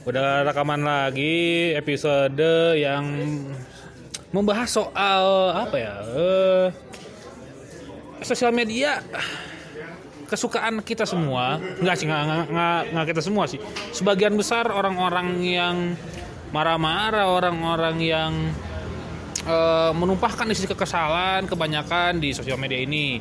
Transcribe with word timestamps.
Udah 0.00 0.48
rekaman 0.48 0.80
lagi 0.80 1.76
episode 1.76 2.72
yang 2.72 3.04
membahas 4.32 4.72
soal 4.72 5.52
apa 5.52 5.76
ya? 5.76 5.94
Eh, 6.16 6.66
sosial 8.24 8.48
media. 8.56 9.04
Kesukaan 10.24 10.80
kita 10.80 11.04
semua. 11.04 11.60
Nggak 11.84 11.96
sih 12.00 12.08
nggak, 12.08 12.48
nggak, 12.96 13.06
kita 13.12 13.20
semua 13.20 13.44
sih. 13.44 13.60
Sebagian 13.92 14.40
besar 14.40 14.72
orang-orang 14.72 15.36
yang 15.44 15.76
marah-marah 16.48 17.28
orang-orang 17.28 18.00
yang 18.00 18.32
eh, 19.44 19.92
menumpahkan 19.92 20.48
isi 20.48 20.64
kekesalan 20.64 21.44
kebanyakan 21.44 22.24
di 22.24 22.32
sosial 22.32 22.56
media 22.56 22.80
ini. 22.80 23.20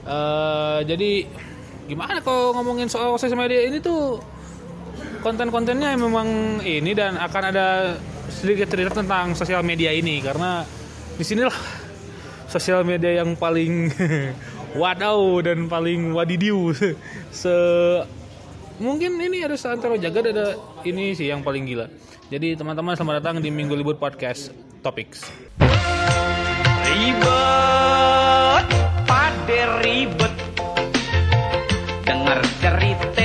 Eh, 0.00 0.80
jadi 0.88 1.28
gimana 1.92 2.24
kalau 2.24 2.56
ngomongin 2.56 2.88
soal 2.88 3.20
sosial 3.20 3.36
media 3.36 3.68
ini 3.68 3.84
tuh 3.84 4.16
konten-kontennya 5.26 5.98
memang 5.98 6.62
ini 6.62 6.94
dan 6.94 7.18
akan 7.18 7.42
ada 7.50 7.98
sedikit 8.30 8.70
cerita 8.70 8.94
tentang 9.02 9.34
sosial 9.34 9.66
media 9.66 9.90
ini 9.90 10.22
karena 10.22 10.62
di 11.18 11.26
sinilah 11.26 11.56
sosial 12.46 12.86
media 12.86 13.26
yang 13.26 13.34
paling 13.34 13.90
wadaw 14.80 15.42
dan 15.42 15.66
paling 15.66 16.14
wadidiu 16.14 16.70
se 17.42 17.50
mungkin 18.78 19.18
ini 19.18 19.42
ada 19.42 19.58
seantero 19.58 19.98
jaga 19.98 20.30
ada 20.30 20.54
ini 20.86 21.18
sih 21.18 21.26
yang 21.26 21.42
paling 21.42 21.66
gila. 21.66 21.90
Jadi 22.30 22.54
teman-teman 22.54 22.94
selamat 22.94 23.18
datang 23.18 23.42
di 23.42 23.50
minggu 23.50 23.74
libur 23.74 23.98
podcast 23.98 24.54
topics. 24.78 25.26
Ribet, 26.86 28.66
pade 29.10 29.60
ribet. 29.82 30.34
Dengar 32.06 32.38
cerita 32.62 33.15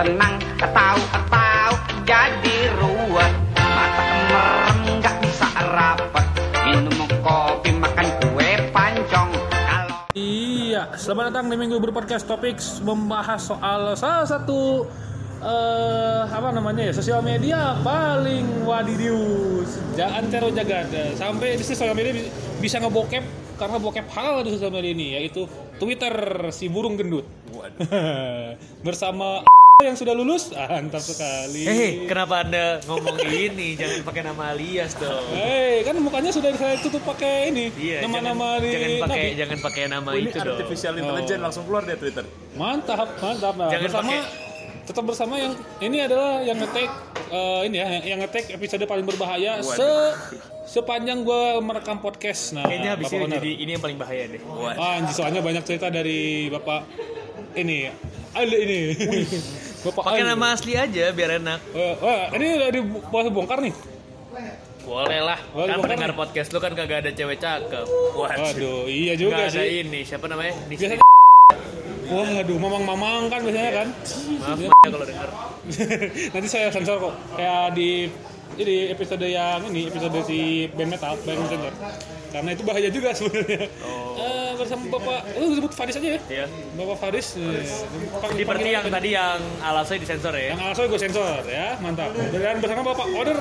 tenang, 0.00 0.40
tahu 0.64 1.00
tahu 1.28 1.74
jadi 2.08 2.56
ruwet. 2.80 3.32
Mata 3.52 4.02
merem 4.32 4.78
gak 5.04 5.16
bisa 5.20 5.44
rapat 5.60 6.24
Minum 6.64 7.04
kopi, 7.20 7.70
makan 7.76 8.08
kue 8.24 8.50
pancong. 8.72 9.28
Kalau 9.52 9.96
Iya, 10.16 10.96
selamat 10.96 11.24
datang 11.36 11.52
di 11.52 11.56
Minggu 11.60 11.76
Berpodcast 11.76 12.24
Topics 12.24 12.80
membahas 12.80 13.44
soal 13.44 13.92
salah 13.92 14.24
satu 14.24 14.88
eh 15.40 16.22
apa 16.28 16.52
namanya 16.52 16.88
ya 16.88 16.92
sosial 16.92 17.24
media 17.24 17.72
paling 17.80 18.60
wadidiu 18.68 19.64
jangan 19.96 20.28
tero 20.28 20.52
jagada 20.52 21.16
sampai 21.16 21.56
di 21.56 21.64
sosial 21.64 21.96
media 21.96 22.12
bi- 22.12 22.28
bisa 22.60 22.76
ngebokep 22.76 23.56
karena 23.56 23.80
bokep 23.80 24.04
halal 24.12 24.44
di 24.44 24.52
sosial 24.52 24.68
media 24.68 24.92
ini 24.92 25.06
yaitu 25.16 25.48
Twitter 25.80 26.12
si 26.52 26.68
burung 26.68 26.96
gendut. 26.96 27.24
Bersama 28.86 29.40
yang 29.82 29.96
sudah 29.96 30.12
lulus 30.12 30.52
ah, 30.52 30.68
mantap 30.70 31.00
sekali 31.00 31.62
Hei, 31.62 31.90
kenapa 32.04 32.42
anda 32.42 32.78
ngomong 32.84 33.16
ini? 33.22 33.74
Jangan 33.74 34.00
pakai 34.02 34.22
nama 34.22 34.42
alias 34.50 34.92
dong. 34.94 35.24
Hei, 35.30 35.80
kan 35.82 35.96
mukanya 35.96 36.30
sudah 36.30 36.52
saya 36.52 36.76
tutup 36.78 37.02
pakai 37.02 37.48
ini 37.48 37.72
Iya, 37.72 38.04
nama-nama 38.04 38.56
jangan, 38.56 38.60
di 38.60 38.68
jangan 38.70 38.90
pakai 39.00 39.22
Nabi. 39.22 39.38
jangan 39.38 39.58
pakai 39.60 39.82
nama 39.86 40.10
ini 40.12 40.22
itu 40.26 40.38
dong. 40.38 40.48
artificial 40.54 40.94
intelligence 40.94 41.42
langsung 41.42 41.64
keluar 41.64 41.82
dari 41.82 41.98
Twitter. 41.98 42.24
Mantap, 42.52 43.08
mantap. 43.16 43.54
Nah, 43.54 43.68
Jangan 43.68 43.84
bersama 43.86 44.10
pakai- 44.12 44.48
tetap 44.82 45.04
bersama 45.06 45.34
yang 45.38 45.52
ini 45.78 45.98
adalah 46.00 46.30
yang 46.40 46.58
ngetek 46.58 46.90
eh, 47.30 47.60
ini 47.64 47.76
ya, 47.76 47.86
yang- 47.88 48.06
yang 48.06 48.18
ngetek 48.20 48.44
episode 48.50 48.82
paling 48.84 49.06
berbahaya 49.06 49.62
se 49.62 49.88
sepanjang 50.68 51.22
gua 51.22 51.58
merekam 51.58 51.98
podcast. 51.98 52.52
Nah, 52.52 52.62
Kayaknya 52.64 52.90
habis 52.92 53.06
ini 53.08 53.24
jadi 53.28 53.50
ini 53.56 53.70
yang 53.72 53.82
paling 53.82 53.96
bahaya 53.96 54.24
deh. 54.28 54.40
Ah, 54.72 54.98
anjir, 54.98 55.14
soalnya 55.14 55.40
banyak 55.40 55.62
cerita 55.62 55.88
dari 55.88 56.46
Bapak 56.48 56.84
ini 57.54 57.86
Ali 58.30 58.58
ini. 58.60 58.80
Pakai 59.80 60.20
nama 60.20 60.52
asli 60.52 60.76
aja 60.76 61.08
biar 61.08 61.40
enak. 61.40 61.60
Eh, 61.72 61.94
wah, 62.04 62.28
ini 62.36 62.46
udah 62.60 62.68
dibongkar 62.68 63.58
nih. 63.64 63.72
Boleh 64.84 65.20
lah. 65.24 65.38
Boleh, 65.52 65.72
kan 65.72 65.78
pendengar 65.80 66.10
podcast 66.12 66.52
lu 66.52 66.58
kan 66.60 66.72
kagak 66.76 67.04
ada 67.04 67.10
cewek 67.12 67.40
cakep. 67.40 67.86
Waduh, 68.16 68.84
iya 68.88 69.16
juga 69.16 69.48
Gak 69.48 69.56
ada 69.56 69.62
sih. 69.64 69.84
ini. 69.84 70.00
Siapa 70.04 70.26
namanya? 70.28 70.52
Biasanya 70.68 70.96
Nisri. 71.00 71.08
Waduh, 72.10 72.58
mamang-mamang 72.58 73.30
kan 73.30 73.40
biasanya 73.40 73.72
kan. 73.72 73.88
Maaf 74.40 74.58
ya 74.58 74.68
kalau 74.90 75.06
dengar. 75.06 75.28
Nanti 76.34 76.48
saya 76.50 76.68
sensor 76.74 76.96
kok. 76.98 77.14
Kayak 77.38 77.64
di 77.76 78.10
jadi 78.58 78.76
episode 78.92 79.24
yang 79.24 79.62
ini 79.70 79.88
episode 79.88 80.18
si 80.26 80.68
band 80.74 80.90
metal, 80.90 81.14
band 81.22 81.40
sensor. 81.48 81.72
Karena 82.30 82.50
itu 82.50 82.62
bahaya 82.62 82.88
juga 82.88 83.10
sebenarnya. 83.10 83.66
Eh, 84.12 84.50
bersama 84.54 84.82
Bapak, 84.88 85.18
lu 85.34 85.54
sebut 85.54 85.72
Faris 85.72 85.94
aja 85.94 86.08
ya. 86.10 86.20
Iya. 86.22 86.46
Bapak 86.74 86.96
Faris. 86.98 87.34
eh, 87.34 87.64
pang- 88.14 88.30
Seperti 88.30 88.42
panggilan 88.44 88.70
yang 88.70 88.86
tadi 88.86 89.08
yang 89.10 89.38
alasnya 89.60 89.96
disensor 89.98 90.32
ya. 90.32 90.46
yang 90.50 90.60
alasan 90.60 90.84
gue 90.86 91.00
sensor 91.00 91.42
ya, 91.44 91.74
mantap. 91.78 92.10
Dan 92.12 92.56
bersama 92.58 92.82
Bapak 92.84 93.06
Order, 93.10 93.38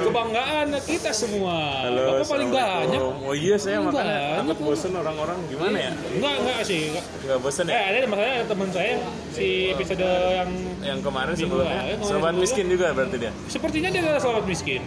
kebanggaan 0.00 0.66
kita 0.82 1.10
semua. 1.10 1.86
Bapak 1.86 2.26
paling 2.26 2.50
banyak. 2.50 3.00
Oh 3.00 3.32
iya 3.32 3.56
saya 3.56 3.80
Paling 3.80 3.94
makanya 3.94 4.42
takut 4.42 4.58
bosen 4.62 4.92
orang-orang 4.92 5.38
gimana 5.46 5.76
ya? 5.78 5.92
Enggak, 6.10 6.34
enggak 6.38 6.58
sih. 6.62 6.82
Enggak. 6.90 7.04
Gak 7.22 7.38
bosen 7.40 7.64
Eh, 7.64 7.72
ya? 7.72 7.80
ada 7.94 8.06
masalahnya 8.06 8.34
ada 8.34 8.46
teman 8.46 8.68
saya 8.70 8.92
si 9.30 9.46
episode 9.70 10.02
yang 10.02 10.50
Yang 10.80 10.98
kemarin 11.02 11.34
sebelumnya 11.34 11.70
ya, 11.70 11.94
kemarin 11.94 11.98
sobat 12.02 12.34
miskin 12.34 12.66
juga 12.66 12.86
berarti 12.90 13.16
dia. 13.16 13.32
sepertinya 13.46 13.88
dia 13.88 14.00
adalah 14.02 14.20
sobat 14.20 14.44
miskin. 14.44 14.82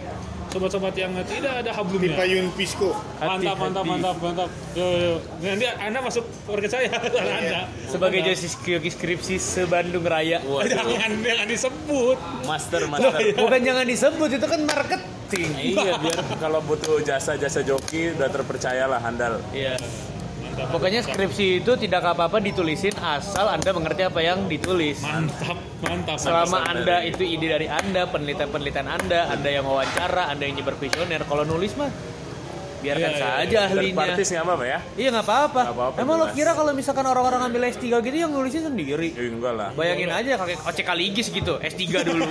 Sobat-sobat 0.54 0.94
yang 0.94 1.10
tidak 1.26 1.66
ada 1.66 1.70
hablumnya. 1.74 2.14
Payun 2.14 2.46
Pisco. 2.54 2.94
Mantap, 3.18 3.58
mantap, 3.58 3.82
mantap, 3.82 4.16
mantap. 4.22 4.48
Yo, 4.78 4.86
yo. 4.86 5.14
Nanti 5.42 5.66
Anda 5.66 5.98
masuk 5.98 6.22
podcast 6.46 6.78
saya, 6.78 6.94
Anda. 6.94 7.66
Sebagai 7.90 8.22
josis 8.22 8.54
skripsi 8.94 9.34
se-Bandung 9.42 10.06
Raya. 10.06 10.38
Jangan, 10.46 11.10
jangan 11.26 11.46
disebut. 11.50 12.18
Master 12.46 12.86
master. 12.86 13.34
Bukan 13.34 13.60
jangan 13.66 13.82
disebut 13.82 14.30
itu 14.30 14.46
kan 14.46 14.60
marketing. 14.62 15.50
iya 15.58 15.98
biar 15.98 16.18
kalau 16.38 16.62
butuh 16.62 17.02
jasa-jasa 17.02 17.66
joki 17.66 18.14
udah 18.14 18.30
terpercaya 18.30 18.86
lah 18.86 19.02
handal. 19.02 19.42
Iya. 19.50 19.74
Pokoknya 20.66 21.00
skripsi 21.00 21.60
itu 21.60 21.72
tidak 21.76 22.04
apa-apa 22.04 22.38
ditulisin 22.38 22.94
asal 22.96 23.46
Anda 23.46 23.70
mengerti 23.70 24.02
apa 24.02 24.20
yang 24.20 24.44
ditulis. 24.44 25.00
Mantap, 25.00 25.56
mantap. 25.80 26.16
Selama 26.16 26.60
Mantap. 26.60 26.70
Anda 26.70 26.96
itu 27.02 27.22
ide 27.22 27.46
dari 27.48 27.66
Anda, 27.66 28.06
penelitian-penelitian 28.06 28.86
Anda, 28.86 29.20
Anda 29.28 29.48
yang 29.48 29.64
wawancara, 29.64 30.28
Anda 30.28 30.42
yang 30.44 30.58
nyebar 30.58 30.74
kuesioner. 30.74 31.22
Kalau 31.22 31.42
nulis 31.42 31.74
mah 31.74 31.90
biarkan 32.80 33.00
Iya, 33.00 33.16
iya, 33.16 33.24
saja 33.40 33.58
Third 33.64 33.80
ahlinya. 33.80 33.96
parties 33.96 34.28
nggak 34.28 34.44
apa-apa 34.44 34.64
ya? 34.66 34.78
Iya 34.94 35.08
nggak 35.10 35.24
apa-apa. 35.24 35.60
Emang 35.96 36.16
lo 36.16 36.26
kira 36.30 36.52
kalau 36.52 36.70
misalkan 36.70 37.04
orang-orang 37.04 37.40
ngambil 37.40 37.62
S3 37.72 37.84
gitu 37.98 38.16
yang 38.18 38.28
nulisnya 38.28 38.62
sendiri? 38.68 39.08
Eh, 39.16 39.32
enggak 39.32 39.52
lah. 39.56 39.68
Bayangin 39.72 40.12
aja 40.12 40.36
kakek 40.36 40.60
OCK 40.60 40.90
Ligis 40.92 41.26
gitu, 41.32 41.56
S3 41.56 41.80
dulu. 42.12 42.24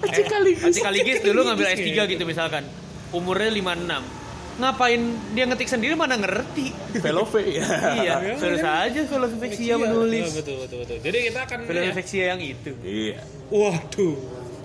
OCK 0.00 0.32
Ligis. 0.40 0.64
OCK 0.72 0.86
Ligis 0.88 1.18
dulu 1.20 1.44
ngambil 1.44 1.66
S3 1.68 1.88
gitu 2.08 2.24
misalkan. 2.24 2.64
Umurnya 3.12 3.52
56. 3.52 4.21
Ngapain 4.60 5.00
dia 5.32 5.44
ngetik 5.48 5.68
sendiri 5.68 5.96
mana 5.96 6.20
ngerti? 6.20 6.76
Velove 7.00 7.40
ya. 7.40 7.64
iya, 8.04 8.14
terus 8.36 8.60
aja 8.60 9.00
filosofi 9.08 9.64
yang 9.64 9.80
menulis. 9.80 10.28
Iya, 10.28 10.36
betul, 10.36 10.56
betul, 10.66 10.78
betul. 10.84 10.96
Jadi 11.00 11.18
kita 11.32 11.38
akan 11.48 11.58
Filosofi 11.64 12.16
yang 12.20 12.40
itu. 12.40 12.72
Iya. 12.84 13.16
Waduh. 13.48 14.16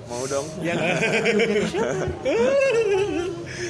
Mau 0.08 0.24
dong. 0.28 0.48
Yang 0.64 0.80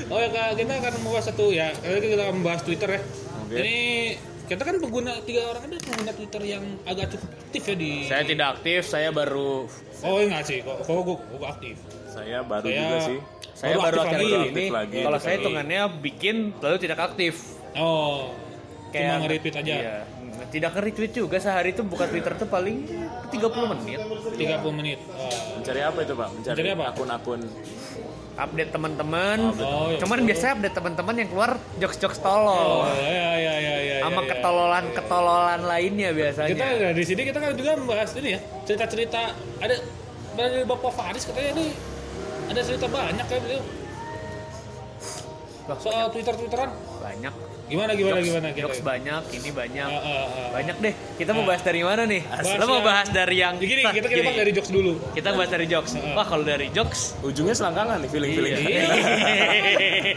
Oh 0.08 0.18
ya 0.22 0.30
Kak, 0.32 0.56
kita 0.56 0.74
akan 0.78 0.94
membahas 1.02 1.26
satu 1.34 1.46
ya. 1.50 1.74
Kita 1.74 2.24
akan 2.30 2.36
membahas 2.42 2.62
Twitter 2.62 2.90
ya. 2.98 3.02
Oke. 3.44 3.56
Ini 3.58 3.78
kita 4.48 4.64
kan 4.64 4.76
pengguna 4.80 5.12
tiga 5.28 5.52
orang 5.52 5.68
ada 5.68 5.76
pengguna 5.84 6.12
Twitter 6.16 6.42
yang 6.48 6.64
agak 6.88 7.12
cukup 7.12 7.30
aktif 7.36 7.64
ya 7.68 7.76
di. 7.76 7.92
saya 8.08 8.24
tidak 8.24 8.48
aktif, 8.56 8.82
saya 8.88 9.10
baru 9.12 9.68
Oh 10.08 10.24
enggak 10.24 10.44
sih, 10.48 10.64
kok 10.64 10.88
kok 10.88 10.94
gue 11.04 11.16
gue 11.20 11.48
aktif. 11.48 11.76
Saya 12.18 12.40
baru 12.42 12.66
Saya- 12.66 12.80
juga 12.80 12.98
sih. 13.00 13.18
saya 13.54 13.70
Baru 13.72 13.82
baru 13.84 13.98
aktif 13.98 14.08
akhir 14.08 14.20
lagi. 14.20 14.34
ini. 14.34 14.42
Aktif 14.44 14.68
lagi. 14.72 14.98
Kalau 15.00 15.14
Aktif 15.14 15.24
saya 15.24 15.36
hitungannya 15.38 15.82
bikin 16.00 16.36
lalu 16.58 16.78
tidak 16.78 17.00
aktif. 17.04 17.34
Oh. 17.76 18.34
Cuma 18.90 19.14
nge-retweet 19.20 19.56
aja. 19.56 19.74
Iya. 19.76 19.96
Tidak 20.48 20.70
nge-retweet 20.72 21.12
juga 21.14 21.38
sehari 21.38 21.70
itu 21.72 21.84
buka 21.84 22.08
Twitter 22.08 22.34
tuh 22.34 22.48
paling 22.48 22.88
30 23.30 23.66
menit. 23.68 24.00
30 24.34 24.74
menit. 24.74 25.00
Oh. 25.08 25.30
Mencari 25.56 25.82
apa 25.84 26.00
itu 26.00 26.14
pak? 26.14 26.30
Mencari, 26.32 26.54
Mencari 26.56 26.70
apa? 26.72 26.84
akun-akun. 26.90 27.42
Update 28.38 28.70
teman-teman. 28.70 29.38
Oh, 29.56 29.90
iya. 29.90 29.98
Cuman 29.98 30.18
biasanya 30.22 30.54
update 30.56 30.76
teman-teman 30.76 31.16
yang 31.16 31.28
keluar 31.28 31.52
jokes-jokes 31.76 32.18
Oh, 32.20 32.24
tolol. 32.24 32.86
ya 32.96 33.34
ya 33.36 33.54
ya 33.56 33.76
ya. 33.80 33.98
sama 34.00 34.14
ya, 34.14 34.22
ya. 34.22 34.30
ketololan-ketololan 34.32 35.62
lainnya 35.64 36.10
biasanya. 36.14 36.50
Kita 36.54 36.66
di 36.94 37.04
sini 37.04 37.22
kita 37.24 37.38
kan 37.40 37.52
juga 37.54 37.72
membahas 37.76 38.14
ini 38.16 38.30
ya 38.34 38.40
cerita-cerita 38.64 39.22
ada 39.58 39.76
dari 40.38 40.62
Bapak 40.64 40.92
Faris 40.92 41.26
katanya 41.26 41.50
ini 41.52 41.66
ada 42.58 42.66
cerita 42.66 42.88
banyak 42.90 43.22
kan 43.24 43.38
beliau. 43.38 43.62
Soal 45.78 46.08
Twitter-twitteran 46.10 46.70
banyak 46.98 47.34
gimana 47.68 47.92
gimana 47.92 48.18
jokes, 48.18 48.28
gimana 48.32 48.48
jokes 48.56 48.80
banyak 48.80 49.24
ini 49.36 49.50
banyak 49.52 49.84
Ah, 49.86 50.00
ah, 50.00 50.24
ah. 50.24 50.48
banyak 50.56 50.76
deh 50.80 50.94
kita 51.20 51.36
mau 51.36 51.44
bahas 51.44 51.60
dari 51.60 51.84
mana 51.84 52.08
nih 52.08 52.24
Bahas 52.24 52.48
lo 52.56 52.66
mau 52.66 52.80
bahas 52.80 53.12
dari 53.12 53.36
yang 53.38 53.60
Ya 53.60 53.68
gini, 53.68 53.84
kita 53.84 54.08
kita 54.08 54.24
gini. 54.24 54.40
dari 54.40 54.52
jokes 54.56 54.72
dulu. 54.72 54.96
kita 55.12 55.36
bahas 55.36 55.52
dari 55.52 55.68
jokes 55.68 55.92
Ah. 55.94 56.16
wah 56.16 56.24
kalau 56.24 56.48
dari 56.48 56.72
jokes 56.72 57.20
Ujungnya 57.20 57.52
selangkangan 57.52 58.00
nih 58.00 58.10
feeling-feeling. 58.10 58.54
Iya. 58.56 58.82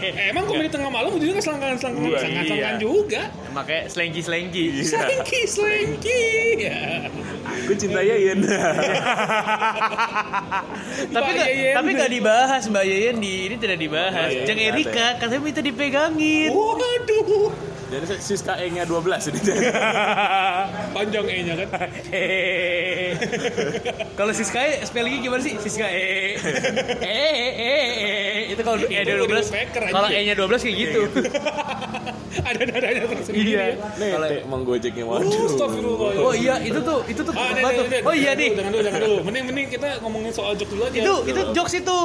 Eh, 0.00 0.30
emang 0.30 0.46
komedi 0.46 0.70
tengah 0.70 0.88
malam 0.88 1.10
ujungnya 1.10 1.34
ke 1.34 1.42
selangkangan-selangkangan 1.42 2.06
Iya, 2.08 2.18
selangkangan 2.22 2.54
iya. 2.70 2.78
juga. 2.78 3.22
makanya 3.50 3.82
selengki 3.90 4.20
selengki 4.22 4.64
Iya. 4.70 4.84
Slanky, 4.86 5.40
slanky. 5.44 6.22
Ya. 6.62 6.78
Gue 7.66 7.76
cinta 7.78 8.00
Yayan. 8.02 8.38
tapi 11.14 11.30
Yeyen. 11.34 11.74
tapi 11.76 11.88
nggak 11.96 12.10
dibahas 12.12 12.62
mbak 12.70 12.84
Yeyen 12.86 13.16
di 13.20 13.32
ini 13.50 13.56
tidak 13.58 13.78
dibahas 13.78 14.30
ada 14.32 14.52
Erika 14.52 15.06
katanya 15.18 15.42
minta 15.42 15.62
dipegangin 15.62 16.50
Waduh. 16.50 17.69
Jadi 17.90 18.06
Siska 18.16 18.54
E-nya 18.56 18.86
12 18.86 19.02
ini. 19.28 19.40
Panjang 20.96 21.26
E-nya 21.26 21.54
kan. 21.58 21.68
Kalau 24.14 24.30
Siska 24.30 24.60
E 24.60 24.84
spellingnya 24.84 25.20
gimana 25.20 25.40
sih 25.40 25.54
Siska 25.56 25.84
E 25.84 26.36
E 27.00 27.26
E 27.34 27.50
E 27.50 27.74
E 27.98 28.12
itu 28.50 28.60
kalau 28.60 28.78
E 28.78 28.94
nya 28.94 29.16
12 29.16 29.26
Packer, 29.48 29.80
anjing. 29.82 29.94
kalau 29.94 30.08
E 30.08 30.18
nya 30.22 30.34
12 30.34 30.60
kayak 30.60 30.76
gitu 30.76 31.00
Ada 32.48 32.62
nadanya 32.62 33.04
tersendiri 33.06 33.48
iya 33.48 33.62
ya. 33.64 33.74
Nih, 33.96 34.08
Kalau- 34.08 34.30
Teh, 34.30 34.42
menggojeknya 34.46 35.02
Oh, 35.02 35.10
waduh. 35.12 35.46
astagfirullah. 35.46 36.10
Oh 36.16 36.32
iya, 36.32 36.54
itu 36.62 36.78
tuh, 36.80 36.98
itu 37.04 37.20
tuh 37.20 37.32
Ah, 37.34 37.50
Oh 38.06 38.14
iya 38.14 38.32
nih. 38.32 38.54
Jangan 38.54 38.70
dulu, 38.70 38.82
jangan 38.86 39.00
dulu. 39.02 39.16
Mending 39.26 39.44
mending 39.46 39.66
kita 39.68 39.88
ngomongin 40.00 40.30
soal 40.30 40.54
jokes 40.54 40.70
dulu 40.70 40.86
aja. 40.86 40.94
Itu 40.96 41.14
itu 41.26 41.40
jokes 41.50 41.74
itu. 41.74 41.98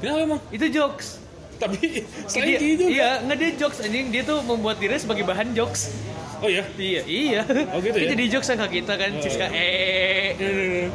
Kenapa 0.00 0.18
emang? 0.20 0.40
Itu 0.50 0.66
jokes. 0.68 1.22
Tapi 1.60 1.76
Dia, 1.84 2.02
slanky 2.24 2.68
juga. 2.74 2.88
iya, 2.88 3.10
nggak 3.20 3.36
dia 3.36 3.50
jokes 3.54 3.78
anjing. 3.80 4.08
Dia 4.08 4.22
tuh 4.24 4.40
membuat 4.42 4.80
dirinya 4.80 4.96
sebagai 4.96 5.22
bahan 5.22 5.52
jokes. 5.52 5.92
Oh 6.40 6.48
iya. 6.48 6.64
Iya, 6.74 7.02
iya. 7.04 7.40
Oh, 7.68 7.84
gitu 7.84 7.92
Dia 7.94 8.08
ya? 8.08 8.10
jadi 8.16 8.24
jokes 8.32 8.48
kan 8.48 8.56
ke 8.58 8.80
kita 8.80 8.96
kan. 8.96 9.10
Siska 9.20 9.46
E, 9.52 9.68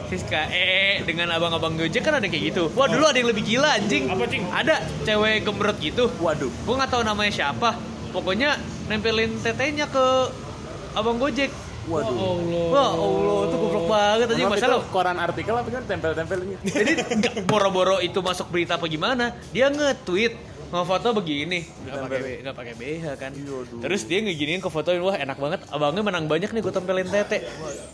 Siska 0.09 0.41
E 0.49 1.05
dengan 1.05 1.29
abang-abang 1.31 1.77
Gojek 1.77 2.01
kan 2.01 2.17
ada 2.17 2.25
kayak 2.25 2.43
gitu. 2.49 2.73
Wah, 2.73 2.89
dulu 2.89 3.05
ada 3.05 3.13
yang 3.13 3.29
lebih 3.29 3.45
gila 3.45 3.77
anjing. 3.77 4.09
Apa, 4.09 4.25
Cing? 4.25 4.41
Ada 4.49 4.75
cewek 5.05 5.45
gembrot 5.45 5.77
gitu. 5.77 6.09
Waduh. 6.17 6.49
Gue 6.49 6.75
nggak 6.75 6.89
tahu 6.89 7.03
namanya 7.05 7.29
siapa. 7.29 7.77
Pokoknya 8.09 8.57
nempelin 8.87 9.37
tetenya 9.37 9.85
ke 9.85 10.05
abang 10.93 11.21
Gojek. 11.21 11.53
Waduh. 11.85 12.09
Allah. 12.09 12.65
Wah, 12.73 12.91
Allah, 12.97 13.39
itu 13.45 13.55
goblok 13.61 13.85
banget 13.85 14.25
anjing 14.33 14.47
Maaf, 14.49 14.57
masalah. 14.57 14.77
itu 14.81 14.89
koran 14.89 15.17
artikel 15.21 15.53
apa 15.53 15.69
kan 15.69 15.83
tempel-tempelnya? 15.85 16.57
Jadi 16.65 16.91
nggak 16.97 17.35
boro-boro 17.45 18.01
itu 18.01 18.17
masuk 18.17 18.49
berita 18.49 18.81
apa 18.81 18.89
gimana? 18.89 19.29
Dia 19.53 19.69
nge-tweet 19.69 20.33
ngefoto 20.75 21.09
begini. 21.13 21.63
Nggak 21.63 21.97
pakai 22.01 22.19
B- 22.19 22.39
nggak 22.41 22.55
pakai 22.55 22.73
BH 22.75 23.05
kan? 23.15 23.31
Terus 23.79 24.01
dia 24.03 24.19
ngeginiin 24.19 24.59
ke 24.59 24.67
fotoin 24.67 24.99
wah 24.99 25.15
enak 25.15 25.35
banget. 25.35 25.59
Abangnya 25.67 26.01
menang 26.01 26.25
banyak 26.25 26.49
nih 26.49 26.61
gue 26.61 26.73
tempelin 26.73 27.07
tete. 27.07 27.47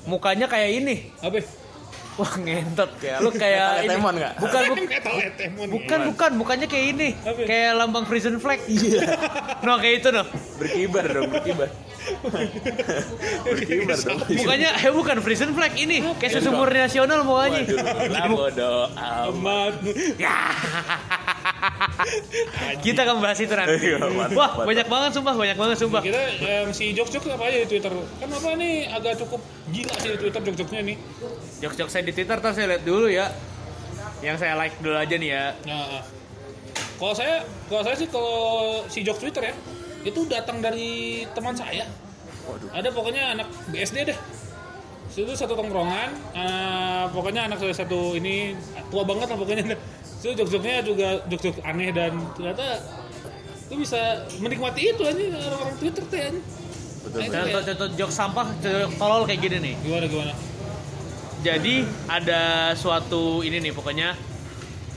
Mukanya 0.04 0.46
kayak 0.46 0.70
ini. 0.76 0.96
Apa? 1.20 1.42
wah 2.14 2.34
ngentot. 2.36 2.92
Lu 3.20 3.30
kayak 3.32 3.68
ini. 3.82 3.90
Temon 3.90 4.14
nggak? 4.14 4.34
bukan 4.38 4.62
bu- 4.68 4.76
Kayak 4.92 5.72
bukan 5.72 6.00
bukan 6.06 6.32
mukanya 6.36 6.68
kayak 6.68 6.86
ini. 6.92 7.10
Kayak 7.46 7.72
lambang 7.78 8.04
prison 8.04 8.36
flag. 8.38 8.60
No 9.66 9.78
kayak 9.78 10.02
itu 10.02 10.10
no 10.10 10.26
Berkibar 10.58 11.06
dong, 11.08 11.30
berkibar. 11.30 11.70
Berkibar 13.46 13.98
dong. 13.98 14.20
mukanya 14.34 14.70
eh 14.76 14.92
bukan 14.92 15.18
prison 15.22 15.52
flag 15.54 15.74
ini 15.76 16.02
kayak 16.18 16.32
susu 16.34 16.50
murni 16.50 16.80
nasional 16.80 17.22
Waduh, 17.22 17.78
lah 18.10 18.26
bodoh 18.28 18.82
amat. 18.92 19.74
Amat. 19.82 20.02
kita 22.82 23.00
akan 23.06 23.18
bahas 23.22 23.40
itu 23.40 23.54
nanti 23.54 23.78
Iya, 23.94 23.98
wah 24.34 24.52
banyak 24.66 24.88
banget 24.88 25.12
sumpah 25.14 25.34
banyak 25.34 25.58
banget 25.58 25.78
sumpah 25.80 26.02
Kira 26.02 26.22
yang 26.40 26.70
si 26.74 26.92
jokes-jokes 26.92 27.30
apa 27.30 27.44
aja 27.48 27.58
di 27.62 27.70
Twitter? 27.70 27.92
Kan 27.92 28.30
apa 28.30 28.50
nih 28.56 28.90
agak 28.90 29.22
cukup 29.22 29.42
gila 29.70 29.96
sih 29.98 30.10
di 30.10 30.20
Twitter 30.20 30.42
jokes-jokesnya 30.42 30.82
nih. 30.84 30.98
jokes-jokes 31.60 31.92
saya 31.92 32.04
di 32.04 32.14
Twitter 32.14 32.36
ntar 32.36 32.52
saya 32.52 32.68
lihat 32.72 32.84
dulu 32.84 33.08
ya 33.08 33.30
yang 34.22 34.38
saya 34.38 34.54
like 34.56 34.74
dulu 34.80 34.98
aja 34.98 35.16
nih 35.16 35.30
ya 35.30 35.46
Nah, 35.64 36.02
ah. 36.02 36.04
kalau 36.98 37.14
saya, 37.14 37.36
kalau 37.66 37.82
saya 37.82 37.96
sih 37.96 38.08
kalau 38.08 38.38
si 38.88 39.02
jokes 39.02 39.18
Twitter 39.20 39.44
ya, 39.44 39.54
itu 40.02 40.20
datang 40.26 40.60
dari 40.60 41.24
teman 41.32 41.54
saya. 41.54 41.86
Waduh. 42.46 42.70
Ada 42.74 42.90
pokoknya 42.90 43.24
anak 43.34 43.48
BSD 43.70 43.98
deh. 44.08 44.18
Itu 45.12 45.36
satu 45.36 45.54
tongkrongan, 45.54 46.10
eh, 46.34 47.04
pokoknya 47.12 47.52
anak 47.52 47.60
saya 47.60 47.76
satu 47.76 48.16
ini 48.16 48.56
tua 48.88 49.04
banget 49.04 49.28
lah 49.28 49.38
pokoknya. 49.38 49.76
Itu 50.22 50.32
jokes-jokesnya 50.34 50.86
juga 50.86 51.08
jokes-jokes 51.28 51.62
aneh 51.62 51.90
dan 51.92 52.14
ternyata 52.34 52.80
itu 53.66 53.74
bisa 53.76 54.00
menikmati 54.38 54.92
itu 54.92 55.02
aja 55.02 55.18
orang-orang 55.50 55.76
Twitter 55.78 56.04
teh 56.08 56.22
anjing. 56.30 56.46
Betul. 57.02 57.18
Nah, 57.18 57.28
contoh-contoh 57.34 57.88
jokes 57.98 58.14
sampah 58.14 58.48
jokes 58.62 58.94
tolol 58.96 59.26
kayak 59.26 59.42
gini 59.42 59.58
nih 59.58 59.74
Gimana 59.82 60.06
gimana? 60.06 60.34
jadi 61.42 61.76
ada 62.06 62.42
suatu 62.78 63.42
ini 63.42 63.58
nih 63.58 63.74
pokoknya 63.74 64.14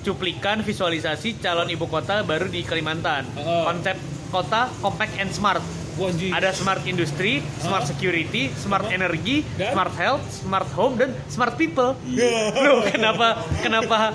cuplikan 0.04 0.60
visualisasi 0.60 1.40
calon 1.40 1.72
ibu 1.72 1.88
kota 1.88 2.20
baru 2.20 2.52
di 2.52 2.60
Kalimantan 2.60 3.24
Oh. 3.40 3.64
konsep 3.64 3.96
kota 4.34 4.60
compact 4.80 5.14
and 5.16 5.30
smart 5.30 5.62
anjing. 5.94 6.34
ada 6.34 6.50
smart 6.50 6.82
industry, 6.84 7.38
smart 7.56 7.86
Oh. 7.86 7.88
security, 7.88 8.50
smart 8.52 8.90
energy, 8.90 9.46
Dan? 9.54 9.70
smart 9.70 9.94
health, 9.94 10.24
smart 10.26 10.66
home 10.68 10.98
dan 10.98 11.14
smart 11.28 11.54
people. 11.54 11.94
Loh, 11.94 12.82
kenapa 12.84 13.28
kenapa 13.60 14.10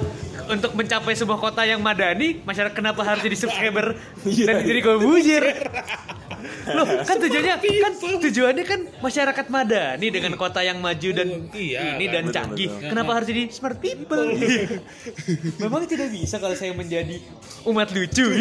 untuk 0.50 0.74
mencapai 0.74 1.14
sebuah 1.14 1.40
kota 1.40 1.64
yang 1.64 1.80
madani, 1.80 2.44
masyarakat 2.44 2.74
kenapa 2.74 3.00
harus 3.02 3.22
jadi 3.22 3.38
subscriber 3.38 3.96
dan 4.20 4.56
jadi 4.62 4.80
komposer? 4.82 5.44
Loh, 6.70 6.86
kan 7.02 7.16
tujuannya 7.18 7.56
kan 7.60 7.94
tujuannya 8.18 8.64
kan 8.64 8.80
masyarakat 9.00 9.46
madani 9.48 10.08
dengan 10.08 10.34
kota 10.36 10.60
yang 10.60 10.80
maju 10.80 11.10
dan 11.12 11.48
Iya, 11.52 11.96
ini 11.96 12.06
kan, 12.06 12.12
dan 12.12 12.24
betul, 12.26 12.36
canggih. 12.36 12.70
betul. 12.72 12.90
Kenapa 12.90 13.12
harus 13.14 13.28
jadi 13.28 13.44
smart 13.50 13.78
people? 13.78 14.24
Memang 15.60 15.84
tidak 15.86 16.10
bisa 16.10 16.36
kalau 16.38 16.56
saya 16.56 16.72
menjadi 16.74 17.24
umat 17.64 17.88
lucu. 17.90 18.26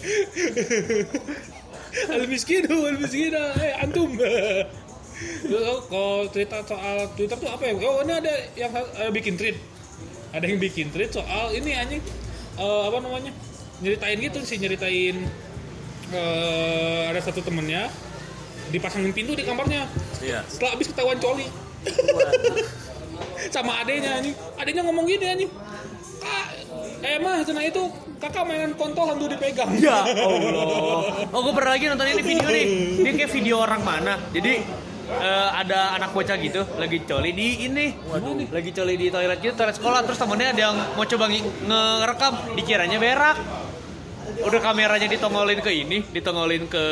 al 2.14 2.24
miskin 2.30 2.64
al 2.70 2.96
miskin 2.96 3.34
eh 3.36 3.82
antum. 3.82 4.10
Lalu 5.52 5.74
kalau 5.92 6.24
cerita 6.32 6.64
soal 6.64 7.04
Twitter 7.12 7.36
tuh 7.36 7.50
apa 7.52 7.68
ya? 7.68 7.76
Oh 7.76 8.00
ini 8.00 8.12
ada 8.16 8.32
yang 8.56 8.72
ada 8.72 9.12
bikin 9.12 9.36
tweet, 9.36 9.60
ada 10.32 10.48
yang 10.48 10.56
bikin 10.56 10.88
tweet 10.88 11.12
soal 11.12 11.52
ini 11.52 11.76
anjing. 11.76 12.00
Eh, 12.56 12.82
apa 12.88 12.96
namanya? 13.04 13.32
Nyeritain 13.84 14.16
gitu 14.20 14.40
sih 14.44 14.56
nyeritain 14.56 15.28
eh, 16.12 17.02
ada 17.12 17.20
satu 17.20 17.44
temennya 17.44 17.92
dipasangin 18.72 19.12
pintu 19.12 19.36
di 19.36 19.44
kamarnya. 19.44 19.84
Iya. 20.24 20.40
setelah 20.48 20.78
habis 20.78 20.88
ketahuan 20.88 21.20
coli. 21.20 21.48
Sama 23.54 23.84
adenya 23.84 24.20
anjing. 24.20 24.36
Adenya 24.56 24.82
ngomong 24.88 25.04
gini 25.04 25.26
anjing. 25.26 25.50
Kak 26.20 26.48
eh 27.00 27.16
mah 27.20 27.40
cina 27.42 27.64
itu 27.64 27.82
kakak 28.20 28.44
mainan 28.44 28.76
kontol 28.76 29.08
hantu 29.08 29.26
dipegang 29.32 29.72
Ya 29.80 30.04
Allah. 30.04 31.26
Oh, 31.34 31.40
gue 31.46 31.54
pernah 31.56 31.72
lagi 31.78 31.88
nonton 31.88 32.06
ini 32.10 32.22
video 32.22 32.48
nih. 32.50 32.64
Dia 33.00 33.12
kayak 33.16 33.30
video 33.32 33.56
orang 33.62 33.80
mana. 33.80 34.14
Jadi 34.34 34.60
eh, 35.10 35.48
ada 35.56 35.96
anak 35.96 36.12
bocah 36.12 36.36
gitu 36.36 36.62
lagi 36.76 37.06
coli 37.08 37.30
di 37.32 37.64
ini. 37.64 37.86
Lagi 38.52 38.70
coli 38.76 38.94
di 38.98 39.06
toilet 39.08 39.38
gitu, 39.40 39.54
toilet 39.56 39.76
sekolah 39.78 40.00
terus 40.04 40.18
temennya 40.20 40.48
ada 40.52 40.62
yang 40.70 40.76
mau 40.98 41.06
coba 41.06 41.24
ngerekam 41.30 42.32
dikiranya 42.58 42.98
berak. 43.00 43.38
Udah 44.40 44.60
kameranya 44.60 45.06
ditongolin 45.06 45.60
ke 45.60 45.70
ini, 45.70 45.98
ditongolin 46.08 46.64
ke 46.64 46.84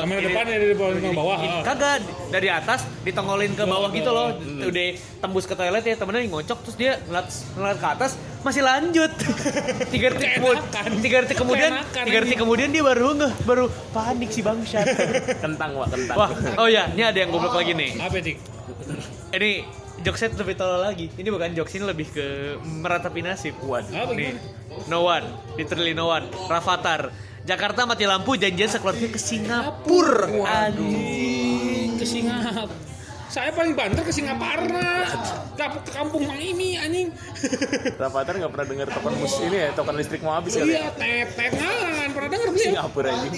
kamera 0.00 0.20
ini- 0.20 0.26
depan 0.30 0.44
ya 0.46 0.56
di 0.56 0.66
bawah 0.72 0.94
ke 0.94 1.10
bawah 1.10 1.38
Ini- 1.38 1.50
ah. 1.50 1.62
Kagak 1.62 1.96
dari 2.30 2.48
atas 2.48 2.80
ditongolin 3.02 3.52
ke 3.52 3.64
bawah 3.64 3.88
gitu 3.90 4.10
loh. 4.10 4.28
Udah 4.38 4.84
tembus 5.18 5.44
ke 5.44 5.54
toilet 5.54 5.82
ya 5.82 5.94
temennya 5.94 6.28
ngocok 6.28 6.58
terus 6.62 6.76
dia 6.76 7.00
ngeliat, 7.04 7.26
ngeliat 7.54 7.78
ke 7.78 7.88
atas 7.88 8.10
masih 8.40 8.62
lanjut. 8.62 9.10
tiga 9.94 10.06
detik 10.12 10.38
kemudian, 10.38 10.64
tiga 11.00 11.16
detik 11.24 11.36
kemudian, 11.36 11.72
tiga 12.04 12.18
detik 12.22 12.38
kemudian 12.38 12.68
dia 12.70 12.82
baru 12.82 13.08
ngeh, 13.16 13.32
baru 13.42 13.64
panik 13.90 14.30
si 14.30 14.40
bangsat. 14.40 14.86
Kentang, 15.44 15.74
Wak, 15.74 15.88
kentang. 15.90 16.16
Wah, 16.16 16.30
oh 16.60 16.68
ya, 16.68 16.86
ini 16.92 17.02
ada 17.02 17.18
yang 17.18 17.32
goblok 17.32 17.56
lagi 17.56 17.72
nih. 17.72 17.90
apa 17.98 18.16
cik 18.16 18.36
Ini 19.34 19.52
jokesnya 20.04 20.36
lebih 20.36 20.54
tolol 20.60 20.84
lagi. 20.84 21.08
Ini 21.16 21.28
bukan 21.32 21.56
jokes 21.56 21.72
ini 21.74 21.84
lebih 21.88 22.06
ke 22.12 22.26
meratapi 22.60 23.24
nasib. 23.24 23.56
Waduh. 23.64 23.90
apa 23.90 24.12
Nih, 24.12 24.36
no 24.86 25.08
one, 25.08 25.24
literally 25.56 25.96
no 25.96 26.12
one. 26.12 26.28
Rafathar. 26.46 27.08
Jakarta 27.44 27.84
mati 27.84 28.08
lampu 28.08 28.36
janjian 28.40 28.68
sekeluarga 28.68 29.08
ke 29.08 29.20
Singapura. 29.20 30.28
Aduh. 30.68 31.96
ke 31.96 32.04
Singapura 32.04 32.92
saya 33.34 33.50
paling 33.50 33.74
banter 33.74 34.06
ke 34.06 34.14
Singapura 34.14 35.10
ke, 35.10 35.18
ke 35.58 35.90
kampung 35.90 36.22
Mang 36.22 36.38
Imi 36.38 36.78
anjing 36.78 37.10
Rafathar 38.02 38.38
nggak 38.38 38.52
pernah 38.54 38.66
dengar 38.70 38.88
token 38.94 39.14
mus 39.18 39.34
ini 39.42 39.56
ya, 39.58 39.68
token 39.74 39.94
listrik 39.98 40.22
mau 40.22 40.38
habis 40.38 40.54
kali 40.54 40.70
iya 40.70 40.86
ya. 40.86 41.26
tetet 41.26 41.50
nggak 41.58 42.14
pernah 42.14 42.30
denger 42.30 42.48
dia 42.54 42.66
Singapura 42.70 43.10
ini. 43.10 43.28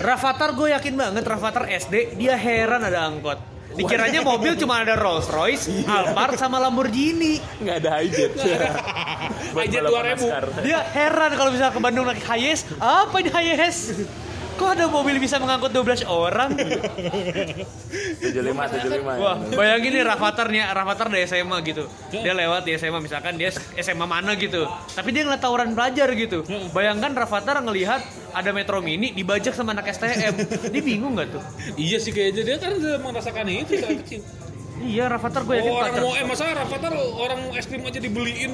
Rafathar 0.00 0.50
gue 0.56 0.68
yakin 0.72 0.94
banget 0.96 1.24
Rafathar 1.28 1.64
SD 1.68 2.16
dia 2.16 2.32
heran 2.40 2.80
ada 2.80 3.04
angkot. 3.04 3.51
Dikiranya 3.72 4.20
mobil 4.20 4.52
cuma 4.60 4.84
ada 4.84 4.94
Rolls 4.98 5.28
Royce, 5.32 5.68
Alphard 5.88 6.36
sama 6.36 6.60
Lamborghini. 6.60 7.40
Nggak 7.62 7.76
ada 7.84 7.90
hijet. 8.04 8.32
Hijet 9.56 9.82
balapan 9.84 10.16
2000. 10.16 10.20
NASCAR. 10.20 10.44
Dia 10.64 10.78
heran 10.92 11.30
kalau 11.36 11.50
bisa 11.52 11.72
ke 11.72 11.80
Bandung 11.80 12.04
naik 12.08 12.24
Hiace. 12.24 12.68
Apa 12.76 13.20
ini 13.20 13.30
Hiace? 13.32 13.80
Kok 14.52 14.68
ada 14.68 14.84
mobil 14.86 15.16
bisa 15.16 15.36
mengangkut 15.36 15.70
12 15.70 16.04
orang? 16.04 16.52
75 16.52 18.22
75. 18.22 19.18
Wah, 19.18 19.36
bayangin 19.50 19.90
nih 19.92 20.04
Rafathar 20.04 20.46
nih, 20.48 20.62
Rafathar 20.66 21.06
dari 21.08 21.24
SMA 21.24 21.56
gitu. 21.62 21.84
Dia 22.10 22.32
lewat 22.32 22.62
di 22.62 22.76
SMA 22.76 22.98
misalkan 22.98 23.34
dia 23.34 23.50
SMA 23.74 24.04
mana 24.04 24.36
gitu. 24.36 24.62
Tapi 24.68 25.08
dia 25.10 25.24
ngeliat 25.24 25.40
tawuran 25.40 25.72
pelajar 25.72 26.08
gitu. 26.12 26.44
Bayangkan 26.70 27.12
Rafathar 27.12 27.58
ngelihat 27.60 28.00
ada 28.32 28.50
Metro 28.50 28.78
Mini 28.78 29.10
dibajak 29.10 29.52
sama 29.52 29.72
anak 29.72 29.90
STM. 29.90 30.34
Dia 30.68 30.82
bingung 30.82 31.16
gak 31.16 31.32
tuh? 31.32 31.42
Iya 31.74 31.98
sih 31.98 32.10
kayaknya 32.10 32.42
dia 32.44 32.56
kan 32.56 32.72
udah 32.74 32.96
merasakan 33.00 33.44
itu 33.48 33.72
saat 33.76 33.96
kecil. 34.04 34.20
Iya, 34.82 35.06
Rafathar 35.06 35.44
gue 35.44 35.54
yakin 35.58 35.70
Oh, 35.70 35.78
orang 35.78 35.94
mau 35.96 36.12
eh 36.12 36.24
masa 36.24 36.42
Rafathar 36.50 36.92
orang 36.94 37.40
es 37.54 37.66
krim 37.66 37.82
aja 37.82 37.98
dibeliin 37.98 38.52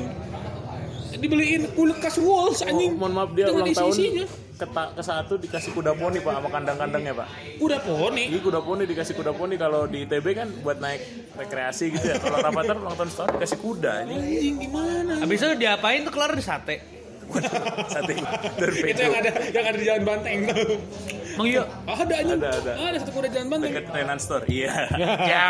dibeliin 1.19 1.73
kulkas 1.73 2.21
Walls 2.21 2.61
Oh, 2.63 2.69
anjing. 2.69 2.95
mohon 2.95 3.11
maaf 3.11 3.31
dia 3.33 3.49
ulang 3.49 3.65
tahun 3.67 3.91
isi-isinya. 3.91 4.27
Ke, 4.59 4.67
ta- 4.67 4.91
ke 4.91 5.01
satu 5.01 5.39
dikasih 5.39 5.71
kuda 5.71 5.95
poni 5.95 6.19
pak 6.19 6.35
sama 6.35 6.49
kandang-kandangnya 6.51 7.15
pak. 7.15 7.29
Udah 7.63 7.79
poni. 7.79 8.27
Jadi 8.27 8.43
kuda 8.43 8.61
poni 8.61 8.83
dikasih 8.85 9.15
kuda 9.15 9.31
poni 9.31 9.55
kalau 9.55 9.87
di 9.87 10.03
ITB 10.03 10.27
kan 10.35 10.51
buat 10.61 10.83
naik 10.83 11.31
rekreasi 11.39 11.95
gitu 11.95 12.11
ya. 12.11 12.19
Kalau 12.19 12.43
Rafathar 12.43 12.77
ulang 12.77 12.99
tahun 12.99 13.11
setahun 13.15 13.31
dikasih 13.39 13.59
kuda 13.63 13.93
ini 14.03 14.15
Anjing 14.19 14.57
gimana? 14.59 15.13
Habis 15.23 15.39
itu 15.39 15.55
diapain 15.57 16.03
tuh 16.03 16.11
kelar 16.11 16.35
di 16.35 16.43
sate. 16.43 16.98
Sate 17.93 18.15
dan 18.59 18.71
Itu 18.73 19.01
yang 19.05 19.17
ada 19.21 19.31
yang 19.53 19.65
ada 19.69 19.77
di 19.77 19.85
Jalan 19.87 20.05
Banteng. 20.05 20.41
Emang 21.39 21.55
iya? 21.55 21.63
ada 21.87 22.15
anjing. 22.19 22.41
Ada, 22.43 22.51
ada. 22.51 22.73
Ada 22.83 22.97
satu 22.99 23.13
kuda 23.15 23.29
Jalan 23.31 23.47
Banteng. 23.47 23.71
dekat 23.71 23.85
Renan 23.95 24.19
Store. 24.19 24.45
Iya. 24.51 24.75
Ya. 25.31 25.49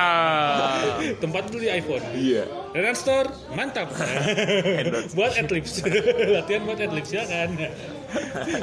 Tempat 1.16 1.48
dulu 1.48 1.64
di 1.64 1.70
iPhone. 1.72 2.04
Iya. 2.12 2.44
Renan 2.76 2.96
Store, 2.98 3.28
mantap. 3.56 3.88
buat 5.16 5.32
adlibs. 5.38 5.80
Latihan 6.36 6.60
buat 6.68 6.76
adlibs 6.76 7.08
ya 7.08 7.24
kan. 7.24 7.56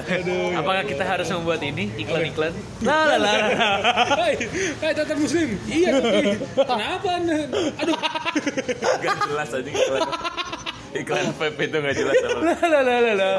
Aduh. 0.05 0.53
Apakah 0.53 0.83
kita 0.85 1.01
harus 1.01 1.27
membuat 1.33 1.65
ini 1.65 1.89
iklan-iklan? 1.97 2.53
Lah 2.85 3.17
lah 3.17 3.17
lah. 3.17 3.37
Hai, 4.21 4.33
hai 4.85 4.91
tata 4.93 5.17
muslim. 5.17 5.57
Iya 5.65 5.89
tapi 5.97 6.37
kenapa? 6.61 7.11
Aduh. 7.81 7.97
Gak 9.01 9.15
jelas 9.25 9.49
aja 9.49 9.69
iklan. 9.69 10.01
Iklan 10.95 11.35
vape 11.35 11.61
itu 11.67 11.77
gak 11.83 11.93
jelas 11.95 12.13
apa. 12.23 12.39
Lah 12.39 12.59
lah 12.63 12.81
lah 12.81 12.97
lah 13.03 13.13
lah. 13.19 13.35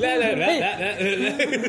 Lah 0.00 0.14
lah. 0.16 0.30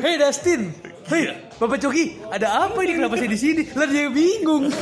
Hei 0.00 0.14
Dustin, 0.16 0.72
hei 1.12 1.22
Bapak 1.60 1.78
Coki, 1.78 2.16
ada 2.32 2.66
apa 2.66 2.78
ini 2.82 2.92
kenapa 2.96 3.14
saya 3.20 3.30
di 3.30 3.38
sini? 3.38 3.62
Lah 3.76 3.86
dia 3.86 4.08
bingung. 4.08 4.72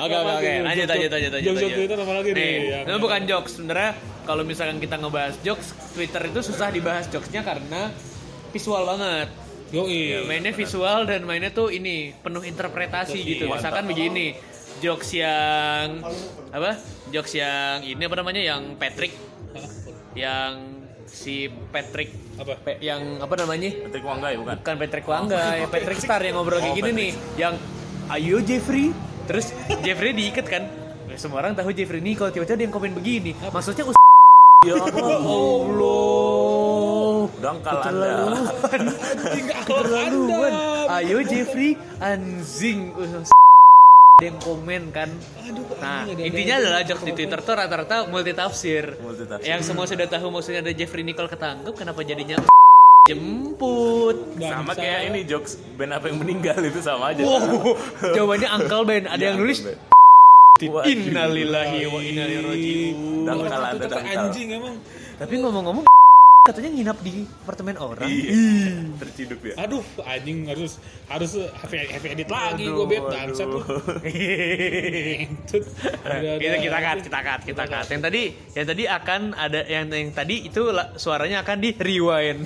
Oke 0.00 0.16
oke 0.16 0.32
oke, 0.40 0.52
lanjut 0.64 0.86
lanjut 0.88 1.10
lanjut 1.12 1.30
lanjut. 1.36 1.44
Jokes 1.52 1.60
lanjut. 1.60 1.76
Twitter 1.76 1.98
apa 2.00 2.12
lagi 2.16 2.30
nih? 2.32 2.56
Itu 2.88 2.98
bukan 2.98 3.20
jokes 3.28 3.52
sebenarnya. 3.60 3.90
Kalau 4.24 4.40
misalkan 4.40 4.80
kita 4.80 4.96
ngebahas 4.96 5.36
jokes, 5.44 5.76
Twitter 5.92 6.22
itu 6.32 6.40
susah 6.40 6.72
dibahas 6.72 7.04
jokesnya 7.12 7.44
karena 7.44 7.92
visual 8.56 8.88
banget. 8.88 9.28
Yoi. 9.76 10.24
Mainnya 10.24 10.56
visual 10.56 11.04
dan 11.04 11.28
mainnya 11.28 11.52
tuh 11.52 11.68
ini 11.68 12.16
penuh 12.24 12.40
interpretasi 12.40 13.20
gitu. 13.20 13.52
Misalkan 13.52 13.84
begini, 13.84 14.32
jokes 14.78 15.10
yang 15.12 16.02
apa? 16.50 16.78
Jokes 17.10 17.34
yang 17.34 17.82
ini 17.82 18.00
apa 18.00 18.16
namanya? 18.16 18.40
Yang 18.40 18.62
Patrick, 18.74 19.12
yang 20.14 20.52
si 21.04 21.46
Patrick 21.70 22.10
Apa? 22.34 22.58
Pe- 22.58 22.80
yang 22.80 23.20
apa 23.20 23.34
namanya? 23.36 23.70
Patrick 23.86 24.02
Wanggai 24.02 24.34
bukan? 24.34 24.54
bukan 24.58 24.74
Patrick 24.80 25.06
Wangga, 25.06 25.42
ya 25.54 25.66
Patrick 25.68 25.98
Star 25.98 26.18
yang 26.18 26.34
ngobrol 26.34 26.58
kayak 26.58 26.74
gini 26.74 26.90
nih, 26.90 27.10
yang 27.38 27.54
ayo 28.10 28.42
Jeffrey, 28.42 28.90
terus 29.24 29.54
Jeffrey 29.80 30.10
diikat 30.10 30.44
kan, 30.44 30.64
Ya, 31.04 31.14
semua 31.14 31.38
orang 31.38 31.52
tahu 31.52 31.70
Jeffrey 31.70 32.00
nih 32.00 32.16
kalau 32.16 32.32
tiba-tiba 32.32 32.56
dia 32.56 32.64
yang 32.66 32.74
komen 32.74 32.90
begini, 32.90 33.36
maksudnya 33.46 33.84
us 33.84 33.94
Ya 34.64 34.80
Allah. 35.28 37.28
Dangkal 37.36 37.78
Anda. 37.84 38.12
Keterlaluan, 39.60 40.52
Anda. 40.52 40.96
ayo 40.98 41.20
Jeffrey, 41.22 41.76
anjing, 42.00 42.90
us 42.96 43.28
yang 44.24 44.38
komen 44.38 44.88
kan. 44.88 45.08
Aduh, 45.38 45.64
Nah, 45.76 46.04
ada- 46.04 46.16
intinya 46.18 46.54
ada- 46.56 46.62
adalah 46.66 46.80
jokes 46.82 47.04
di 47.04 47.12
Twitter 47.12 47.38
tuh 47.38 47.54
rata-rata 47.54 47.96
multitafsir. 48.06 48.96
Multitafsir. 48.98 49.44
Yang 49.44 49.60
semua 49.64 49.84
sudah 49.84 50.06
tahu 50.06 50.26
maksudnya 50.28 50.60
ada 50.60 50.72
Jeffrey 50.72 51.02
Nicole 51.02 51.28
ketangkep, 51.28 51.74
kenapa 51.74 52.00
jadinya 52.00 52.40
jemput? 53.04 54.16
Sama 54.34 54.64
Bangsa. 54.66 54.80
kayak 54.80 55.00
ini 55.08 55.20
jokes 55.24 55.52
band 55.76 55.92
apa 55.92 56.08
yang 56.08 56.18
meninggal 56.18 56.56
itu 56.58 56.80
sama 56.80 57.12
aja. 57.12 57.20
Wow, 57.20 57.76
jawabannya 58.00 58.48
Uncle 58.50 58.84
Ben. 58.84 59.04
Ada 59.04 59.24
yang 59.28 59.38
nulis 59.38 59.60
Waduh. 60.54 60.86
Innalillahi 60.86 61.82
wa 61.84 61.98
inna 61.98 62.24
ilaihi 62.24 62.46
rajiun. 62.46 63.26
Dangkal 63.26 63.50
kata 63.74 63.86
dangkal. 63.90 64.22
anjing 64.30 64.48
emang. 64.54 64.74
Tapi 65.18 65.34
ngomong-ngomong 65.36 65.84
katanya 66.44 66.76
nginap 66.76 67.00
di 67.00 67.24
apartemen 67.24 67.72
orang. 67.80 68.04
Iya. 68.04 68.84
Terciduk 69.00 69.40
ya. 69.48 69.64
Aduh, 69.64 69.80
anjing 70.04 70.44
harus 70.44 70.76
harus 71.08 71.40
heavy, 71.40 71.88
heavy 71.88 72.08
edit 72.12 72.28
lagi 72.28 72.68
gue 72.68 72.84
bet 72.84 73.00
bangsat 73.00 73.48
lu. 73.48 73.64
Ngentut. 73.64 75.64
Udah- 76.04 76.36
kita 76.36 76.56
kita 76.60 76.78
cut, 76.84 76.98
kita 77.00 77.18
cut, 77.24 77.40
kita 77.48 77.64
cut. 77.64 77.86
Yang 77.88 78.02
tadi, 78.04 78.22
yang 78.60 78.66
tadi 78.68 78.84
akan 78.84 79.20
ada 79.32 79.60
yang 79.64 79.88
yang 79.88 80.12
tadi 80.12 80.44
itu 80.44 80.68
suaranya 81.00 81.48
akan 81.48 81.64
di 81.64 81.72
rewind. 81.80 82.44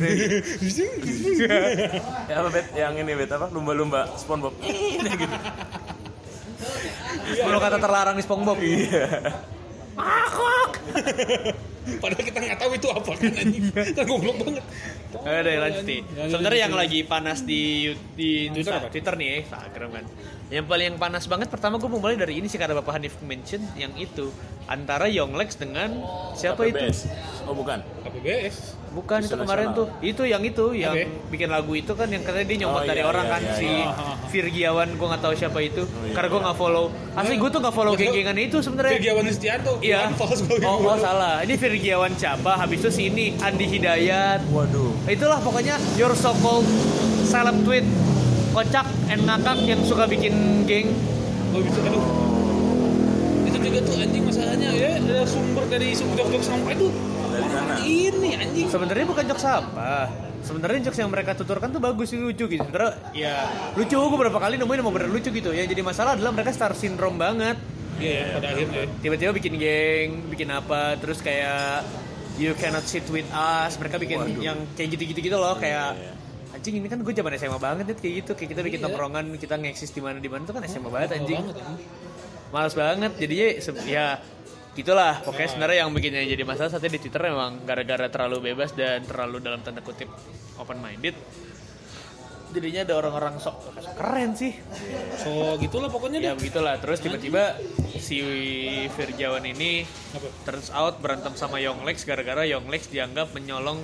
Ya 2.31 2.35
apa 2.39 2.55
bet? 2.55 2.71
Yang 2.79 3.03
ini 3.03 3.13
bet 3.19 3.35
apa? 3.35 3.51
Lumba-lumba 3.51 4.15
SpongeBob. 4.15 4.63
Ini 4.63 5.11
gitu. 5.11 5.37
10 7.35 7.51
kata 7.51 7.83
terlarang 7.83 8.15
di 8.15 8.23
SpongeBob. 8.23 8.63
Padahal 11.97 12.25
kita 12.25 12.39
nggak 12.45 12.59
tahu 12.61 12.71
itu 12.77 12.89
apa 12.93 13.11
kan 13.17 13.33
anjing. 13.33 13.65
Kan 13.73 14.05
goblok 14.05 14.37
banget. 14.45 14.65
Ada 15.25 15.49
yang 15.49 15.63
lanjut 15.65 15.85
nih. 15.89 16.01
Sebenarnya 16.29 16.61
yang 16.69 16.75
lagi 16.77 17.01
panas 17.09 17.39
di 17.49 17.93
di 18.13 18.53
Twitter 18.53 18.77
apa? 18.77 18.93
Twitter 18.93 19.15
nih, 19.17 19.27
ya, 19.27 19.37
Instagram 19.49 19.89
kan. 19.97 20.05
Yang 20.49 20.67
paling 20.69 20.93
panas 20.97 21.25
banget 21.29 21.49
pertama 21.53 21.77
gue 21.77 21.89
mau 21.89 22.01
mulai 22.01 22.17
dari 22.17 22.41
ini 22.41 22.49
sih 22.49 22.57
karena 22.57 22.77
Bapak 22.81 22.97
Hanif 22.97 23.21
mention 23.21 23.61
yang 23.77 23.93
itu 24.01 24.33
antara 24.69 25.09
Yonglex 25.09 25.61
dengan 25.61 26.01
siapa 26.37 26.69
itu? 26.69 26.77
KPBS. 26.77 26.99
Oh 27.45 27.53
bukan. 27.57 27.81
KPBS. 28.05 28.77
Bukan 28.89 29.19
itu 29.21 29.29
Isu 29.29 29.37
kemarin 29.39 29.67
nasional. 29.69 29.79
tuh. 29.79 29.87
Itu 30.01 30.23
yang 30.25 30.43
itu 30.43 30.65
yang 30.73 30.95
bikin 31.29 31.49
lagu 31.49 31.73
itu 31.73 31.93
kan 31.93 32.07
yang 32.07 32.23
katanya 32.23 32.47
dia 32.47 32.59
nyomot 32.63 32.77
Oh, 32.77 32.85
dari 32.85 32.99
iya, 32.99 33.07
orang 33.07 33.25
iya, 33.25 33.33
kan 33.33 33.43
iya, 33.43 33.55
si 33.55 33.69
iya. 33.69 33.89
Virgiawan 34.29 34.89
gue 34.91 35.07
nggak 35.07 35.23
tahu 35.23 35.35
siapa 35.35 35.59
itu. 35.61 35.83
iya, 35.85 36.13
karena 36.13 36.29
gue 36.29 36.37
iya. 36.37 36.47
nggak 36.47 36.57
follow. 36.57 36.87
Asli 37.13 37.35
gue 37.35 37.49
tuh 37.49 37.61
nggak 37.61 37.75
follow 37.75 37.93
Gua 37.93 37.99
tahu. 37.99 38.07
geng-gengan 38.09 38.39
itu 38.39 38.57
sebenarnya. 38.59 38.93
Virgiawan 38.95 39.25
Istianto. 39.27 39.73
Iya. 39.81 39.99
Oh, 40.65 40.79
oh 40.85 40.97
salah. 40.97 41.41
Ini 41.41 41.55
Virgiawan 41.55 42.13
siapa? 42.15 42.53
Habis 42.55 42.79
itu 42.79 42.91
si 42.91 43.03
ini 43.07 43.37
Andi 43.39 43.67
Hidayat. 43.67 44.41
Waduh. 44.49 44.93
Itulah 45.05 45.39
pokoknya 45.39 45.77
your 45.95 46.13
so 46.13 46.33
called 46.37 46.65
celeb 47.25 47.61
tweet 47.63 47.85
kocak 48.51 48.83
and 49.07 49.23
ngakak 49.23 49.59
yang 49.63 49.81
suka 49.83 50.05
bikin 50.05 50.33
geng. 50.65 50.89
Oh 51.51 51.61
bisa 51.61 51.81
aduh. 51.81 52.03
Itu 53.45 53.59
juga 53.59 53.79
tuh 53.81 53.95
anjing 53.97 54.23
masalahnya 54.23 54.69
ya 54.71 54.97
ada 54.97 55.25
sumber 55.25 55.65
dari 55.67 55.93
jok-jok 55.93 56.43
sampah 56.43 56.71
itu 56.71 56.89
Dari 57.39 57.49
sana. 57.49 57.75
ini 57.81 58.31
anjing. 58.35 58.67
Sebenarnya 58.67 59.07
bukan 59.07 59.25
jokes 59.25 59.45
apa. 59.45 59.93
Sebenarnya 60.39 60.81
jokes 60.85 60.99
yang 60.99 61.11
mereka 61.11 61.33
tuturkan 61.33 61.69
tuh 61.69 61.79
bagus 61.79 62.09
sih 62.09 62.19
lucu 62.19 62.45
gitu. 62.47 62.59
Sebenarnya 62.59 62.93
ya 63.13 63.35
lucu 63.75 63.95
gue 63.95 64.19
berapa 64.19 64.39
kali 64.39 64.55
nemuin 64.57 64.79
emang 64.81 64.93
bener 64.93 65.09
lucu 65.09 65.29
gitu. 65.29 65.51
Yang 65.51 65.73
jadi 65.73 65.83
masalah 65.83 66.15
adalah 66.15 66.31
mereka 66.31 66.51
star 66.51 66.73
syndrome 66.73 67.17
banget. 67.17 67.59
Iya 67.99 68.13
ya 68.13 68.25
pada 68.33 68.47
akhirnya. 68.51 68.83
Tiba-tiba 68.99 69.31
bikin 69.33 69.55
geng, 69.57 70.11
bikin 70.29 70.49
apa, 70.49 70.95
terus 70.97 71.19
kayak 71.19 71.83
you 72.37 72.55
cannot 72.55 72.83
sit 72.83 73.03
with 73.09 73.27
us. 73.31 73.75
Mereka 73.77 73.99
bikin 73.99 74.19
Waduh. 74.21 74.39
yang 74.41 74.59
kayak 74.73 74.95
gitu-gitu 74.95 75.19
gitu 75.21 75.37
loh, 75.37 75.59
kayak 75.59 75.99
Iya, 75.99 76.13
anjing 76.55 76.75
ini 76.79 76.87
kan 76.87 77.03
gue 77.03 77.11
zaman 77.11 77.35
SMA 77.35 77.59
banget 77.59 77.85
nih 77.85 77.97
kayak 77.97 78.15
gitu. 78.23 78.31
Kayak 78.33 78.51
kita 78.55 78.61
bikin 78.63 78.79
Iya. 78.79 78.87
tongkrongan, 78.87 79.25
kita 79.37 79.55
ngeksis 79.59 79.91
di 79.91 79.99
mana 79.99 80.17
di 80.17 80.31
mana 80.31 80.47
itu 80.47 80.55
kan 80.55 80.63
SMA 80.65 80.87
banget 80.89 81.11
anjing. 81.19 81.43
Banget, 81.43 81.59
anjing. 81.59 81.89
Males 82.49 82.75
banget. 82.75 83.13
Jadinya 83.19 83.47
se- 83.59 83.85
ya 83.85 84.05
gitulah. 84.79 85.19
Pokoknya 85.27 85.49
sebenarnya 85.51 85.77
yang 85.83 85.91
bikinnya 85.91 86.23
jadi 86.23 86.43
masalah 86.47 86.71
saatnya 86.71 86.95
di 86.95 87.01
Twitter 87.03 87.23
memang 87.27 87.67
gara-gara 87.67 88.07
terlalu 88.07 88.55
bebas 88.55 88.71
dan 88.73 89.03
terlalu 89.03 89.43
dalam 89.43 89.59
tanda 89.61 89.83
kutip 89.83 90.07
open 90.55 90.79
minded. 90.79 91.19
Jadinya 92.49 92.81
ada 92.81 92.95
orang-orang 92.97 93.37
sok 93.37 93.61
sok 93.77 93.93
keren 93.93 94.33
sih. 94.33 94.57
So 95.21 95.61
gitulah 95.61 95.93
pokoknya 95.93 96.17
Ya 96.23 96.33
deh. 96.33 96.41
begitulah. 96.41 96.81
Terus 96.81 97.03
tiba-tiba 97.03 97.61
si 98.01 98.25
Virjawan 98.89 99.45
ini 99.45 99.85
Apa? 100.17 100.29
turns 100.49 100.73
out 100.73 100.97
berantem 100.97 101.37
sama 101.37 101.61
Yonglex 101.61 102.09
gara-gara 102.09 102.49
Yonglex 102.49 102.89
dianggap 102.89 103.37
menyolong 103.37 103.83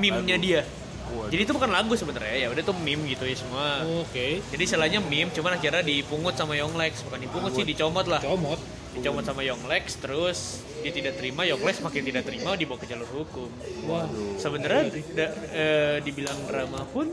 meme-nya 0.00 0.40
dia. 0.40 0.62
Waduh. 1.08 1.32
Jadi 1.32 1.40
itu 1.48 1.52
bukan 1.56 1.72
lagu 1.72 1.92
sebenarnya 1.96 2.36
ya, 2.36 2.46
udah 2.52 2.60
tuh 2.60 2.76
meme 2.84 3.08
gitu 3.08 3.24
ya 3.24 3.36
semua. 3.36 3.80
Oke. 4.04 4.44
Jadi 4.44 4.62
istilahnya 4.62 5.00
meme, 5.00 5.32
cuman 5.32 5.56
akhirnya 5.56 5.80
dipungut 5.80 6.36
sama 6.36 6.52
Yonglex, 6.52 7.00
bukan 7.08 7.20
dipungut 7.24 7.56
sih, 7.56 7.64
dicomot 7.64 8.04
lah. 8.04 8.20
Comot. 8.20 8.60
Dicomot 8.98 9.22
sama 9.22 9.40
Yonglex, 9.40 9.84
terus 9.96 10.38
dia 10.78 10.90
tidak 10.90 11.14
terima, 11.14 11.42
Yonglex 11.44 11.78
makin 11.80 12.02
tidak 12.02 12.22
terima, 12.22 12.52
dibawa 12.52 12.78
ke 12.78 12.86
jalur 12.86 13.06
hukum. 13.08 13.46
Waduh. 13.84 14.34
Sebenarnya 14.36 14.82
da- 15.12 15.34
eh, 15.50 15.96
dibilang 16.02 16.34
drama 16.44 16.82
pun 16.84 17.06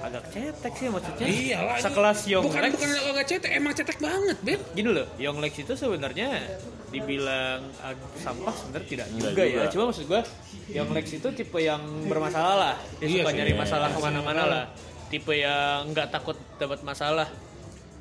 agak 0.00 0.24
cetek 0.28 0.72
sih 0.74 0.88
maksudnya. 0.88 1.26
Iyalah. 1.26 1.76
Sekelas 1.78 2.20
Young 2.26 2.42
bukan. 2.42 2.60
Bukan 2.66 2.90
agak 3.12 3.26
cetek, 3.28 3.50
emang 3.52 3.72
cetek 3.72 3.98
banget, 3.98 4.36
Ben. 4.40 4.58
Gini 4.72 4.90
loh, 4.90 5.06
Young 5.14 5.38
Lex 5.38 5.52
itu 5.58 5.72
sebenarnya 5.72 6.42
dibilang 6.88 7.60
sampah 8.18 8.52
sebenarnya 8.52 8.88
tidak 8.90 9.06
Enggak 9.08 9.30
juga, 9.30 9.42
ya. 9.42 9.52
juga. 9.54 9.64
Cuma 9.70 9.84
maksud 9.88 10.04
gua 10.04 10.20
Young 10.68 10.90
Lex 10.90 11.06
itu 11.12 11.28
tipe 11.32 11.58
yang 11.58 11.82
bermasalah 12.04 12.56
lah. 12.56 12.76
Dia 12.98 13.06
Iya 13.06 13.14
suka 13.20 13.30
sih. 13.30 13.36
nyari 13.38 13.52
masalah 13.54 13.88
Iya. 13.88 13.94
ke 13.94 14.00
mana-mana 14.02 14.42
lah. 14.44 14.64
Tipe 15.06 15.32
yang 15.34 15.92
nggak 15.92 16.08
takut 16.08 16.36
dapat 16.56 16.80
masalah. 16.82 17.28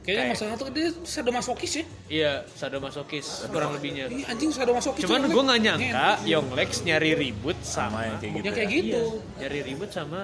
Kayaknya 0.01 0.17
Kayak- 0.17 0.33
masalah 0.33 0.55
tuh 0.57 0.67
dia 0.73 0.87
sadomasokis 1.05 1.71
ya. 1.77 1.85
Iya, 2.09 2.31
sadomasokis 2.51 3.27
kurang 3.47 3.77
lebihnya. 3.77 4.09
Iya, 4.09 4.25
anjing 4.33 4.49
sadomasokis. 4.49 5.05
Cuman 5.05 5.29
gue 5.29 5.43
nggak 5.45 5.59
nyangka 5.61 6.07
Ngen. 6.17 6.25
Young 6.25 6.49
Lex 6.57 6.69
nyari 6.81 7.11
ribut 7.13 7.57
sama 7.61 7.85
sama, 7.85 7.99
yang 8.01 8.17
kayak 8.17 8.33
gitu 8.33 8.45
yang 8.49 8.55
kayak 8.57 8.69
ya. 8.69 8.77
gitu. 8.81 9.01
Iya, 9.05 9.37
nyari 9.45 9.59
ribut 9.61 9.89
sama 9.93 10.19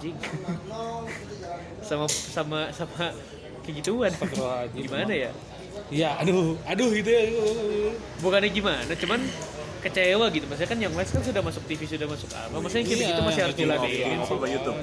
Jing. 0.00 0.16
sama 1.88 2.04
sama 2.08 2.58
sama 2.72 3.12
kayak 3.62 3.74
gituan. 3.84 4.12
Gimana 4.80 5.12
ya? 5.12 5.30
Iya, 5.92 6.10
aduh, 6.24 6.56
aduh 6.64 6.88
gitu 6.88 7.10
ya. 7.10 7.22
Bukannya 8.24 8.48
gimana, 8.48 8.92
cuman 8.96 9.20
kecewa 9.84 10.32
gitu. 10.32 10.48
Maksudnya 10.48 10.70
kan 10.72 10.78
Young 10.80 10.96
Lex 10.96 11.12
kan 11.12 11.20
sudah 11.20 11.42
masuk 11.44 11.62
TV, 11.68 11.84
sudah 11.84 12.08
masuk 12.08 12.32
apa. 12.32 12.56
Maksudnya 12.56 12.84
kayak 12.86 12.96
Iya, 12.96 13.04
begitu 13.04 13.20
masih 13.20 13.40
harus 13.44 13.54
betul. 13.54 13.64
diladenin 13.68 14.18
apa 14.24 14.46
YouTube? 14.48 14.78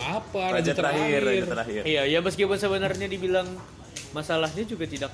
Apa? 0.00 0.58
Raja 0.58 0.72
terakhir, 0.74 1.20
raja 1.22 1.44
terakhir. 1.46 1.82
Iya, 1.86 2.02
ya 2.08 2.18
meskipun 2.18 2.58
sebenarnya 2.58 3.06
dibilang 3.06 3.46
masalahnya 4.10 4.64
juga 4.66 4.86
tidak 4.86 5.12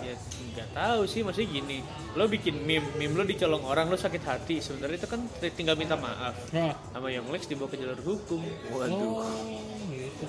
ya 0.00 0.16
nggak 0.52 0.68
tahu 0.72 1.02
sih 1.04 1.20
maksudnya 1.20 1.52
gini 1.52 1.78
lo 2.16 2.24
bikin 2.24 2.64
meme 2.64 2.96
meme 2.96 3.12
lo 3.12 3.24
dicolong 3.28 3.60
orang 3.60 3.92
lo 3.92 3.96
sakit 4.00 4.24
hati 4.24 4.56
sebenarnya 4.64 5.04
itu 5.04 5.08
kan 5.08 5.20
tinggal 5.52 5.76
minta 5.76 6.00
maaf 6.00 6.32
Nah, 6.48 6.72
sama 6.96 7.12
Young 7.12 7.28
Lex 7.28 7.44
dibawa 7.44 7.68
ke 7.68 7.76
jalur 7.76 8.00
hukum 8.00 8.40
Waduh. 8.72 9.20
oh, 9.20 9.28
gitu 9.92 10.24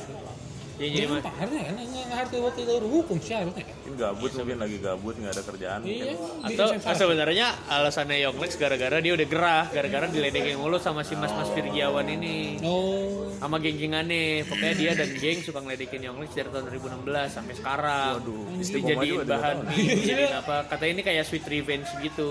ya 0.77 0.85
Dia 0.85 0.89
jadi 0.89 1.05
kan 1.05 1.47
mah 1.47 1.63
kan 1.63 1.75
ngerti 2.13 2.37
waktu 2.39 2.59
itu 2.63 2.73
hukum 2.81 3.17
sih 3.17 3.33
harusnya. 3.33 3.65
Mungkin 3.65 3.93
gabut 3.97 4.31
mungkin 4.33 4.57
lagi 4.57 4.77
gabut 4.77 5.15
nggak 5.17 5.33
ada 5.33 5.43
kerjaan. 5.43 5.79
Iya. 5.83 6.13
atau 6.43 6.65
disensasi. 6.69 6.99
sebenarnya 6.99 7.47
alasannya 7.67 8.17
Young 8.21 8.37
Lex 8.37 8.51
gara-gara 8.57 8.97
dia 9.01 9.13
udah 9.13 9.27
gerah 9.27 9.65
gara-gara 9.69 10.05
diledekin 10.07 10.57
mulu 10.57 10.77
sama 10.77 11.01
si 11.01 11.13
mas-mas 11.13 11.49
Virgiawan 11.51 12.05
ini 12.07 12.61
Oh, 12.61 13.29
sama 13.37 13.57
geng-gengannya 13.57 14.45
pokoknya 14.45 14.73
dia 14.73 14.91
dan 14.93 15.09
geng 15.17 15.39
suka 15.41 15.59
ngeledekin 15.59 16.01
Young 16.01 16.17
Lex 16.21 16.31
dari 16.33 16.49
tahun 16.49 16.65
2016 16.69 17.33
sampai 17.33 17.53
sekarang 17.53 18.11
Waduh, 18.21 18.45
dijadiin 18.57 19.19
bahan 19.25 19.55
dijadiin 19.73 20.33
apa 20.35 20.55
katanya 20.69 20.91
ini 20.91 21.03
kayak 21.03 21.23
sweet 21.25 21.45
revenge 21.45 21.89
gitu 21.99 22.29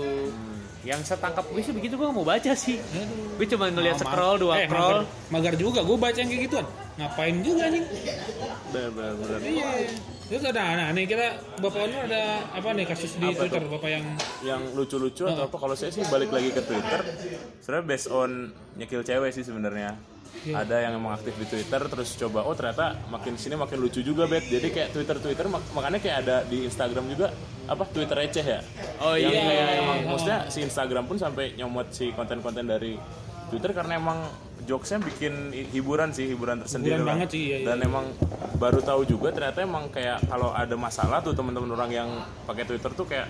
yang 0.83 0.99
setangkap 0.99 1.47
gue 1.47 1.61
sih 1.63 1.71
begitu 1.71 1.95
gue 1.95 2.03
gak 2.03 2.15
mau 2.15 2.27
baca 2.27 2.51
sih 2.53 2.75
aduh. 2.75 3.39
gue 3.39 3.47
cuma 3.47 3.71
ngeliat 3.71 3.95
Maaf. 4.03 4.11
scroll 4.11 4.35
dua 4.35 4.53
eh, 4.59 4.67
scroll 4.67 4.99
Magar, 5.03 5.31
magar 5.31 5.53
juga, 5.55 5.79
gue 5.81 5.97
baca 5.97 6.17
yang 6.19 6.29
kayak 6.29 6.43
gituan. 6.51 6.67
Ngapain 6.93 7.35
juga 7.41 7.61
anjing? 7.73 7.85
Bener. 8.69 9.39
Iya. 9.41 9.69
Terus 10.29 10.43
ada, 10.45 10.61
nah 10.77 10.87
nih 10.93 11.05
kita 11.09 11.25
Bapak 11.57 11.89
Onur 11.89 12.05
ada 12.05 12.23
apa 12.53 12.69
nih 12.69 12.85
kasus 12.85 13.17
di 13.17 13.27
Apa 13.33 13.43
Twitter 13.43 13.61
tuh? 13.65 13.69
Bapak 13.73 13.89
yang 13.89 14.05
yang 14.45 14.61
lucu-lucu 14.77 15.25
atau 15.25 15.49
apa 15.49 15.57
kalau 15.57 15.73
saya 15.73 15.89
sih 15.89 16.05
balik 16.05 16.29
lagi 16.29 16.53
ke 16.53 16.61
Twitter 16.61 17.01
sebenarnya 17.65 17.85
based 17.89 18.09
on 18.13 18.53
nyekil 18.77 19.01
cewek 19.01 19.33
sih 19.33 19.41
sebenarnya 19.41 19.97
Iya. 20.35 20.59
ada 20.59 20.75
yang 20.77 20.93
emang 20.95 21.13
aktif 21.13 21.31
di 21.33 21.45
Twitter 21.45 21.81
terus 21.83 22.09
coba 22.15 22.41
oh 22.41 22.51
ternyata 22.51 22.99
makin 23.07 23.33
sini 23.33 23.53
makin 23.53 23.77
lucu 23.77 24.01
juga 24.01 24.25
bet 24.25 24.43
jadi 24.43 24.65
kayak 24.65 24.89
Twitter 24.91 25.15
Twitter 25.17 25.45
mak- 25.45 25.71
makanya 25.71 25.97
kayak 25.97 26.17
ada 26.19 26.35
di 26.43 26.63
Instagram 26.63 27.07
juga 27.07 27.31
apa 27.63 27.83
Twitter 27.85 28.17
receh 28.17 28.43
ya 28.43 28.59
Oh 28.99 29.13
yang 29.13 29.29
iya. 29.29 29.39
kayak 29.41 29.67
emang 29.77 29.97
Oh. 30.01 30.09
maksudnya 30.11 30.39
si 30.47 30.59
Instagram 30.59 31.05
pun 31.05 31.15
sampai 31.15 31.53
nyomot 31.53 31.87
si 31.89 32.11
konten-konten 32.11 32.65
dari 32.65 32.99
Twitter 33.47 33.71
karena 33.71 33.95
emang 33.95 34.19
jokesnya 34.61 34.99
bikin 35.01 35.33
hi- 35.49 35.69
hiburan 35.69 36.09
sih 36.09 36.25
hiburan 36.25 36.59
tersendiri 36.59 36.91
Hiburan 36.93 37.05
lah. 37.05 37.11
banget 37.15 37.29
sih, 37.29 37.41
iya, 37.45 37.57
iya. 37.59 37.65
dan 37.69 37.77
emang 37.81 38.05
baru 38.55 38.79
tahu 38.79 39.05
juga 39.05 39.29
ternyata 39.29 39.59
emang 39.59 39.87
kayak 39.87 40.23
kalau 40.25 40.51
ada 40.51 40.73
masalah 40.73 41.19
tuh 41.19 41.31
teman-teman 41.31 41.67
orang 41.69 41.91
yang 41.93 42.09
pakai 42.43 42.63
Twitter 42.65 42.91
tuh 42.91 43.05
kayak 43.05 43.27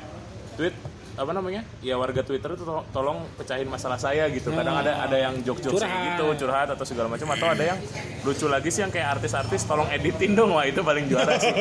tweet 0.55 0.73
apa 1.13 1.29
namanya? 1.29 1.61
Ya 1.79 1.93
warga 1.93 2.19
Twitter 2.19 2.53
tuh 2.53 2.63
to- 2.63 2.85
tolong 2.89 3.21
pecahin 3.35 3.65
masalah 3.65 3.95
saya 3.95 4.25
gitu. 4.27 4.49
Kadang 4.49 4.73
ada 4.75 4.97
ada 4.99 5.13
yang 5.15 5.37
jok-jok 5.39 5.77
Curhat. 5.77 5.93
gitu 6.09 6.25
curhat 6.39 6.67
atau 6.69 6.81
segala 6.83 7.05
macam 7.07 7.29
atau 7.29 7.47
ada 7.47 7.63
yang 7.63 7.77
lucu 8.21 8.45
lagi 8.45 8.67
sih 8.67 8.81
yang 8.81 8.89
kayak 8.89 9.13
artis-artis 9.13 9.61
tolong 9.63 9.85
editin 9.89 10.33
dong. 10.33 10.51
Wah 10.51 10.63
itu 10.63 10.81
paling 10.81 11.05
juara 11.05 11.37
sih. 11.37 11.53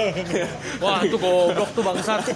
Wah 0.83 1.01
itu 1.01 1.17
goblok 1.17 1.69
tuh 1.71 1.83
bangsat. 1.83 2.23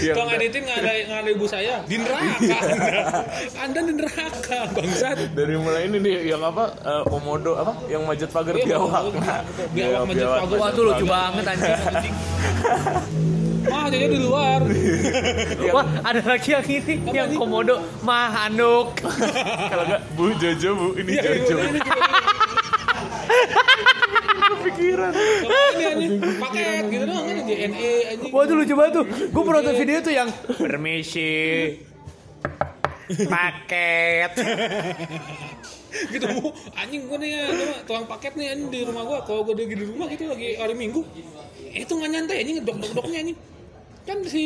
Yang 0.00 0.16
Tolong 0.16 0.32
editin 0.34 0.60
nggak 0.62 0.78
ada 0.80 0.92
nggak 1.06 1.20
ada 1.20 1.30
ibu 1.30 1.46
saya. 1.46 1.74
Di 1.82 1.96
neraka. 1.96 2.34
anda. 2.34 2.58
anda 3.60 3.80
di 3.80 3.92
neraka 3.94 4.58
bangsat. 4.70 5.16
dari 5.32 5.54
mulai 5.54 5.86
ini 5.86 5.98
nih 5.98 6.16
yang 6.28 6.42
apa 6.42 6.74
eh, 6.76 7.02
komodo 7.06 7.54
apa 7.54 7.72
yang 7.86 8.02
majat 8.04 8.28
pagar 8.28 8.52
Iya, 8.52 8.66
biawak. 8.74 9.02
Nah, 9.14 9.40
Biawak 9.70 10.02
majat 10.04 10.26
pagar. 10.26 10.58
wah 10.58 10.70
tuh 10.70 10.82
lucu 10.84 11.04
banget 11.04 11.44
anjing 11.46 12.14
Mah 13.60 13.86
jadi 13.88 14.06
di 14.08 14.18
luar. 14.18 14.64
wah 15.76 15.84
ada 16.00 16.20
lagi 16.24 16.48
yang 16.50 16.64
ini 16.64 16.94
yang 17.12 17.28
komodo 17.34 17.76
mah 18.00 18.48
anuk 18.48 18.96
kalau 19.70 19.84
enggak 19.84 20.02
bu 20.16 20.24
Jojo 20.34 20.70
bu 20.72 20.88
ini 20.96 21.10
Iya, 21.12 21.22
Jojo 21.44 21.54
iya, 21.60 21.68
iya. 21.76 21.94
kepikiran 24.50 25.12
Ini 25.14 25.84
anjing 25.86 26.12
paket 26.36 26.82
gitu 26.88 27.04
doang 27.06 27.24
kan 27.24 27.36
JNE 27.44 27.92
anjing. 28.10 28.32
Wah 28.32 28.42
itu 28.42 28.54
lucu 28.54 28.74
banget 28.74 28.92
tuh. 28.92 29.04
Gue 29.30 29.42
pernah 29.42 29.60
nonton 29.60 29.76
video 29.76 29.98
tuh 30.00 30.12
yang 30.12 30.28
permisi 30.56 31.30
paket. 33.32 34.32
Gitu 35.90 36.26
bu 36.38 36.48
anjing 36.78 37.02
gue 37.10 37.18
nih 37.18 37.30
ya 37.34 37.42
coba, 37.50 37.74
tukang 37.86 38.06
paket 38.06 38.32
nih 38.38 38.46
anjing 38.54 38.70
di 38.70 38.80
rumah 38.86 39.02
gue 39.06 39.18
kalau 39.26 39.40
gue 39.46 39.54
lagi 39.58 39.76
di 39.76 39.86
rumah 39.86 40.06
gitu 40.06 40.22
lagi 40.30 40.48
hari 40.56 40.74
minggu 40.78 41.00
eh, 41.70 41.82
itu 41.82 41.92
nggak 41.92 42.10
nyantai 42.10 42.36
anjing 42.42 42.56
dok 42.62 42.76
dok 42.78 42.92
doknya 42.98 43.20
anjing. 43.26 43.38
Kan 44.00 44.24
si 44.24 44.42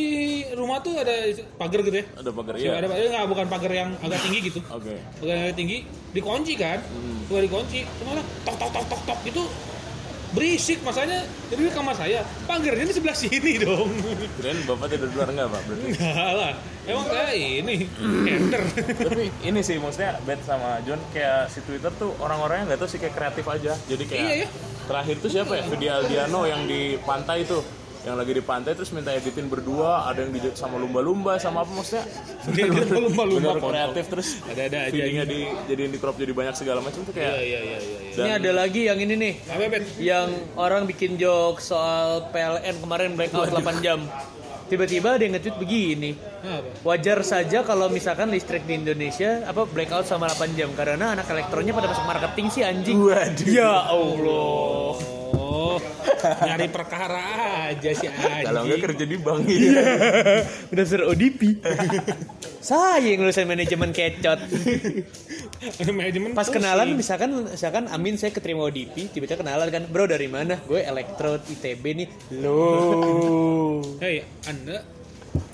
rumah 0.58 0.82
tuh 0.82 0.98
ada 0.98 1.14
pagar 1.56 1.80
gitu 1.86 1.94
ya? 2.02 2.04
Ada 2.18 2.30
pagar 2.34 2.54
ya 2.58 2.72
ada 2.74 2.86
pagar 2.90 3.06
nggak 3.06 3.26
bukan 3.30 3.46
pagar 3.46 3.72
yang 3.72 3.90
agak 4.02 4.18
tinggi 4.26 4.38
gitu. 4.50 4.60
Oke. 4.66 4.98
Pagar 5.22 5.34
yang 5.38 5.44
agak 5.46 5.56
tinggi 5.56 5.78
dikunci 6.10 6.52
kan? 6.58 6.78
Hmm. 6.82 7.22
gue 7.30 7.38
dikunci 7.48 7.78
ke 7.86 8.02
mana 8.02 8.20
tok 8.44 8.56
tok 8.60 8.70
tok 8.74 8.84
tok 8.90 9.00
tok 9.08 9.20
itu 9.24 9.42
berisik 10.34 10.82
masanya 10.82 11.22
jadi 11.46 11.62
di 11.66 11.72
kamar 11.72 11.94
saya. 11.94 12.26
Pagarnya 12.44 12.84
di 12.84 12.94
sebelah 12.94 13.14
sini 13.14 13.52
dong. 13.56 13.88
Kirain 14.36 14.58
bapak 14.66 14.86
tidur 14.90 15.08
luar 15.14 15.30
enggak 15.30 15.48
pak? 15.48 15.60
Berarti 15.64 15.86
enggak 15.94 16.30
lah. 16.34 16.52
Emang 16.84 17.06
saya 17.06 17.32
ini 17.32 17.76
enter. 18.28 18.60
Tapi 18.98 19.24
ini 19.40 19.60
sih 19.62 19.78
maksudnya 19.78 20.18
Bet 20.26 20.42
sama 20.42 20.82
John 20.82 20.98
kayak 21.14 21.48
si 21.48 21.62
Twitter 21.62 21.88
tuh 21.94 22.12
orang-orangnya 22.18 22.74
nggak 22.74 22.80
tahu 22.82 22.90
sih 22.90 22.98
kayak 22.98 23.14
kreatif 23.14 23.44
aja. 23.46 23.72
Jadi 23.86 24.04
kayak 24.04 24.20
Iya, 24.20 24.34
ya. 24.44 24.48
terakhir 24.84 25.16
tuh 25.22 25.30
siapa 25.30 25.52
ya? 25.54 25.62
Vidi 25.64 25.86
Aldiano 25.88 26.40
yang 26.44 26.66
di 26.66 26.98
pantai 27.00 27.46
tuh 27.46 27.62
yang 28.04 28.20
lagi 28.20 28.36
di 28.36 28.44
pantai 28.44 28.76
terus 28.76 28.92
minta 28.92 29.16
editin 29.16 29.48
berdua 29.48 30.04
ada 30.04 30.28
yang 30.28 30.32
di 30.36 30.52
sama 30.52 30.76
lumba-lumba 30.76 31.40
sama 31.40 31.64
apa 31.64 31.72
maksudnya 31.72 32.04
lumba-lumba, 33.08 33.56
kreatif 33.56 34.04
terus 34.12 34.28
Ada-ada 34.44 34.78
aja, 34.88 34.92
videonya 34.92 35.24
di 35.24 35.40
jadiin 35.72 35.90
di 35.96 35.98
crop 35.98 36.20
jadi 36.20 36.36
banyak 36.36 36.52
segala 36.52 36.84
macam 36.84 37.00
tuh 37.00 37.16
iya 37.16 37.32
kayak 37.32 37.40
iya 37.40 37.60
iya 37.64 37.78
iya 37.80 37.98
Ini 38.14 38.30
ada 38.44 38.50
lagi 38.52 38.80
yang 38.86 38.98
ini 39.00 39.14
nih. 39.16 39.34
apa 39.48 39.80
Yang 39.98 40.28
orang 40.54 40.82
bikin 40.84 41.16
joke 41.16 41.64
soal 41.64 42.28
PLN 42.30 42.76
kemarin 42.78 43.16
blackout 43.16 43.50
8 43.50 43.80
jam. 43.82 44.04
Tiba-tiba 44.70 45.16
dia 45.18 45.28
nge-tweet 45.34 45.56
begini. 45.58 46.14
Wajar 46.86 47.24
saja 47.26 47.66
kalau 47.66 47.90
misalkan 47.90 48.30
listrik 48.30 48.68
di 48.68 48.78
Indonesia 48.78 49.42
apa 49.48 49.66
blackout 49.66 50.06
sama 50.06 50.30
8 50.30 50.54
jam 50.54 50.70
karena 50.76 51.16
anak 51.16 51.26
elektronnya 51.26 51.72
pada 51.72 51.88
masuk 51.90 52.04
marketing 52.04 52.46
sih 52.52 52.62
anjing. 52.62 53.00
Waduh. 53.00 53.48
Ya 53.48 53.72
Allah. 53.88 55.23
Oh, 55.64 55.80
nyari 56.44 56.68
perkara 56.68 57.24
aja 57.72 57.90
sih 57.96 58.04
anjing. 58.04 58.44
kalau 58.44 58.68
nggak 58.68 58.80
kerja 58.84 59.04
di 59.08 59.16
bank 59.16 59.48
Udah 60.72 60.84
ser 60.84 61.08
ODP. 61.08 61.40
Saya 62.64 63.00
yang 63.00 63.24
lulusan 63.24 63.44
manajemen 63.44 63.92
kecot. 63.92 64.40
manajemen 65.92 66.32
Pas 66.32 66.48
kenalan 66.48 66.96
misalkan 66.96 67.44
misalkan 67.44 67.84
Amin 67.92 68.16
saya 68.16 68.32
keterima 68.32 68.64
ODP, 68.64 69.12
tiba-tiba 69.12 69.44
kenalan 69.44 69.68
kan, 69.68 69.84
"Bro 69.84 70.08
dari 70.08 70.32
mana?" 70.32 70.56
"Gue 70.64 70.80
elektro 70.80 71.36
ITB 71.36 71.84
nih." 71.92 72.08
Loh. 72.40 73.84
Hei, 74.04 74.24
Anda 74.48 74.80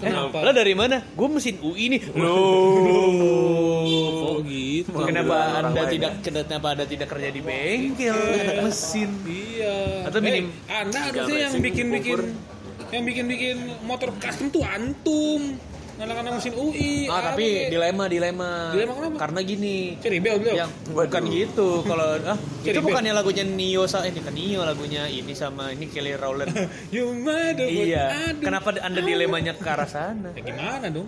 Eh, 0.01 0.09
kenapa? 0.09 0.41
lo 0.45 0.53
dari 0.53 0.75
mana? 0.77 1.03
Gue 1.13 1.29
mesin 1.29 1.57
UI 1.61 1.89
nih. 1.93 2.01
Oh, 2.17 4.41
gitu. 4.45 4.93
Kenapa 4.93 5.37
anda 5.61 5.85
tidak 5.89 6.13
kenapa 6.25 6.67
anda 6.73 6.85
tidak 6.89 7.09
kerja 7.13 7.29
di 7.29 7.41
bengkel 7.45 8.17
anak 8.17 8.65
mesin? 8.65 9.11
Iya. 9.29 9.60
Atau 10.07 10.19
minim- 10.21 10.49
Eh, 10.65 10.77
Anda 10.77 10.99
harusnya 11.03 11.39
yang 11.45 11.55
bikin-bikin 11.59 12.17
kumpul. 12.17 12.91
yang 12.91 13.05
bikin-bikin 13.05 13.57
motor 13.85 14.11
custom 14.17 14.49
tuh 14.49 14.63
antum. 14.63 15.59
Anak-anak 16.01 16.41
mesin 16.41 16.57
UI. 16.57 17.13
Ah 17.13 17.21
tapi 17.21 17.45
kayak- 17.45 17.77
dilema 17.77 18.05
dilema. 18.09 18.53
Dilema 18.73 18.93
kenapa? 18.97 19.17
Karena 19.21 19.41
gini. 19.45 20.01
Ceribel 20.01 20.41
beliau. 20.41 20.57
Yang 20.57 20.71
bukan 20.89 21.23
gitu 21.29 21.69
kalau 21.85 22.07
ah 22.17 22.39
itu 22.41 22.65
Ceribel. 22.65 22.85
bukannya 22.89 23.13
lagunya 23.13 23.45
Nio 23.45 23.85
sa 23.85 24.09
eh 24.09 24.13
bukan 24.17 24.33
Nio 24.33 24.65
lagunya 24.65 25.05
ini 25.07 25.37
sama 25.37 25.69
ini 25.69 25.93
Kelly 25.93 26.17
Rowland. 26.17 26.57
You 26.89 27.13
iya. 27.61 28.33
aduh. 28.33 28.41
Kenapa 28.41 28.81
anda 28.81 29.05
dilemanya 29.05 29.53
ke 29.53 29.69
arah 29.69 29.85
sana? 29.85 30.33
Ya 30.33 30.41
gimana 30.41 30.89
dong? 30.89 31.05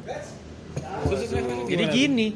Jadi 1.69 1.85
gini, 1.89 2.27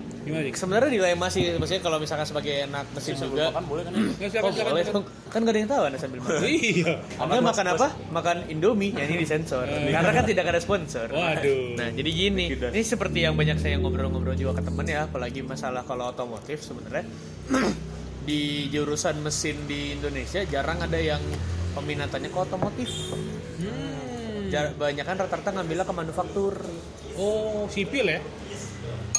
sebenarnya 0.52 0.90
dilema 0.90 1.26
sih, 1.28 1.54
maksudnya 1.54 1.80
kalau 1.80 1.96
misalkan 1.96 2.24
sebagai 2.24 2.64
anak 2.64 2.88
mesin 2.90 3.14
juga, 3.16 3.52
Kan 3.52 3.64
boleh 3.64 3.82
kan? 3.84 3.92
ya? 3.94 4.40
Oh 4.40 4.50
boleh 4.50 4.84
kan 5.26 5.40
gak 5.40 5.52
ada 5.52 5.58
yang 5.58 5.70
tahu 5.70 5.82
anda 5.84 5.98
sambil 5.98 6.18
makan. 6.20 6.40
Iya. 6.42 6.92
Anda 7.16 7.40
makan 7.42 7.66
apa? 7.70 7.86
Makan 8.10 8.36
Indomie, 8.48 8.90
ya 8.90 9.04
ini 9.04 9.16
disensor. 9.18 9.64
Karena 9.68 10.10
kan 10.10 10.24
tidak 10.24 10.44
ada 10.46 10.58
sponsor. 10.58 11.06
Waduh. 11.08 11.76
Nah, 11.76 11.88
jadi 11.90 12.10
gini, 12.10 12.44
ini 12.50 12.82
seperti 12.82 13.18
yang 13.22 13.34
banyak 13.34 13.56
saya 13.56 13.76
ngobrol-ngobrol 13.76 14.34
juga 14.34 14.58
ke 14.58 14.62
temen 14.64 14.84
ya, 14.84 15.04
apalagi 15.04 15.40
masalah 15.40 15.84
kalau 15.84 16.08
otomotif 16.08 16.60
sebenarnya 16.60 17.04
di 18.28 18.66
jurusan 18.68 19.20
mesin 19.20 19.54
di 19.64 19.94
Indonesia 19.94 20.42
jarang 20.44 20.82
ada 20.82 20.98
yang 20.98 21.22
peminatannya 21.72 22.28
ke 22.28 22.38
otomotif. 22.38 22.90
Hmm. 23.56 24.48
Jar- 24.48 24.74
Banyak 24.74 25.04
kan 25.04 25.16
rata-rata 25.16 25.50
ngambilnya 25.52 25.84
ke 25.84 25.94
manufaktur. 25.94 26.54
Oh, 27.16 27.64
sipil 27.72 28.06
ya? 28.06 28.20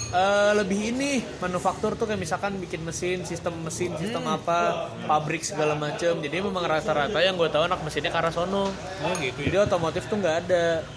Eh, 0.07 0.51
lebih 0.55 0.95
ini 0.95 1.19
manufaktur 1.43 1.99
tuh 1.99 2.07
kayak 2.07 2.23
misalkan 2.23 2.55
bikin 2.63 2.79
mesin, 2.79 3.27
sistem 3.27 3.59
mesin, 3.59 3.91
sistem 3.99 4.23
apa, 4.23 4.87
pabrik 5.03 5.43
segala 5.43 5.75
macem. 5.75 6.15
Jadi 6.23 6.39
memang 6.39 6.63
rata-rata 6.63 7.19
yang 7.19 7.35
gue 7.35 7.51
tahu 7.51 7.67
anak 7.67 7.83
mesinnya 7.83 8.07
ke 8.07 8.19
arah 8.23 8.31
sono. 8.31 8.71
Oh, 9.03 9.13
gitu 9.19 9.43
Jadi 9.43 9.57
ya. 9.59 9.67
otomotif 9.67 10.07
tuh 10.07 10.15
nggak 10.23 10.35
ada. 10.47 10.87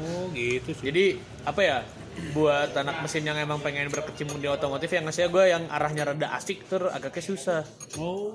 Oh, 0.00 0.32
gitu 0.32 0.72
sih. 0.72 0.84
Jadi 0.88 1.04
apa 1.44 1.60
ya? 1.60 1.78
Buat 2.32 2.72
anak 2.80 3.04
mesin 3.04 3.28
yang 3.28 3.36
emang 3.36 3.60
pengen 3.60 3.92
berkecimpung 3.92 4.40
di 4.40 4.48
otomotif 4.48 4.88
yang 4.88 5.04
ngasih 5.04 5.28
gue 5.28 5.44
yang 5.52 5.68
arahnya 5.68 6.08
rada 6.08 6.32
asik 6.32 6.64
ter 6.64 6.80
agaknya 6.88 7.22
susah. 7.22 7.62
Oh. 8.00 8.32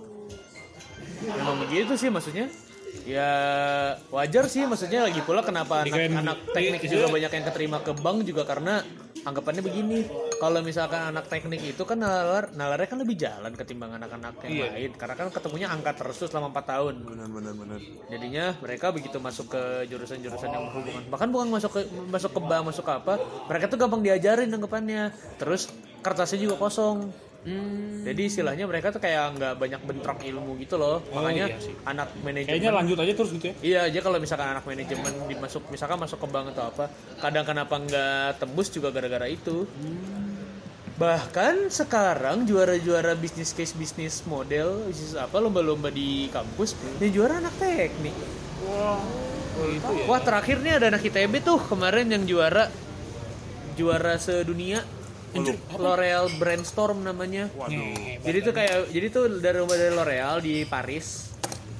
Memang 1.26 1.66
begitu 1.66 1.98
sih 1.98 2.14
maksudnya. 2.14 2.46
Ya 3.04 3.32
wajar 4.10 4.48
sih 4.48 4.64
maksudnya 4.64 5.06
lagi 5.06 5.20
pula 5.22 5.44
kenapa 5.44 5.84
anak-anak 5.84 6.56
teknik 6.56 6.82
iya. 6.88 6.92
juga 6.96 7.06
banyak 7.12 7.32
yang 7.36 7.46
keterima 7.52 7.78
ke 7.84 7.92
bank 7.92 8.24
juga 8.24 8.48
karena 8.48 8.82
anggapannya 9.26 9.62
begini. 9.66 10.00
Kalau 10.38 10.62
misalkan 10.62 11.10
anak 11.10 11.26
teknik 11.26 11.64
itu 11.66 11.82
kan 11.82 11.98
nalar 11.98 12.54
nalarnya 12.54 12.88
kan 12.88 13.00
lebih 13.02 13.18
jalan 13.18 13.52
ketimbang 13.58 13.98
anak-anak 13.98 14.38
yang 14.46 14.52
Iya. 14.54 14.66
lain 14.70 14.92
karena 14.94 15.16
kan 15.18 15.28
ketemunya 15.34 15.68
angka 15.74 15.92
terus 15.98 16.16
tuh 16.22 16.30
selama 16.30 16.54
4 16.54 16.66
tahun. 16.78 16.96
Benar 17.02 17.30
benar 17.34 17.54
benar. 17.58 17.80
Jadinya 18.14 18.46
mereka 18.62 18.94
begitu 18.94 19.18
masuk 19.18 19.50
ke 19.58 19.64
jurusan-jurusan 19.90 20.50
yang 20.54 20.64
berhubungan 20.70 21.04
bahkan 21.10 21.30
bukan 21.34 21.48
masuk 21.50 21.72
ke 21.74 21.82
masuk 22.14 22.32
ke 22.38 22.40
bank 22.46 22.64
masuk 22.70 22.86
ke 22.86 22.94
apa, 22.94 23.14
mereka 23.50 23.66
tuh 23.66 23.78
gampang 23.82 24.02
diajarin 24.06 24.54
anggapannya. 24.54 25.10
Terus 25.42 25.74
kertasnya 26.06 26.38
juga 26.46 26.62
kosong. 26.62 27.25
Hmm. 27.46 28.02
Jadi 28.02 28.22
istilahnya 28.26 28.66
mereka 28.66 28.90
tuh 28.90 28.98
kayak 28.98 29.38
nggak 29.38 29.54
banyak 29.62 29.82
bentrok 29.86 30.20
ilmu 30.26 30.58
gitu 30.58 30.82
loh. 30.82 31.06
Oh, 31.14 31.22
Makanya 31.22 31.46
iya 31.54 31.58
sih. 31.62 31.78
anak 31.86 32.10
manajemen 32.26 32.58
Kayaknya 32.58 32.72
lanjut 32.74 32.98
aja 32.98 33.14
terus 33.14 33.32
gitu 33.38 33.46
ya. 33.46 33.56
Iya 33.62 33.80
aja 33.86 34.00
kalau 34.02 34.18
misalkan 34.18 34.48
anak 34.50 34.66
manajemen 34.66 35.14
dimasuk 35.30 35.62
misalkan 35.70 35.98
masuk 36.02 36.18
ke 36.18 36.28
bank 36.34 36.46
atau 36.58 36.66
apa, 36.74 36.86
kadang 37.22 37.46
kenapa 37.46 37.76
nggak 37.78 38.30
tembus 38.42 38.74
juga 38.74 38.90
gara-gara 38.90 39.30
itu. 39.30 39.70
Bahkan 40.96 41.70
sekarang 41.70 42.50
juara-juara 42.50 43.14
bisnis 43.14 43.54
case 43.54 43.78
bisnis 43.78 44.26
model, 44.26 44.90
bisnis 44.90 45.14
apa 45.14 45.38
lomba-lomba 45.38 45.94
di 45.94 46.32
kampus, 46.34 46.74
yang 46.98 47.14
juara 47.14 47.38
anak 47.38 47.54
teknik. 47.62 48.16
Gitu 49.56 49.92
ya. 50.02 50.06
Wah 50.10 50.22
terakhir 50.24 50.66
nih 50.66 50.82
ada 50.82 50.86
anak 50.90 51.06
ITB 51.06 51.46
tuh 51.46 51.62
kemarin 51.62 52.10
yang 52.10 52.26
juara 52.26 52.74
juara 53.76 54.18
sedunia. 54.18 54.82
L'Oreal 55.76 56.26
Brainstorm 56.40 57.04
namanya. 57.04 57.52
Nih, 57.68 58.18
Jadi 58.24 58.38
tuh 58.42 58.54
kayak 58.56 58.90
jadi 58.90 59.08
tuh 59.12 59.24
dari 59.44 59.58
rumah 59.60 59.76
dari 59.76 59.92
L'Oreal 59.94 60.36
di 60.40 60.64
Paris. 60.64 61.36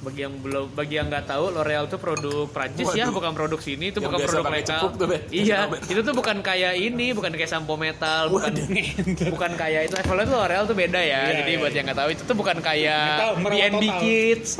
Bagi 0.06 0.22
yang 0.22 0.38
belum 0.38 0.70
bagi 0.70 0.94
yang 1.02 1.10
nggak 1.10 1.26
tahu 1.26 1.50
L'Oreal 1.50 1.90
tuh 1.90 1.98
produk 1.98 2.46
Prancis 2.46 2.86
ya, 2.94 3.10
bukan 3.10 3.34
produk 3.34 3.58
sini, 3.58 3.90
itu 3.90 3.98
Yang 3.98 4.06
bukan 4.06 4.18
produk 4.22 4.92
tuh, 4.94 5.06
Be. 5.10 5.18
Iya, 5.34 5.66
itu 5.66 6.00
tuh 6.06 6.14
bukan 6.14 6.46
kayak 6.46 6.78
ini, 6.78 7.10
bukan 7.10 7.34
kayak 7.34 7.50
sampo 7.50 7.74
metal, 7.74 8.30
bukan 8.30 8.54
bukan 9.34 9.50
kayak 9.58 9.90
itu. 9.90 9.94
Evaluate 9.98 10.30
L'Oreal 10.30 10.62
tuh 10.70 10.78
beda 10.78 11.02
ya. 11.02 11.26
Iya, 11.26 11.42
jadi 11.42 11.50
iya, 11.50 11.58
buat 11.58 11.72
yang 11.74 11.84
nggak 11.90 11.98
tahu 11.98 12.08
itu 12.14 12.22
tuh 12.22 12.36
bukan 12.38 12.56
kayak 12.62 13.02
Metal, 13.02 13.32
merawat 13.42 13.58
BNB 13.58 13.82
total. 13.82 13.98
Kids. 14.06 14.50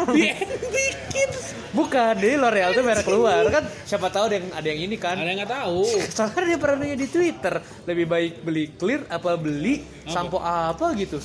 Bukan, 1.77 2.13
jadi 2.17 2.35
L'Oreal 2.41 2.71
tuh 2.73 2.83
merek 2.83 3.05
keluar 3.05 3.43
kan. 3.53 3.65
Siapa 3.85 4.09
tahu 4.09 4.25
ada 4.33 4.35
yang 4.41 4.47
ada 4.51 4.67
yang 4.67 4.81
ini 4.89 4.97
kan. 4.97 5.15
Ada 5.15 5.29
yang 5.29 5.39
nggak 5.45 5.53
tahu. 5.63 5.81
Soalnya 6.17 6.43
dia 6.43 6.59
pernah 6.59 6.77
nanya 6.83 6.97
di 6.97 7.09
Twitter 7.13 7.55
lebih 7.85 8.07
baik 8.09 8.33
beli 8.41 8.65
clear 8.75 9.05
apa 9.13 9.37
beli 9.37 9.85
sampo 10.09 10.41
apa 10.41 10.91
gitu 10.97 11.21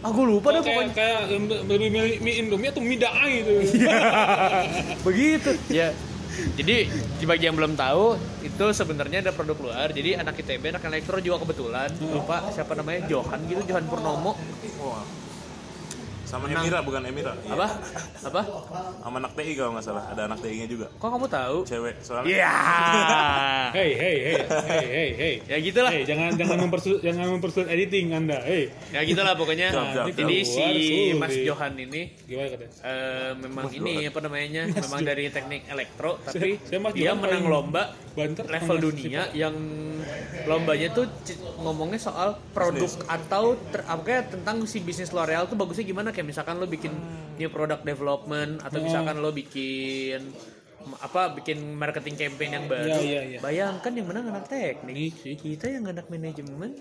aku 0.00 0.20
lupa 0.24 0.48
deh 0.56 0.62
pokoknya. 0.64 0.92
kayak 0.96 1.20
lebih 1.68 1.88
milih 1.92 2.14
mie 2.24 2.34
Indomie 2.40 2.68
atau 2.72 2.80
mie 2.80 2.98
daai 3.00 3.44
gitu. 3.44 3.52
begitu. 5.06 5.50
Ya 5.68 5.92
jadi 6.56 6.88
di 6.90 7.24
bagi 7.26 7.44
yang 7.50 7.56
belum 7.58 7.74
tahu 7.74 8.16
itu 8.40 8.64
sebenarnya 8.72 9.20
ada 9.28 9.32
produk 9.34 9.58
luar. 9.60 9.88
Jadi 9.92 10.16
anak 10.16 10.40
ITB 10.40 10.72
anak 10.72 10.84
elektro 10.86 11.18
juga 11.20 11.42
kebetulan. 11.44 11.90
Lupa 12.00 12.48
siapa 12.54 12.72
namanya 12.78 13.06
Johan 13.10 13.40
gitu 13.50 13.60
Johan 13.74 13.84
Purnomo. 13.90 14.38
Wah. 14.80 15.04
Sama 16.30 16.46
Menang. 16.46 16.62
Emira 16.62 16.78
bukan 16.80 17.02
Emira. 17.02 17.32
Iya. 17.36 17.58
apa 17.58 17.66
apa 18.22 18.40
Sama 19.00 19.16
anak 19.18 19.32
TI 19.34 19.52
kalau 19.52 19.70
nggak 19.74 19.82
salah. 19.82 20.04
Ada 20.06 20.22
anak 20.24 20.38
TI-nya 20.38 20.66
juga. 20.66 20.86
kok 20.92 21.08
kamu 21.08 21.26
tahu 21.26 21.56
Cewek 21.66 21.94
soalnya. 22.00 22.30
Iya 22.30 22.52
Hey, 23.76 23.90
hey, 23.92 24.16
hey, 24.20 24.36
hey, 24.46 24.86
hey, 24.86 25.10
hey. 25.12 25.34
ya 25.44 25.56
gitulah 25.58 25.90
Hey, 25.90 26.02
jangan 26.02 26.34
jangan 26.34 26.56
mempersulit 26.60 27.00
jangan 27.00 27.26
mempersulit 27.30 27.68
editing 27.68 28.06
Anda. 28.12 28.38
Hey, 28.40 28.70
ya 28.90 29.02
gitulah 29.02 29.34
pokoknya 29.34 29.68
Jap, 29.70 29.86
jap, 29.90 30.04
jadi 30.12 30.36
si 30.42 30.64
Mas. 31.14 31.34
Johan 31.36 31.74
ini 31.74 32.14
gimana 32.24 32.46
katanya? 32.48 32.72
eh, 32.82 33.30
memang 33.36 33.64
ini 33.70 33.94
apa 34.06 34.18
namanya 34.20 34.62
memang 34.68 35.00
dari 35.02 35.24
teknik 35.28 35.66
elektro 35.66 36.18
tapi 36.20 36.58
saya 36.62 36.78
Mas 36.78 36.92
dia 36.94 37.10
Johan 37.10 37.18
menang 37.20 37.44
lomba 37.46 37.82
banter 38.10 38.46
level 38.46 38.76
dunia 38.80 39.30
yang 39.32 39.54
lombanya 40.44 40.88
tuh 40.90 41.06
ngomongnya 41.58 42.00
soal 42.00 42.38
produk 42.50 42.88
atau 43.06 43.54
ter, 43.70 43.80
apa 43.84 44.02
kayak 44.02 44.24
tentang 44.30 44.64
si 44.64 44.80
bisnis 44.80 45.10
L'Oreal 45.10 45.46
tuh 45.46 45.54
bagusnya 45.54 45.84
gimana 45.84 46.10
kayak 46.20 46.36
misalkan 46.36 46.60
lo 46.60 46.68
bikin 46.68 46.92
new 47.40 47.48
product 47.48 47.80
development 47.80 48.60
atau 48.60 48.76
misalkan 48.84 49.24
lo 49.24 49.32
bikin 49.32 50.20
apa 51.00 51.32
bikin 51.32 51.80
marketing 51.80 52.16
campaign 52.20 52.60
yang 52.60 52.64
baru 52.68 52.92
Iya, 52.92 53.00
iya, 53.00 53.20
iya. 53.24 53.38
bayangkan 53.40 53.88
yang 53.96 54.04
menang 54.04 54.28
anak 54.28 54.52
teknik 54.52 55.16
kita 55.16 55.72
yang 55.72 55.88
anak 55.88 56.12
manajemen 56.12 56.76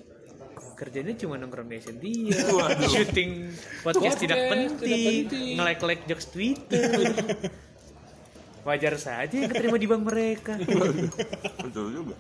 kerjanya 0.76 1.16
cuma 1.16 1.40
nongkrong 1.40 1.72
di 1.72 1.80
dia 2.04 2.36
syuting 2.92 3.56
podcast 3.80 4.20
tidak 4.20 4.36
tidak 4.36 4.52
penting, 4.52 5.24
penting. 5.32 5.56
nge-like-like 5.56 6.04
jokes 6.04 6.28
Twitter 6.28 6.84
wajar 8.68 9.00
saja 9.00 9.32
yang 9.32 9.48
keterima 9.48 9.80
di 9.80 9.88
bank 9.88 10.04
mereka 10.04 10.60
Betul 11.64 11.88
juga. 11.96 12.16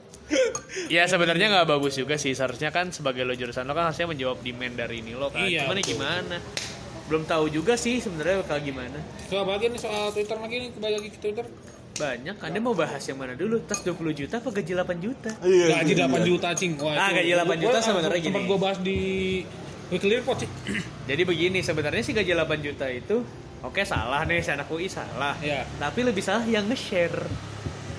Ya 0.87 1.09
sebenarnya 1.09 1.49
nggak 1.49 1.67
bagus 1.67 1.97
juga 1.97 2.15
sih 2.15 2.37
seharusnya 2.37 2.69
kan 2.69 2.93
sebagai 2.93 3.25
lo 3.25 3.33
jurusan 3.33 3.65
lo 3.65 3.73
kan 3.73 3.89
harusnya 3.89 4.07
menjawab 4.07 4.39
demand 4.45 4.77
dari 4.77 5.01
ini 5.01 5.17
lo 5.17 5.33
kan. 5.33 5.41
Iya, 5.41 5.65
Cuman 5.65 5.77
ya 5.77 5.81
betul. 5.81 5.91
gimana? 5.97 6.37
Belum 7.09 7.25
tahu 7.25 7.49
juga 7.49 7.73
sih 7.73 7.97
sebenarnya 7.97 8.45
bakal 8.45 8.61
gimana. 8.61 9.01
Soal 9.25 9.43
lagi 9.43 9.65
nih 9.67 9.81
soal 9.81 10.13
Twitter 10.13 10.37
lagi 10.37 10.55
nih, 10.59 10.69
kembali 10.71 10.93
lagi 10.95 11.09
ke 11.09 11.17
Twitter. 11.17 11.45
Banyak. 11.97 12.35
Anda 12.39 12.59
mau 12.59 12.71
bahas 12.71 13.01
yang 13.03 13.17
mana 13.17 13.33
dulu? 13.33 13.59
Tas 13.61 13.81
20 13.81 13.97
juta 14.15 14.37
apa 14.37 14.47
gaji 14.47 14.71
8 14.71 15.03
juta? 15.03 15.31
Iya. 15.41 15.81
Gaji 15.81 15.93
8 15.97 16.21
juta 16.23 16.47
cing. 16.53 16.73
Wah, 16.77 16.95
Ah, 16.95 17.09
gaji 17.11 17.33
8 17.33 17.59
juta 17.59 17.77
sebenarnya 17.81 18.21
Sempat 18.21 18.39
gini. 18.39 18.47
gue 18.47 18.57
bahas 18.57 18.79
di 18.79 18.99
Weekly 19.89 20.13
Report 20.15 20.37
sih. 20.37 20.49
Jadi 21.09 21.21
begini 21.23 21.59
sebenarnya 21.59 21.99
sih 21.99 22.13
gaji 22.13 22.31
8 22.31 22.61
juta 22.61 22.85
itu 22.87 23.25
Oke 23.59 23.83
salah 23.83 24.23
nih 24.23 24.39
si 24.39 24.49
anak 24.49 24.71
UI 24.71 24.87
salah. 24.87 25.35
Iya. 25.35 25.67
Tapi 25.75 26.07
lebih 26.07 26.23
salah 26.23 26.45
yang 26.45 26.63
nge-share. 26.63 27.27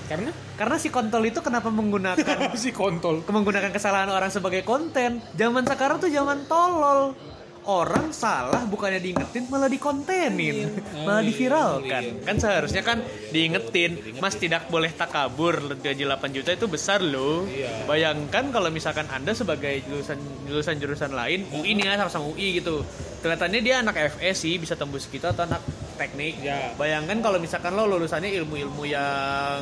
Karena 0.09 0.33
Karena 0.57 0.75
si 0.75 0.89
kontol 0.89 1.21
itu 1.23 1.37
kenapa 1.37 1.69
menggunakan 1.69 2.49
si 2.57 2.73
kontol. 2.73 3.21
menggunakan 3.21 3.69
kesalahan 3.69 4.09
orang 4.09 4.33
sebagai 4.33 4.63
konten. 4.63 5.21
Zaman 5.31 5.61
sekarang 5.61 6.01
tuh 6.01 6.09
zaman 6.09 6.49
tolol. 6.49 7.13
Orang 7.61 8.09
salah 8.09 8.65
bukannya 8.65 8.97
diingetin 8.97 9.45
malah 9.45 9.69
dikontenin, 9.69 10.65
Oh, 10.97 11.05
malah 11.05 11.21
iya, 11.21 11.29
diviralkan. 11.29 12.03
iya. 12.09 12.25
Kan 12.25 12.35
seharusnya 12.41 12.81
kan 12.81 13.05
diingetin, 13.29 14.17
Mas 14.17 14.33
tidak 14.33 14.65
boleh 14.67 14.89
takabur, 14.89 15.77
gaji 15.77 16.03
8 16.03 16.33
juta 16.33 16.57
itu 16.57 16.65
besar 16.65 17.05
loh. 17.05 17.45
Iya. 17.45 17.85
Bayangkan 17.85 18.49
kalau 18.49 18.73
misalkan 18.73 19.05
Anda 19.13 19.37
sebagai 19.37 19.85
jurusan 19.85 20.17
jurusan 20.49 20.81
jurusan 20.81 21.13
lain, 21.13 21.45
UI 21.53 21.77
nih 21.77 21.93
ya 21.93 22.01
sama-sama 22.01 22.33
UI 22.33 22.57
gitu. 22.57 22.81
Kelihatannya 23.21 23.59
dia 23.61 23.85
anak 23.85 24.17
FS 24.17 24.41
sih 24.41 24.57
bisa 24.57 24.73
tembus 24.73 25.05
kita 25.05 25.29
atau 25.29 25.45
anak 25.45 25.61
teknik. 26.01 26.41
Ya. 26.41 26.73
Bayangkan 26.73 27.21
kalau 27.21 27.37
misalkan 27.37 27.77
lo 27.77 27.85
lulusannya 27.85 28.33
ilmu-ilmu 28.41 28.89
yang 28.89 29.61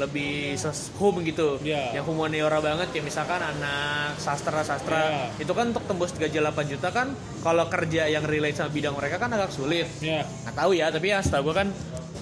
lebih 0.00 0.56
hum 0.96 1.14
gitu 1.20 1.60
Ya. 1.60 1.92
yang 1.92 2.04
humaniora 2.04 2.58
banget 2.58 2.88
kayak 2.90 3.04
misalkan 3.04 3.38
anak 3.38 4.16
sastra 4.16 4.64
sastra 4.64 5.00
Ya. 5.00 5.24
itu 5.36 5.52
kan 5.52 5.70
untuk 5.70 5.84
tembus 5.84 6.10
gaji 6.12 6.40
8 6.40 6.64
juta 6.66 6.88
kan 6.88 7.12
kalau 7.40 7.68
kerja 7.68 8.08
yang 8.08 8.24
relate 8.24 8.56
sama 8.56 8.72
bidang 8.72 8.96
mereka 8.96 9.16
kan 9.16 9.28
agak 9.30 9.52
sulit 9.52 9.84
Ya. 10.00 10.24
nggak 10.44 10.56
tahu 10.56 10.72
ya 10.72 10.88
tapi 10.88 11.12
ya 11.12 11.20
setahu 11.20 11.52
gue 11.52 11.54
kan 11.60 11.68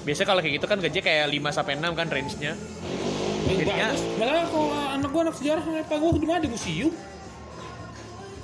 biasanya 0.03 0.29
kalau 0.29 0.41
kayak 0.41 0.55
gitu 0.59 0.67
kan 0.67 0.79
gaji 0.79 0.99
kayak 0.99 1.27
5 1.29 1.55
sampai 1.55 1.73
6 1.77 1.95
kan 1.95 2.07
range-nya 2.09 2.53
Jadinya-. 3.49 3.97
Malah 4.21 4.45
kalau 4.45 4.69
anak 4.93 5.09
gua 5.09 5.23
anak 5.25 5.35
sejarah 5.41 5.64
apa 5.64 5.95
gua 5.97 6.12
di 6.12 6.29
mana 6.29 6.45
di 6.45 6.53
museum. 6.53 6.93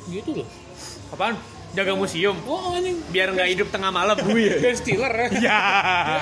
Gitu 0.09 0.31
loh. 0.33 0.49
apaan 1.13 1.37
jaga 1.75 1.93
museum 1.93 2.39
Oh 2.45 2.73
anjing. 2.73 2.97
biar 3.09 3.29
nggak 3.29 3.49
hidup 3.51 3.69
tengah 3.69 3.91
malam 3.91 4.15
Ben 4.17 4.75
Stiller 4.75 5.11
ya. 5.11 5.29
ya 5.29 5.41
Ya, 5.45 5.59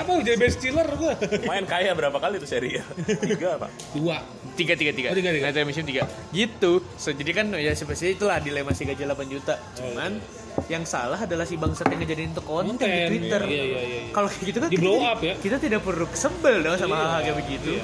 apa 0.01 0.11
jadi 0.19 0.35
Ben 0.35 0.49
Stiller 0.49 0.87
gua. 0.91 1.13
Main 1.43 1.63
kaya 1.63 1.93
berapa 1.93 2.17
kali 2.17 2.37
tuh 2.37 2.47
seri 2.47 2.75
ya? 2.75 2.83
Tiga 3.05 3.55
apa? 3.55 3.69
Dua. 3.91 4.17
tiga 4.53 4.73
tiga 4.73 4.91
tiga 4.91 5.09
Oh, 5.09 5.15
tiga, 5.15 5.29
tiga. 5.29 5.43
Night 5.43 5.55
Time 5.55 5.65
Machine 5.67 5.81
tiga 5.83 6.03
gitu 6.29 6.85
so, 6.93 7.09
jadi 7.09 7.31
kan 7.33 7.49
ya 7.55 7.73
seperti 7.73 8.13
itulah 8.13 8.37
dilema 8.37 8.69
si 8.69 8.83
gaji 8.83 9.01
8 9.03 9.17
juta 9.27 9.57
cuman 9.73 10.21
yang 10.67 10.83
salah 10.83 11.17
adalah 11.17 11.41
si 11.41 11.53
bangsat 11.55 11.85
yang 11.87 11.97
ngejadiin 11.99 12.29
untuk 12.31 12.45
konten, 12.45 12.77
Konten, 12.77 12.85
di 12.85 13.01
Twitter 13.09 13.41
iya, 13.43 13.49
iya, 13.49 13.63
iya, 13.63 13.81
iya. 13.81 14.01
kalau 14.09 14.29
kayak 14.29 14.45
gitu 14.45 14.57
kan 14.59 14.69
Di 14.69 14.77
kita 14.77 14.85
blow 14.85 15.01
up 15.01 15.19
ya. 15.19 15.33
kita 15.35 15.57
tidak 15.57 15.81
perlu 15.81 16.05
sebel 16.11 16.61
dong 16.61 16.77
sama 16.77 16.85
Iya, 16.87 17.01
hal-hal 17.01 17.21
kayak 17.23 17.37
begitu 17.39 17.69
iya. 17.71 17.83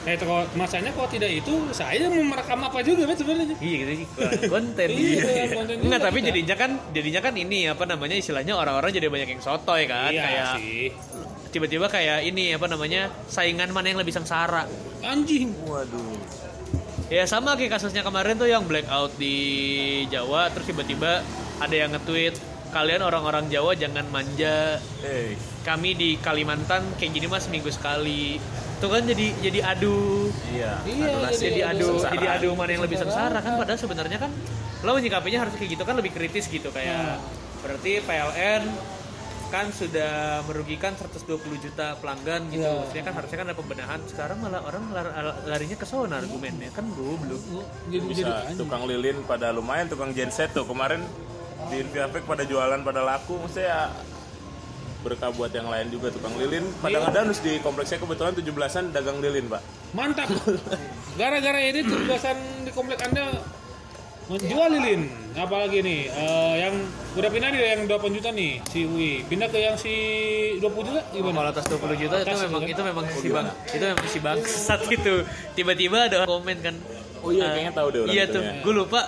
Eh, 0.00 0.16
kalau 0.16 0.48
masanya 0.56 0.96
kalau 0.96 1.04
tidak 1.06 1.28
itu, 1.28 1.52
saya 1.70 2.08
mau 2.08 2.24
merekam 2.24 2.56
apa 2.56 2.80
juga 2.80 3.04
kan 3.04 3.12
sebenarnya. 3.14 3.52
Iya 3.60 3.76
gitu 3.78 3.92
sih 4.00 4.06
kurang 4.08 4.40
konten. 4.48 4.88
Iya, 4.88 5.44
konten 5.52 5.76
Enggak, 5.76 6.00
tapi 6.00 6.18
kita. 6.18 6.28
jadinya 6.32 6.54
kan 6.56 6.70
jadinya 6.90 7.20
kan 7.20 7.34
ini 7.36 7.58
apa 7.68 7.84
namanya 7.84 8.16
istilahnya 8.16 8.56
orang-orang 8.56 8.90
jadi 8.90 9.06
banyak 9.06 9.28
yang 9.30 9.42
sotoy 9.44 9.84
kan 9.84 10.08
iya 10.08 10.22
kayak 10.24 10.46
sih. 10.56 10.88
tiba-tiba 11.50 11.86
kayak 11.86 12.24
ini 12.24 12.54
apa 12.54 12.64
namanya 12.64 13.12
saingan 13.28 13.68
mana 13.70 13.92
yang 13.92 14.00
lebih 14.00 14.14
sengsara. 14.14 14.64
Anjing. 15.02 15.52
Waduh. 15.68 16.16
Ya 17.10 17.26
sama 17.26 17.58
kayak 17.58 17.76
kasusnya 17.76 18.00
kemarin 18.00 18.38
tuh 18.38 18.46
yang 18.46 18.64
blackout 18.64 19.12
di 19.16 19.36
Jawa 20.08 20.48
terus 20.48 20.64
tiba-tiba 20.64 21.20
ada 21.58 21.74
yang 21.74 21.90
nge-tweet 21.90 22.38
kalian 22.70 23.02
orang-orang 23.02 23.50
Jawa 23.50 23.74
jangan 23.74 24.06
manja 24.08 24.78
Eh, 25.02 25.34
kami 25.60 25.92
di 25.92 26.14
Kalimantan 26.16 26.86
kayak 26.96 27.10
gini 27.12 27.26
mas 27.26 27.44
seminggu 27.44 27.68
sekali 27.68 28.38
itu 28.80 28.88
kan 28.88 29.02
jadi 29.04 29.26
jadi 29.44 29.60
adu. 29.62 30.32
Iya. 30.48 30.72
Iya, 30.82 31.04
adu 31.06 31.18
nasib. 31.20 31.44
jadi 31.44 31.60
adu 31.68 31.86
Sengsara. 31.92 32.12
jadi 32.16 32.26
adu 32.32 32.48
mana 32.56 32.70
yang 32.72 32.80
lebih 32.80 32.96
sengsara 32.96 33.38
kan 33.38 33.52
padahal 33.54 33.76
sebenarnya 33.76 34.18
kan 34.18 34.30
lo 34.80 34.96
menyikapinya 34.96 35.38
harus 35.44 35.52
kayak 35.52 35.76
gitu 35.76 35.84
kan 35.84 35.94
lebih 35.94 36.08
kritis 36.10 36.48
gitu 36.48 36.72
kayak 36.72 37.20
berarti 37.60 38.00
PLN 38.00 38.64
kan 39.50 39.66
sudah 39.68 40.40
merugikan 40.46 40.94
120 40.94 41.26
juta 41.60 41.98
pelanggan 41.98 42.48
gitu. 42.48 42.62
Iya. 42.62 42.80
maksudnya 42.80 43.04
kan 43.04 43.14
harusnya 43.14 43.36
kan 43.36 43.46
ada 43.50 43.56
pembenahan. 43.58 44.00
Sekarang 44.06 44.36
malah 44.40 44.62
orang 44.62 44.84
lar- 44.88 45.12
larinya 45.44 45.76
ke 45.76 45.84
sana 45.84 46.16
argumennya. 46.16 46.72
Kan 46.72 46.88
goblok 46.88 47.42
Jadi 47.84 48.04
bisa. 48.06 48.24
jadi 48.40 48.56
tukang 48.56 48.88
lilin 48.88 49.20
pada 49.26 49.52
lumayan 49.52 49.92
tukang 49.92 50.16
genset 50.16 50.56
tuh. 50.56 50.64
Kemarin 50.64 51.04
di 51.68 51.84
Infiafek 51.84 52.24
pada 52.24 52.48
jualan 52.48 52.80
pada 52.80 53.04
laku. 53.04 53.36
Maksudnya 53.36 53.68
ya 53.68 53.80
berkah 55.00 55.30
buat 55.30 55.48
yang 55.48 55.66
lain 55.66 55.88
juga 55.88 56.08
tukang 56.08 56.34
lilin 56.34 56.64
padang 56.78 57.02
Iya. 57.02 57.10
adanus 57.10 57.38
di 57.38 57.56
kompleksnya 57.58 57.98
kebetulan 57.98 58.32
17-an 58.32 58.84
dagang 58.90 59.18
lilin 59.18 59.46
pak 59.46 59.62
Mantap. 59.90 60.30
Gara-gara 61.18 61.58
ini 61.58 61.82
tugasan 61.82 62.36
di 62.62 62.70
komplek 62.70 63.02
Anda 63.02 63.34
menjual 64.26 64.70
lilin. 64.70 65.10
Apalagi 65.32 65.82
nih 65.82 66.00
eh, 66.06 66.54
yang 66.60 66.74
udah 67.12 67.26
pindah 67.26 67.50
nih 67.50 67.60
yang 67.68 67.82
8 67.84 67.98
juta 68.12 68.30
nih 68.30 68.62
si 68.64 68.86
Wi. 68.86 69.26
Pindah 69.26 69.50
ke 69.50 69.58
yang 69.58 69.74
si 69.74 69.94
20 70.58 70.62
juta 70.62 71.00
kalau 71.02 71.26
gimana? 71.26 71.50
atas 71.50 71.66
20 71.66 71.82
juta 71.98 72.14
itu 72.16 72.24
Atas 72.24 72.38
memang 72.40 72.62
gitu 72.62 72.70
itu 72.70 72.82
memang 72.84 73.04
si 73.10 73.28
bang 73.28 73.46
itu 73.66 73.84
memang 73.84 74.06
si 74.06 74.18
bangsat 74.20 74.80
itu 74.96 75.14
tiba-tiba 75.52 76.06
ada 76.06 76.22
komen 76.24 76.58
kan 76.60 76.76
Oh 77.20 77.28
iya, 77.28 77.42
eh, 77.42 77.50
kayaknya 77.52 77.72
tahu 77.74 77.88
deh 77.90 78.00
orang 78.00 78.12
iya 78.12 78.22
itu 78.24 78.32
tuh 78.32 78.42
ya. 78.42 78.52
gue 78.62 78.74
lupa 78.76 79.00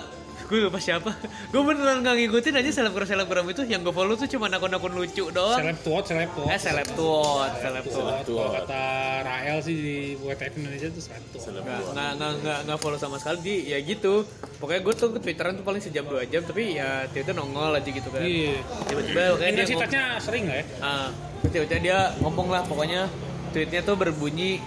gue 0.53 0.69
lupa 0.69 0.77
siapa. 0.77 1.09
Gue 1.49 1.61
beneran 1.65 2.05
nggak 2.05 2.13
ngikutin 2.13 2.53
aja 2.53 2.69
selebgram 2.69 3.09
selebgram 3.09 3.45
itu. 3.49 3.65
Yang 3.65 3.89
gue 3.89 3.93
follow 3.97 4.13
tuh 4.13 4.29
cuma 4.29 4.45
akun-akun 4.45 4.93
lucu 4.93 5.33
doang. 5.33 5.57
Seleb 5.57 5.77
tuot, 5.81 6.03
seleb 6.05 6.29
tuot. 6.37 6.45
eh 6.45 6.59
seleb 6.61 6.87
tuot 6.93 7.51
seleb 7.57 7.85
tuot. 7.89 8.21
Kalau 8.21 8.51
kata 8.53 8.81
Rael 9.25 9.57
sih 9.65 9.73
di 9.73 9.97
WTF 10.21 10.53
Indonesia 10.61 10.87
itu 10.93 11.01
seleb 11.01 11.65
tuot. 11.65 11.97
Nggak 11.97 12.11
nggak 12.21 12.31
nggak 12.45 12.59
nggak 12.69 12.77
follow 12.77 12.99
sama 13.01 13.17
sekali. 13.17 13.41
Di 13.41 13.55
ya 13.73 13.81
gitu. 13.81 14.29
Pokoknya 14.61 14.81
gue 14.85 14.93
tuh 14.93 15.09
ke 15.17 15.19
twitteran 15.25 15.57
tuh 15.57 15.65
paling 15.65 15.81
sejam 15.81 16.05
dua 16.05 16.21
jam. 16.29 16.45
Tapi 16.45 16.77
ya 16.77 17.09
tiba-tiba 17.09 17.33
nongol 17.33 17.73
aja 17.73 17.89
gitu 17.89 18.09
kan. 18.13 18.21
Iya. 18.21 18.61
tiba-tiba 18.85 19.21
kayak 19.33 19.39
dia 19.41 19.49
Intensitasnya 19.57 20.03
sering 20.21 20.43
nggak 20.45 20.59
ya? 20.61 20.65
ah 20.85 21.07
tiba-tiba 21.49 21.79
dia 21.81 21.97
ngomong 22.21 22.53
lah 22.53 22.61
pokoknya 22.63 23.09
tweetnya 23.49 23.81
tuh 23.81 23.97
berbunyi 23.97 24.61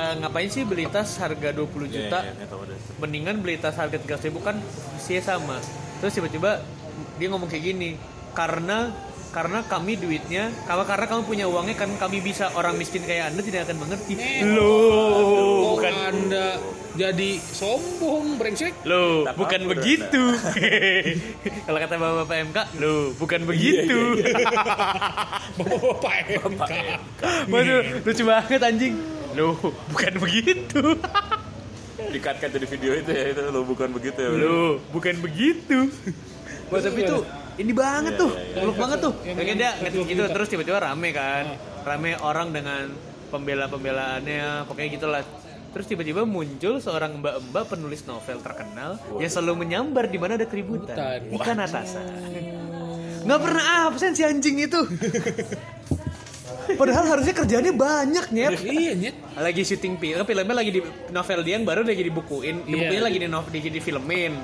"Eh, 0.00 0.12
ngapain 0.18 0.48
sih 0.48 0.64
beli 0.64 0.86
tas 0.86 1.12
harga 1.14 1.52
20 1.52 1.60
Iya, 1.84 2.08
juta 2.08 2.18
iya, 2.22 2.32
iya, 2.34 2.46
tahu 2.46 2.62
deh. 2.64 2.78
mendingan 2.98 3.36
beli 3.38 3.56
tas 3.56 3.74
harga 3.74 3.96
300 3.96 4.24
ribu 4.24 4.40
kan 4.40 4.56
sih 4.96 5.20
sama 5.20 5.60
terus 5.98 6.12
tiba-tiba 6.12 6.64
dia 7.14 7.28
ngomong 7.28 7.46
kayak 7.46 7.64
gini 7.66 8.00
karena 8.32 8.88
karena 9.30 9.62
kami 9.62 9.94
duitnya 9.94 10.50
kalau 10.64 10.82
karena 10.82 11.06
kamu 11.06 11.22
punya 11.22 11.46
uangnya 11.46 11.76
kan 11.76 11.92
kami 11.96 12.18
bisa 12.18 12.50
orang 12.50 12.74
miskin 12.74 12.98
kayak 13.00 13.30
anda 13.30 13.38
tidak 13.40 13.62
akan 13.62 13.76
mengerti 13.78 14.16
Eh. 14.16 14.42
loh 14.48 14.90
Oh, 14.90 15.76
bukan 15.76 15.92
Anda 15.92 16.58
jadi 16.90 17.38
sombong, 17.38 18.34
brengsek. 18.34 18.74
loh 18.82 19.22
Tak 19.22 19.38
bukan 19.38 19.60
begitu 19.68 20.34
kalau 21.66 21.78
kata 21.78 21.94
bapak 21.94 22.26
PMK 22.26 22.58
loh 22.78 23.14
bukan 23.14 23.40
begitu 23.44 24.00
Bapak 25.60 26.16
MK. 26.42 26.72
Waduh, 27.46 27.80
lucu 28.00 28.22
banget 28.24 28.60
anjing 28.60 28.94
loh 29.32 29.54
bukan 29.88 30.12
begitu 30.18 30.82
Dikat-kat 32.00 32.50
video 32.56 32.92
itu 32.94 33.10
ya 33.10 33.24
itu 33.28 33.40
lo 33.44 33.60
bukan 33.62 33.92
begitu 33.92 34.18
ya. 34.18 34.30
loh 34.32 34.80
bukan 34.90 35.14
begitu 35.20 35.92
Wah, 36.68 36.78
tapi 36.78 37.02
itu 37.02 37.18
ini 37.58 37.72
banget 37.72 38.14
tuh, 38.16 38.30
Iya, 38.30 38.40
iya, 38.46 38.60
muluk 38.62 38.76
banget 38.78 38.98
tuh. 39.00 39.12
Yang- 39.20 39.36
Kayak 39.36 39.44
yang 39.44 39.58
dia 39.58 39.70
nge-tweet 39.76 40.06
gitu 40.06 40.22
juta. 40.22 40.32
terus 40.32 40.48
tiba-tiba 40.48 40.78
rame 40.80 41.08
kan. 41.10 41.44
Rame 41.82 42.10
orang 42.16 42.48
dengan 42.50 42.82
pembela-pembelaannya, 43.28 44.64
pokoknya 44.64 44.88
gitulah. 44.90 45.22
Terus 45.68 45.84
tiba-tiba 45.84 46.24
muncul 46.24 46.78
seorang 46.78 47.20
mbak-mbak 47.20 47.64
penulis 47.68 48.00
novel 48.02 48.38
terkenal 48.38 48.96
yang 49.14 49.28
selalu 49.28 49.60
menyambar 49.60 50.06
di 50.06 50.16
mana 50.16 50.34
ada 50.34 50.46
keributan. 50.46 50.94
Keributan. 50.94 51.36
Ikan 51.36 51.58
atasan. 51.60 52.06
Nggak 53.20 53.40
pernah 53.40 53.64
absen 53.84 54.12
si 54.14 54.22
anjing 54.22 54.56
itu. 54.62 54.80
Padahal 56.74 57.04
harusnya 57.08 57.32
kerjaannya 57.32 57.72
banyak 57.72 58.26
nyet. 58.30 58.52
Iya, 58.60 58.92
nyet. 58.94 59.14
Lagi 59.34 59.62
syuting 59.64 59.94
film, 59.96 60.22
filmnya 60.22 60.52
lagi 60.52 60.70
di 60.70 60.80
novel 61.08 61.40
dia 61.40 61.54
yang 61.54 61.64
baru 61.64 61.80
lagi 61.80 62.02
dibukuin, 62.02 62.56
Iya. 62.60 62.68
dibukuin 62.68 63.02
lagi 63.02 63.18
di, 63.18 63.26
nov, 63.26 63.46
di, 63.46 63.58
di 63.60 63.80
filmin. 63.80 64.34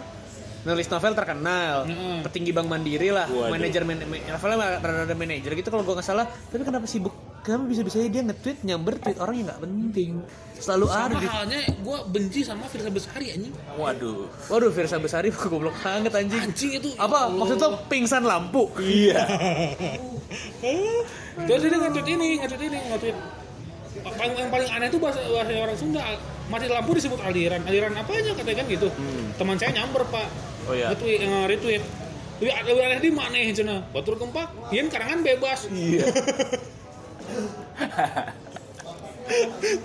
Nulis 0.62 0.90
novel 0.90 1.14
terkenal, 1.14 1.86
Mm-mm. 1.86 2.26
petinggi 2.26 2.50
bank 2.50 2.66
mandiri 2.66 3.14
lah, 3.14 3.30
Waduh. 3.30 3.54
manajer 3.54 3.86
man, 3.86 4.02
ma- 4.02 4.18
novelnya 4.18 4.58
rada-rada 4.76 5.14
manajer 5.14 5.54
gitu 5.54 5.70
kalau 5.70 5.86
gua 5.86 5.94
nggak 5.94 6.08
salah. 6.08 6.26
Tapi 6.26 6.58
kenapa 6.60 6.84
sibuk? 6.84 7.14
Kenapa 7.38 7.70
bisa-bisanya 7.70 8.10
dia 8.10 8.22
nge-tweet 8.24 8.66
nyamber 8.66 8.98
tweet 8.98 9.14
orang 9.16 9.38
yang 9.38 9.46
nggak 9.46 9.62
penting? 9.62 10.10
Selalu 10.58 10.86
ada 10.88 11.06
Sama 11.06 11.22
di 11.22 11.26
halnya 11.28 11.58
gue 11.70 11.98
benci 12.08 12.40
sama 12.42 12.66
Firsa 12.66 12.90
Besari 12.90 13.30
anjing. 13.30 13.54
Waduh. 13.78 14.26
Waduh, 14.50 14.70
Firsa 14.74 14.98
Besari 14.98 15.30
goblok 15.38 15.78
banget 15.78 16.10
anjing. 16.10 16.42
Anjing 16.42 16.70
itu. 16.74 16.88
Apa 16.98 17.30
maksudnya 17.30 17.86
pingsan 17.86 18.26
lampu? 18.26 18.66
Iya. 18.76 19.22
Terus 21.46 21.60
dia 21.62 21.78
nge-tweet 21.78 22.08
ini, 22.18 22.28
nge-tweet 22.42 22.62
ini, 22.66 22.78
nge-tweet. 22.90 23.16
Paling, 23.96 24.34
yang 24.36 24.50
paling 24.52 24.68
aneh 24.68 24.86
itu 24.92 24.98
bahasa, 25.00 25.20
bahasa 25.24 25.50
orang 25.56 25.78
Sunda. 25.78 26.02
Mati 26.46 26.70
lampu 26.70 26.94
disebut 26.94 27.18
aliran. 27.22 27.62
Aliran 27.66 27.94
apanya 27.98 28.34
katanya 28.38 28.62
kan 28.62 28.66
gitu. 28.70 28.88
Teman 29.38 29.56
saya 29.58 29.70
nyamber 29.82 30.06
pak. 30.10 30.28
Oh, 30.66 30.74
iya. 30.74 30.90
Nge-tweet, 30.94 31.20
nge-retweet. 31.26 31.82
Lebih, 32.36 32.52
lebih 32.68 32.82
aneh 32.84 32.98
di 33.00 33.10
mana 33.10 33.36
ya 33.40 33.48
cina? 33.56 33.76
Batur 33.96 34.20
gempak. 34.20 34.52
Yen 34.68 34.92
karangan 34.92 35.24
bebas. 35.24 35.72
Iya. 35.72 36.04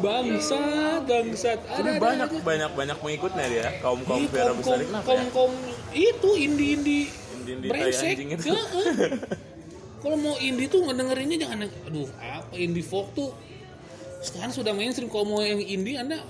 bangsat, 0.04 1.02
bangsat. 1.08 1.60
Ada, 1.66 1.82
ada, 1.82 1.92
banyak 1.98 2.30
ada. 2.30 2.44
banyak 2.46 2.72
banyak 2.78 2.98
pengikutnya 3.02 3.46
dia. 3.50 3.68
Kaum 3.82 4.06
kaum 4.06 4.28
Vera 4.30 4.54
Besari 4.54 4.86
kaum- 4.86 5.02
kenapa 5.02 5.32
kaum 5.34 5.54
itu 5.96 6.30
indie 6.38 6.70
indie 6.78 7.06
Indie-indie 7.42 7.70
tai 7.72 7.82
brengsek. 7.90 8.16
kalau 10.02 10.18
mau 10.18 10.36
indie 10.36 10.66
tuh 10.66 10.82
ngedengerinnya 10.82 11.38
jangan 11.40 11.70
aduh 11.86 12.10
apa 12.20 12.54
indie 12.54 12.82
folk 12.82 13.14
tuh 13.14 13.30
sekarang 14.20 14.50
sudah 14.50 14.74
mainstream 14.74 15.08
kalau 15.08 15.26
mau 15.28 15.42
yang 15.42 15.58
indie 15.58 15.96
anda 15.96 16.22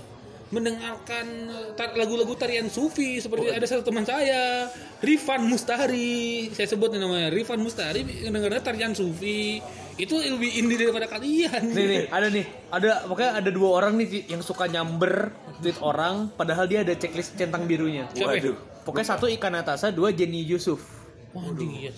mendengarkan 0.52 1.48
tar- 1.72 1.96
lagu-lagu 1.96 2.36
tarian 2.36 2.68
sufi 2.68 3.16
seperti 3.16 3.48
Oh. 3.48 3.56
ada 3.56 3.64
satu 3.64 3.82
teman 3.82 4.04
saya 4.04 4.68
Rifan 5.00 5.48
Mustari 5.48 6.52
saya 6.52 6.68
sebut 6.68 6.92
namanya 6.92 7.32
Rifan 7.32 7.56
Mustari 7.56 8.04
dengarnya 8.04 8.60
tarian 8.60 8.92
sufi 8.92 9.64
itu 9.94 10.12
lebih 10.12 10.52
indie 10.54 10.76
daripada 10.78 11.04
kalian 11.06 11.68
Nih 11.68 11.84
nih, 11.86 12.02
ada 12.08 12.28
nih. 12.28 12.44
Ada 12.68 12.90
pokoknya 13.04 13.32
ada 13.34 13.50
dua 13.50 13.68
orang 13.74 13.96
nih 13.96 14.24
yang 14.26 14.40
suka 14.40 14.64
nyamber 14.64 15.32
tweet 15.60 15.76
orang 15.80 16.28
padahal 16.30 16.64
dia 16.64 16.80
ada 16.80 16.92
checklist 16.92 17.32
centang 17.32 17.64
birunya. 17.64 18.08
Siapa 18.10 18.32
ya? 18.32 18.40
Waduh. 18.40 18.56
Pokoknya 18.82 19.06
satu 19.06 19.28
Ikan 19.28 19.52
Atasa, 19.52 19.92
dua 19.92 20.08
Jenny 20.10 20.42
Yusuf. 20.42 20.80
Wah, 21.32 21.48
anjing, 21.48 21.70
iya, 21.80 21.90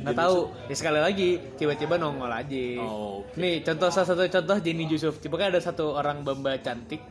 Nggak 0.00 0.16
tahu. 0.16 0.48
Ya 0.72 0.74
sekali 0.74 1.00
lagi 1.04 1.28
tiba-tiba 1.60 2.00
nongol 2.00 2.32
aja. 2.32 2.64
Oh, 2.80 3.20
oke. 3.20 3.36
Nih 3.36 3.60
contoh 3.60 3.92
salah 3.92 4.08
satu 4.08 4.24
contoh 4.24 4.56
Jenny 4.64 4.88
Yusuf. 4.88 5.20
Pokoknya 5.20 5.52
ada 5.56 5.60
satu 5.60 5.92
orang 5.92 6.24
bamba 6.24 6.56
cantik. 6.56 7.04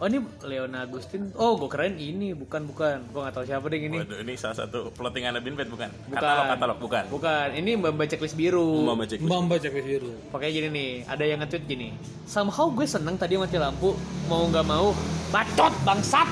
Oh 0.00 0.08
ini 0.08 0.16
Leona 0.48 0.88
Agustin. 0.88 1.28
Oh 1.36 1.60
gue 1.60 1.68
keren 1.68 2.00
ini 2.00 2.32
bukan 2.32 2.64
bukan. 2.64 3.04
Gue 3.12 3.20
nggak 3.20 3.34
tahu 3.36 3.44
siapa 3.44 3.68
deh 3.68 3.84
ini. 3.84 4.00
Waduh, 4.00 4.24
ini 4.24 4.32
salah 4.32 4.56
satu 4.64 4.88
plotting 4.96 5.28
Ana 5.28 5.44
Binpet 5.44 5.68
bukan? 5.68 5.92
Bukan. 6.08 6.16
Katalog 6.16 6.44
katalog 6.56 6.78
bukan. 6.80 7.04
Bukan. 7.12 7.48
Ini 7.52 7.70
bamba 7.76 8.08
checklist 8.08 8.38
biru. 8.38 8.88
Cek. 8.88 9.20
Mbak 9.20 9.38
Mbak 9.44 9.58
cek 9.60 9.72
biru 9.76 10.12
Pokoknya 10.32 10.52
gini 10.56 10.68
nih, 10.72 10.90
ada 11.04 11.24
yang 11.26 11.44
nge-tweet 11.44 11.64
gini. 11.68 11.88
Somehow 12.24 12.72
gue 12.72 12.88
seneng 12.88 13.20
tadi 13.20 13.36
mati 13.36 13.60
lampu, 13.60 13.92
mau 14.24 14.48
nggak 14.48 14.64
mau, 14.64 14.96
bacot 15.28 15.74
bangsat. 15.84 16.28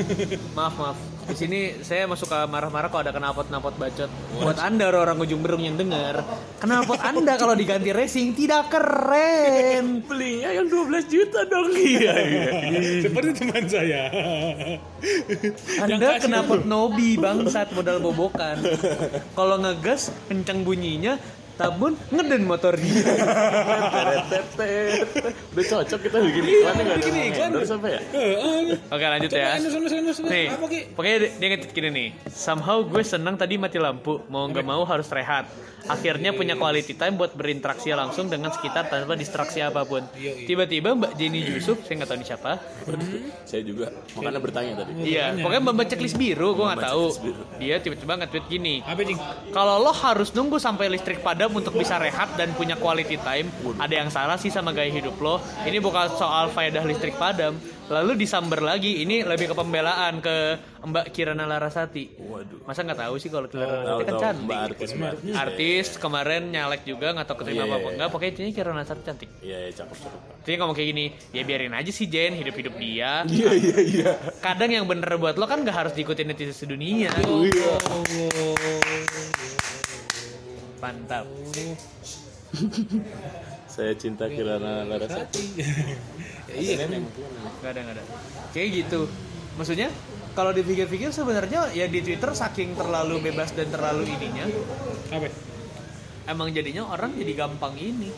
maaf 0.56 0.72
maaf. 0.80 1.11
Di 1.22 1.34
sini 1.38 1.60
saya 1.86 2.10
emang 2.10 2.18
suka 2.18 2.50
marah-marah 2.50 2.90
kalau 2.90 3.02
ada 3.06 3.14
knalpot-knalpot 3.14 3.74
bacot. 3.78 4.10
Buat 4.42 4.58
Anda 4.58 4.90
orang 4.90 5.22
ujung 5.22 5.38
berung 5.38 5.62
yang 5.62 5.78
dengar, 5.78 6.26
knalpot 6.58 6.98
Anda 6.98 7.38
kalau 7.38 7.54
diganti 7.54 7.94
racing 7.94 8.34
tidak 8.34 8.74
keren. 8.74 10.02
Belinya 10.10 10.50
yang 10.50 10.66
12 10.66 11.06
juta 11.06 11.46
dong. 11.46 11.70
Iya, 11.82 12.14
iya. 12.14 12.50
Seperti 13.04 13.30
teman 13.42 13.64
saya. 13.68 14.02
Anda 15.82 16.18
knalpot 16.18 16.66
Nobi 16.66 17.14
bangsat 17.18 17.70
modal 17.74 18.02
bobokan. 18.02 18.58
Kalau 19.38 19.56
ngegas 19.62 20.10
kencang 20.26 20.62
bunyinya, 20.66 21.18
tabun 21.56 21.92
ngeden 22.08 22.42
motor 22.48 22.74
dia. 22.76 23.02
Udah 25.52 25.64
cocok 25.68 26.00
kita 26.00 26.16
bikin 26.24 26.42
iklan 26.48 26.74
nggak 26.74 26.96
ada 26.96 27.06
bikin 27.06 27.14
iklan. 27.32 27.50
apa 27.62 27.88
ya? 27.88 28.00
Oke 28.88 29.04
lanjut 29.04 29.30
ya. 29.32 29.48
Nih, 30.28 30.46
pokoknya 30.96 31.16
dia, 31.36 31.48
ngetit 31.52 31.70
gini 31.74 31.88
nih. 31.92 32.08
Somehow 32.32 32.84
gue 32.84 33.02
senang 33.04 33.36
tadi 33.36 33.60
mati 33.60 33.76
lampu, 33.76 34.24
mau 34.32 34.48
nggak 34.48 34.64
mau 34.64 34.82
harus 34.88 35.08
rehat. 35.12 35.48
Akhirnya 35.90 36.30
punya 36.30 36.54
quality 36.54 36.94
time 36.94 37.18
buat 37.18 37.34
berinteraksi 37.34 37.90
langsung 37.90 38.30
dengan 38.30 38.54
sekitar 38.54 38.86
tanpa 38.86 39.18
distraksi 39.18 39.58
apa 39.58 39.82
pun. 39.82 40.06
Iya, 40.14 40.38
iya. 40.38 40.46
Tiba-tiba 40.46 40.94
Mbak 40.94 41.12
Jenny 41.18 41.42
Yusuf, 41.42 41.82
saya 41.82 41.98
nggak 41.98 42.10
tahu 42.14 42.18
ini 42.22 42.26
siapa. 42.26 42.50
Saya 43.42 43.62
juga 43.66 43.90
makanya 44.14 44.38
bertanya 44.38 44.72
tadi. 44.78 44.90
Iya, 45.02 45.34
pokoknya 45.42 45.62
Mbak 45.74 45.86
checklist 45.90 46.14
biru, 46.14 46.54
gue 46.54 46.66
nggak 46.70 46.86
tahu. 46.86 47.04
Dia 47.58 47.82
tiba-tiba 47.82 48.12
nge-tweet 48.22 48.46
gini. 48.46 48.74
Kalau 49.50 49.82
lo 49.82 49.90
harus 49.90 50.30
nunggu 50.30 50.62
sampai 50.62 50.86
listrik 50.86 51.18
padam 51.18 51.41
untuk 51.50 51.74
bisa 51.74 51.98
rehat 51.98 52.38
dan 52.38 52.54
punya 52.54 52.78
quality 52.78 53.18
time, 53.18 53.50
ada 53.82 53.94
yang 53.94 54.12
salah 54.12 54.38
sih 54.38 54.52
sama 54.52 54.70
gaya 54.70 54.92
hidup 54.92 55.18
lo. 55.18 55.42
Ini 55.66 55.82
bukan 55.82 56.14
soal 56.14 56.52
faedah 56.54 56.86
listrik 56.86 57.18
padam. 57.18 57.58
Lalu 57.90 58.24
disamber 58.24 58.62
lagi, 58.62 59.04
ini 59.04 59.20
lebih 59.20 59.52
ke 59.52 59.54
pembelaan 59.58 60.22
ke 60.22 60.56
Mbak 60.80 61.12
Kirana 61.12 61.44
Larasati. 61.44 62.14
Waduh. 62.16 62.64
Masa 62.64 62.86
nggak 62.88 63.04
tahu 63.04 63.14
sih 63.20 63.28
kalau 63.28 63.50
Kirana 63.52 63.84
Larasati 63.84 64.04
kan 64.06 64.14
cantik. 64.16 64.46
Mbak 64.48 64.60
artis 64.64 64.90
Mbak 64.96 65.10
artis. 65.12 65.34
Artis 65.36 65.86
kemarin 66.00 66.42
nyalek 66.48 66.82
juga 66.88 67.12
nggak 67.12 67.26
tahu 67.28 67.36
keterima 67.44 67.68
Iya, 67.68 67.74
apa 67.74 67.76
iya, 67.76 67.92
enggak. 67.92 68.08
Pokoknya 68.08 68.30
intinya 68.32 68.52
Kirana 68.56 68.76
Larasati 68.80 69.02
cantik. 69.04 69.28
Iya, 69.44 69.56
iya 69.68 69.72
cakep 69.76 69.96
cakep. 70.08 70.20
Jadi 70.42 70.54
ngomong 70.56 70.76
kayak 70.78 70.88
gini, 70.88 71.04
ya 71.36 71.42
biarin 71.44 71.74
aja 71.76 71.92
sih 71.92 72.06
Jen, 72.08 72.32
hidup-hidup 72.38 72.74
dia. 72.80 73.12
Iya 73.28 73.50
iya 73.60 73.78
iya. 73.82 74.10
Kadang 74.40 74.70
yang 74.72 74.86
bener 74.88 75.12
buat 75.20 75.36
lo 75.36 75.44
kan 75.44 75.60
nggak 75.60 75.76
harus 75.76 75.92
diikutin 75.92 76.32
netizen 76.32 76.56
sedunia. 76.56 77.12
Iya. 77.18 77.72
Mantap. 80.82 81.30
Saya 83.72 83.94
cinta 83.94 84.26
Kirana 84.26 84.82
Larasati. 84.82 85.44
Iya 86.52 86.84
nenek. 86.84 87.08
Gak 87.64 87.70
ada, 87.72 87.80
gak 87.80 87.94
ada. 87.96 88.04
Kayak 88.52 88.68
gitu. 88.84 89.08
Maksudnya, 89.56 89.88
kalau 90.36 90.52
dipikir-pikir 90.52 91.08
sebenarnya 91.08 91.72
ya 91.72 91.88
di 91.88 92.04
Twitter 92.04 92.28
saking 92.36 92.76
terlalu 92.76 93.24
bebas 93.24 93.56
dan 93.56 93.72
terlalu 93.72 94.04
ininya, 94.04 94.44
Apa? 95.16 95.32
emang 96.28 96.52
jadinya 96.52 96.92
orang 96.92 97.16
jadi 97.16 97.32
gampang 97.32 97.72
ini. 97.80 98.12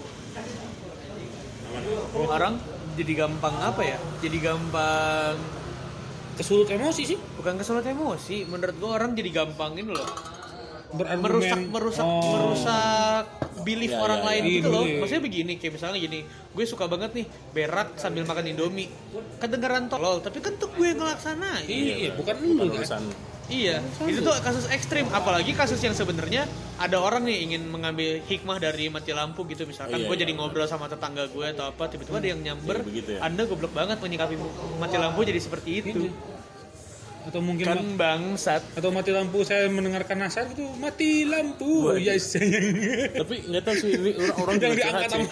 Orang 2.26 2.58
jadi 2.98 3.12
gampang 3.22 3.54
apa 3.62 3.82
ya? 3.86 3.98
Jadi 4.18 4.38
gampang 4.42 5.38
Kesulut 6.34 6.66
emosi 6.66 7.02
sih. 7.06 7.18
bukan 7.38 7.54
kesulut 7.54 7.86
emosi. 7.86 8.50
Menurut 8.50 8.74
gua 8.82 8.98
orang 8.98 9.14
jadi 9.14 9.30
gampang 9.30 9.78
ini 9.78 9.94
loh. 9.94 10.33
Berargumen. 10.94 11.22
merusak 11.26 11.58
merusak 11.66 12.04
Oh. 12.04 12.22
merusak 12.30 13.24
belief 13.60 13.90
Ya, 13.90 13.98
orang 13.98 14.20
ya, 14.20 14.26
lain 14.28 14.42
ya. 14.42 14.52
gitu 14.54 14.68
loh. 14.68 14.82
Iya, 14.82 14.88
iya. 14.88 15.00
Maksudnya 15.00 15.22
begini, 15.24 15.52
kayak 15.56 15.72
misalnya 15.74 15.98
gini, 15.98 16.20
gue 16.24 16.64
suka 16.64 16.84
banget 16.86 17.10
nih 17.12 17.24
berak 17.50 17.88
sambil 17.96 18.22
makan 18.22 18.44
Indomie. 18.46 18.88
Kedengeran 19.38 19.88
tolol, 19.88 20.20
tapi 20.20 20.38
kan 20.38 20.54
tuh 20.54 20.70
gue 20.70 20.86
yang 20.86 20.98
ngelaksanain. 20.98 21.66
Iya, 21.66 22.14
bukan 22.14 22.34
lu 22.38 22.70
kan. 22.70 22.78
Urusan 22.78 23.02
Iya, 23.44 23.84
itu 24.08 24.24
tuh 24.24 24.32
kasus 24.40 24.64
ekstrim. 24.72 25.04
Apalagi 25.12 25.52
kasus 25.52 25.76
yang 25.76 25.92
sebenarnya 25.92 26.48
ada 26.80 26.96
orang 26.96 27.28
nih 27.28 27.44
ingin 27.44 27.68
mengambil 27.68 28.24
hikmah 28.24 28.56
dari 28.56 28.88
mati 28.88 29.12
lampu 29.12 29.44
gitu. 29.44 29.68
Misalkan 29.68 30.00
Iya, 30.00 30.08
gue 30.08 30.16
iya. 30.16 30.22
jadi 30.24 30.32
ngobrol 30.32 30.64
sama 30.64 30.88
tetangga 30.88 31.28
gue 31.28 31.52
atau 31.52 31.68
apa, 31.68 31.84
tiba-tiba 31.92 32.24
ada 32.24 32.28
yang 32.30 32.40
nyamber. 32.40 32.80
Iya, 32.80 32.88
begitu 32.88 33.08
ya. 33.12 33.20
Anda 33.20 33.44
goblok 33.44 33.76
banget 33.76 34.00
menyikapi 34.00 34.40
mati 34.80 34.96
lampu 34.96 35.20
jadi 35.22 35.36
seperti 35.36 35.70
itu. 35.76 36.08
Atau 37.24 37.40
mungkin 37.40 37.64
Kan 37.64 37.96
bangsat. 37.96 38.60
atau 38.76 38.92
mati 38.92 39.08
lampu 39.08 39.40
saya 39.42 39.64
mendengarkan 39.66 40.16
nasar 40.18 40.44
gitu 40.46 40.68
mati 40.76 41.24
lampu 41.24 41.88
ya 41.96 42.14
sayang 42.14 42.76
tapi 43.16 43.48
nggak 43.48 43.62
tahu 43.62 43.74
sih 43.74 43.90
ini 43.92 44.10
orang-orang 44.14 44.54
yang 44.54 44.60
juga 44.60 44.76
diangkat 44.76 45.08
sama? 45.08 45.26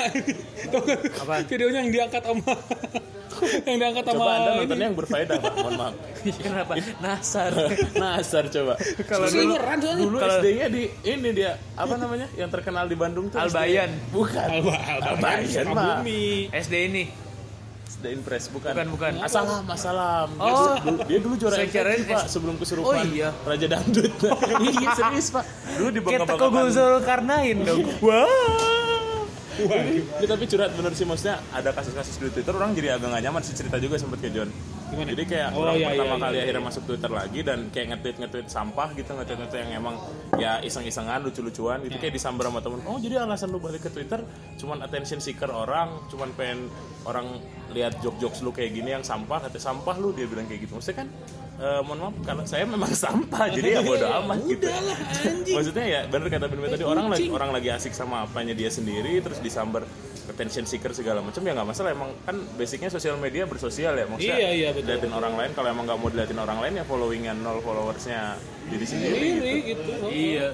Apaan? 1.21 1.43
videonya 1.47 1.79
yang 1.79 1.93
diangkat 1.93 2.23
sama 2.23 2.53
yang 3.67 3.77
diangkat 3.77 4.05
sama 4.05 4.17
Coba 4.19 4.33
anda 4.33 4.51
nontonnya 4.55 4.87
yang 4.87 4.97
berfaedah 4.97 5.37
pak, 5.37 5.53
mohon 5.59 5.73
maaf. 5.75 5.95
Kenapa? 6.45 6.73
Nasar. 7.01 7.51
Nasar 7.93 8.45
coba. 8.47 8.75
Kalau 9.03 9.27
dulu. 9.27 9.53
Dulu 9.99 10.17
Kalau- 10.17 10.39
SD-nya 10.39 10.67
di 10.69 10.83
ini 11.03 11.29
dia 11.33 11.59
apa 11.75 11.95
namanya 11.97 12.31
yang 12.33 12.47
terkenal 12.49 12.87
di 12.87 12.95
Bandung 12.95 13.27
tuh 13.29 13.37
Albayan. 13.37 13.91
SD. 13.91 14.15
Bukan. 14.15 14.47
Alba 14.47 14.75
Alba 14.79 15.07
Albayan, 15.13 15.43
Sukabumi 15.49 16.23
SD 16.49 16.75
ini. 16.87 17.05
SD 18.03 18.19
Impress 18.19 18.51
bukan. 18.51 18.75
Bukan, 18.75 18.89
bukan. 18.99 19.13
Asalam, 19.23 19.63
asalam. 19.71 20.29
Dia, 20.35 20.51
Oh. 20.51 20.75
dulu, 20.83 20.99
dia 21.07 21.19
dulu 21.23 21.35
juara 21.39 21.55
Saya 21.55 21.67
MTV, 21.71 22.11
Pak 22.11 22.27
sebelum 22.27 22.55
kesurupan. 22.59 22.99
Oh, 22.99 23.07
iya. 23.07 23.31
Raja 23.47 23.67
Dangdut. 23.71 24.11
iya 24.67 24.89
serius 24.99 25.29
Pak. 25.31 25.45
Dulu 25.79 25.89
di 25.95 26.01
Kayak 26.03 26.21
bangga 26.27 26.35
teko 26.35 26.47
Gozul 26.51 26.95
Karnain 27.07 27.59
dong. 27.63 27.87
Wow. 28.03 28.27
Ini 29.63 30.27
tapi 30.27 30.45
curhat 30.51 30.75
bener 30.75 30.93
sih 30.99 31.07
maksudnya 31.07 31.39
ada 31.55 31.71
kasus-kasus 31.71 32.19
di 32.19 32.33
Twitter 32.33 32.57
orang 32.57 32.73
jadi 32.75 32.97
agak 32.99 33.15
gak 33.15 33.23
nyaman 33.23 33.43
sih 33.45 33.55
cerita 33.55 33.77
juga 33.79 34.01
sempet 34.01 34.19
ke 34.19 34.33
John. 34.35 34.51
Gimana? 34.93 35.09
Jadi 35.17 35.25
kayak 35.25 35.49
Oh, 35.53 35.65
orang 35.65 35.75
iya, 35.81 35.87
pertama 35.89 36.15
iya, 36.15 36.21
kali 36.21 36.37
iya, 36.37 36.43
akhirnya 36.45 36.63
iya. 36.63 36.69
masuk 36.69 36.83
Twitter 36.85 37.11
lagi 37.11 37.41
dan 37.41 37.59
kayak 37.73 37.87
nge-tweet 37.97 38.17
nge-tweet 38.21 38.49
sampah 38.53 38.89
gitu 38.93 39.11
nge-tweet 39.17 39.39
nge-tweet 39.41 39.63
yang 39.65 39.73
emang 39.81 39.97
ya 40.37 40.53
iseng-isengan 40.61 41.21
lucu-lucuan 41.25 41.79
gitu 41.89 41.97
kayak 41.97 42.15
disamber 42.15 42.45
sama 42.49 42.61
temen 42.61 42.81
oh 42.85 42.99
jadi 43.01 43.25
alasan 43.25 43.49
lu 43.49 43.59
balik 43.59 43.89
ke 43.89 43.91
Twitter 43.91 44.21
cuman 44.61 44.85
attention 44.85 45.19
seeker 45.19 45.49
orang 45.49 45.97
cuman 46.13 46.29
pengen 46.37 46.69
orang 47.09 47.41
lihat 47.73 47.97
jok-jokes 48.05 48.45
lu 48.45 48.53
kayak 48.53 48.77
gini 48.77 48.93
yang 48.93 49.05
sampah 49.05 49.49
kata 49.49 49.57
sampah 49.57 49.97
lu 49.97 50.13
dia 50.13 50.29
bilang 50.29 50.45
kayak 50.45 50.69
gitu 50.69 50.77
maksudnya 50.77 51.05
kan 51.05 51.09
eh, 51.61 51.81
mohon 51.85 51.99
maaf 52.09 52.17
kalau 52.25 52.45
saya 52.45 52.65
memang 52.69 52.93
sampah 53.09 53.45
jadi 53.49 53.69
ya 53.77 53.81
bodo 53.81 54.07
amat 54.25 54.39
gitu 54.45 54.67
Udahlah, 54.69 54.99
anjing. 55.25 55.57
maksudnya 55.57 55.85
ya 55.89 56.01
bener 56.09 56.27
kata 56.29 56.45
Ben 56.49 56.61
tadi 56.69 56.85
orang 56.85 57.07
lagi 57.09 57.29
orang 57.33 57.51
lagi 57.51 57.69
asik 57.73 57.93
sama 57.97 58.25
apanya 58.29 58.55
dia 58.57 58.69
sendiri 58.69 59.21
terus 59.25 59.41
disamber 59.41 59.85
attention 60.31 60.65
seeker 60.69 60.93
segala 60.95 61.19
macam 61.19 61.43
ya 61.43 61.53
nggak 61.55 61.69
masalah 61.69 61.91
emang 61.91 62.11
kan 62.23 62.37
basicnya 62.55 62.91
sosial 62.93 63.19
media 63.19 63.49
bersosial 63.49 63.95
ya 63.99 64.07
maksudnya 64.07 64.39
Iya, 64.39 64.51
iya, 64.55 64.69
betul. 64.71 64.95
liatin 64.95 65.13
orang 65.15 65.35
lain 65.35 65.51
kalau 65.57 65.69
emang 65.71 65.85
nggak 65.89 65.99
mau 65.99 66.09
diliatin 66.11 66.39
orang 66.39 66.59
lain 66.63 66.75
ya 66.79 66.85
followingan 66.87 67.37
nol 67.43 67.59
followersnya 67.63 68.39
diri 68.71 68.87
sendiri 68.87 69.29
gitu. 69.67 69.83
Gitu. 69.83 70.07
Iya. 70.09 70.49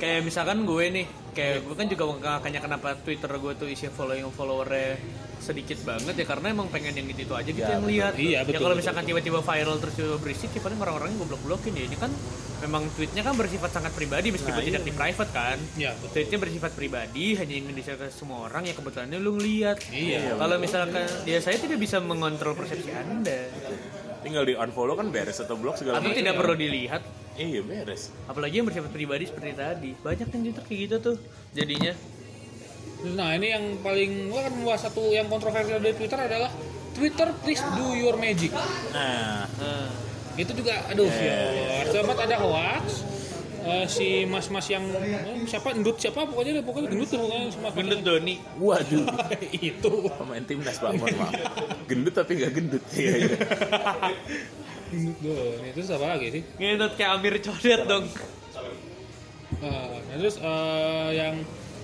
Kayak 0.00 0.20
misalkan 0.24 0.64
gue 0.64 0.84
nih, 0.96 1.06
kayak 1.36 1.56
gue 1.68 1.74
kan 1.76 1.86
juga 1.90 2.04
makanya 2.08 2.60
kenapa 2.64 2.96
Twitter 3.04 3.28
gue 3.28 3.52
tuh 3.52 3.68
isi 3.68 3.90
following 3.92 4.30
followernya 4.32 4.96
sedikit 5.40 5.78
banget 5.82 6.14
ya 6.14 6.26
karena 6.28 6.52
emang 6.52 6.68
pengen 6.68 6.92
yang 6.94 7.08
gitu, 7.08 7.24
-gitu 7.26 7.34
aja 7.34 7.50
gitu 7.50 7.64
Ya, 7.64 7.76
yang 7.76 7.84
lihat. 7.88 8.12
Iya, 8.14 8.30
ya 8.30 8.40
betul, 8.44 8.60
kalau 8.62 8.76
betul, 8.76 8.82
misalkan 8.84 9.04
tiba-tiba 9.08 9.38
viral 9.40 9.76
terus 9.80 9.94
tiba 9.96 10.16
berisik, 10.20 10.50
ya 10.52 10.60
paling 10.60 10.78
orang-orangnya 10.78 11.16
goblok-blokin 11.24 11.72
ya. 11.74 11.84
Ini 11.88 11.96
kan 11.96 12.12
memang 12.60 12.82
tweetnya 12.92 13.22
kan 13.24 13.34
bersifat 13.34 13.70
sangat 13.72 13.92
pribadi 13.96 14.28
meskipun 14.30 14.60
Nah, 14.60 14.68
tidak 14.68 14.82
iya. 14.84 14.88
di 14.88 14.92
private 14.92 15.30
kan. 15.32 15.58
Iya, 15.80 15.90
betul. 15.96 16.12
Tweetnya 16.14 16.38
bersifat 16.38 16.72
pribadi, 16.76 17.26
hanya 17.40 17.54
ingin 17.56 17.72
di 17.72 17.82
ke 17.82 18.06
semua 18.12 18.46
orang 18.46 18.68
ya 18.68 18.74
kebetulannya 18.76 19.18
lu 19.18 19.40
ngeliat. 19.40 19.78
Iya. 19.88 20.36
Kalau 20.36 20.56
misalkan 20.60 21.08
ya 21.24 21.38
saya 21.40 21.56
tidak 21.56 21.80
bisa 21.80 21.96
mengontrol 21.98 22.52
persepsi 22.52 22.92
anda, 22.92 23.48
tinggal 24.20 24.44
di 24.44 24.54
unfollow 24.54 24.94
kan 24.94 25.08
beres 25.08 25.40
atau 25.40 25.56
blok 25.56 25.80
segala 25.80 25.98
atau 25.98 26.12
macam 26.12 26.20
tidak 26.20 26.34
perlu 26.36 26.54
dilihat. 26.54 27.02
iya 27.40 27.64
beres 27.64 28.12
Apalagi 28.28 28.60
yang 28.60 28.68
bersifat 28.68 28.92
pribadi 28.92 29.24
seperti 29.24 29.56
tadi, 29.56 29.90
banyak 29.96 30.28
yang 30.28 30.42
Twitter 30.44 30.64
kayak 30.68 30.80
gitu 30.84 30.96
tuh 31.00 31.16
jadinya. 31.56 31.92
Nah 33.00 33.32
ini 33.34 33.46
yang 33.50 33.64
paling 33.80 34.28
gua 34.28 34.44
kan 34.44 34.52
membahas 34.52 34.82
satu 34.86 35.10
yang 35.10 35.26
kontroversial 35.26 35.80
dari 35.80 35.96
Twitter 35.96 36.18
adalah 36.20 36.50
Twitter 36.92 37.28
please 37.40 37.62
do 37.74 37.94
your 37.94 38.16
magic. 38.16 38.52
nah. 38.92 39.46
Nah, 39.56 39.88
Itu 40.36 40.52
juga 40.52 40.72
aduh 40.88 41.04
Iya, 41.04 41.38
ya. 41.52 41.92
Sempat 41.92 42.18
ada 42.24 42.36
hoax. 42.40 43.04
Eh, 43.60 43.84
si 43.84 44.24
mas-mas 44.24 44.72
yang 44.72 44.80
eh, 44.88 45.36
siapa 45.44 45.76
endut 45.76 46.00
siapa? 46.00 46.24
Pokoknya 46.24 46.64
pokoknya 46.64 46.88
gendut 46.88 47.08
tuh 47.12 47.20
pokoknya 47.20 47.52
sama 47.52 47.68
gendut 47.76 48.00
Doni. 48.00 48.40
waduh. 48.56 49.04
Itu. 49.52 50.08
Pemain 50.08 50.44
timnas 50.48 50.80
pak 50.80 50.96
mohon 50.96 51.12
maaf. 51.20 51.34
Gendut 51.84 52.14
tapi 52.16 52.40
nggak 52.40 52.52
gendut. 52.56 52.80
Iya 52.96 53.12
iya. 53.20 53.36
Gendut 54.90 55.76
itu 55.76 55.92
apa 55.92 56.06
lagi 56.16 56.26
sih? 56.40 56.42
Gendut 56.56 56.92
kayak 56.96 57.10
Amir 57.20 57.34
Codet 57.38 57.80
dong. 57.84 58.04
Nah, 59.60 59.86
nah, 59.92 60.16
terus 60.16 60.36
eh, 60.40 61.08
yang 61.20 61.34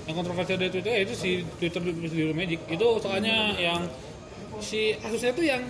yang 0.06 0.14
kontroversial 0.14 0.56
dari 0.58 0.70
Twitter 0.70 1.02
itu 1.02 1.14
si 1.18 1.30
Twitter 1.58 1.82
Zero 2.06 2.32
Magic. 2.32 2.62
Itu 2.70 3.02
soalnya 3.02 3.58
yang 3.58 3.90
si 4.62 4.94
kasusnya 5.02 5.34
tuh 5.34 5.46
yang 5.46 5.62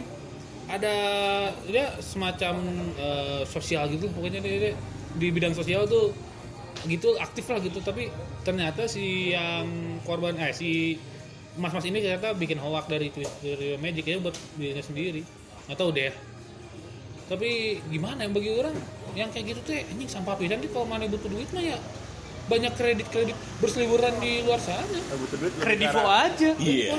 ada 0.67 0.97
dia 1.65 1.95
semacam 2.03 2.61
eh, 2.99 3.43
sosial 3.47 3.89
gitu 3.91 4.11
pokoknya 4.13 4.43
dia, 4.43 4.71
dia 4.71 4.73
di 5.17 5.29
bidang 5.33 5.55
sosial 5.57 5.89
tuh 5.89 6.13
gitu 6.85 7.17
aktif 7.17 7.49
lah 7.49 7.59
gitu. 7.65 7.81
Tapi 7.81 8.13
ternyata 8.45 8.85
si 8.85 9.33
yang 9.33 9.67
korban 10.05 10.37
eh 10.37 10.53
si 10.53 11.01
mas-mas 11.57 11.89
ini 11.89 12.05
ternyata 12.05 12.37
bikin 12.37 12.61
hoax 12.61 12.85
dari 12.93 13.09
Twitter 13.09 13.81
Magic 13.81 14.05
ya 14.05 14.21
buat 14.21 14.37
dirinya 14.61 14.85
sendiri. 14.85 15.25
Nggak 15.67 15.79
tahu 15.81 15.91
deh. 15.97 16.13
Tapi 17.27 17.81
gimana 17.91 18.23
yang 18.23 18.37
bagi 18.37 18.53
orang 18.55 18.77
yang 19.17 19.33
kayak 19.33 19.57
gitu 19.57 19.61
tuh 19.65 19.75
anjing 19.75 20.11
sampah 20.13 20.37
pisan 20.37 20.61
nih 20.61 20.71
kalau 20.71 20.87
mana 20.87 21.09
butuh 21.09 21.27
duit 21.33 21.49
mah 21.57 21.65
ya 21.65 21.81
banyak 22.47 22.73
kredit 22.79 23.07
kredit 23.11 23.35
berseliweran 23.59 24.23
di 24.23 24.47
luar 24.47 24.63
sana 24.63 24.87
lebih 24.87 25.51
Kredivo 25.59 25.99
karena- 25.99 26.31
aja. 26.31 26.51
Iya. 26.57 26.95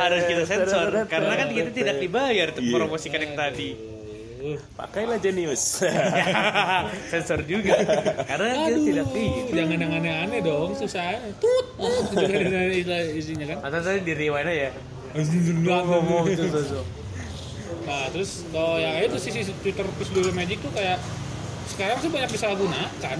Harus 0.00 0.22
kita 0.24 0.42
sensor 0.48 0.88
karena 1.04 1.32
kan 1.36 1.48
kita 1.52 1.70
tidak 1.70 1.96
dibayar 2.00 2.46
untuk 2.48 2.64
promosikan 2.72 3.20
yang 3.20 3.36
tadi. 3.36 3.70
Pakailah 4.74 5.22
Genius. 5.22 5.86
sensor 7.12 7.46
juga. 7.46 7.78
Karena 8.26 8.66
kita 8.66 8.80
tidak 8.82 9.06
di. 9.14 9.24
jangan 9.54 9.78
yang 9.78 9.92
aneh-aneh 9.94 10.40
dong 10.42 10.74
susah 10.74 11.14
tut 11.38 11.66
isinya 13.14 13.46
kan 13.54 13.58
Atau 13.70 13.78
tadi 13.86 14.00
di 14.02 14.12
rewind 14.18 14.50
aja 14.50 14.66
ya. 14.66 14.70
ngomong. 15.62 16.24
Nah, 17.82 18.06
terus 18.10 18.46
kalau 18.50 18.80
yang 18.80 18.98
itu 18.98 19.18
sisi 19.20 19.46
Twitter 19.62 19.86
plus 19.94 20.10
Dulu 20.10 20.30
Magic 20.32 20.58
tuh 20.58 20.72
kayak 20.74 20.98
sekarang 21.68 21.98
sih 22.00 22.10
banyak 22.10 22.30
disalahgunakan. 22.32 23.18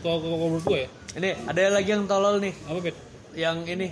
Kalau 0.00 0.16
kalau 0.18 0.36
menurut 0.38 0.64
gue 0.64 0.80
ya, 0.80 0.88
Ini 1.12 1.30
ada 1.44 1.62
lagi 1.70 1.90
yang 1.90 2.04
tolol 2.04 2.38
nih. 2.38 2.54
apa 2.64 2.78
bet? 2.80 2.96
Yang 3.32 3.56
ini 3.68 3.88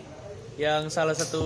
yang 0.56 0.88
salah 0.88 1.14
satu 1.14 1.42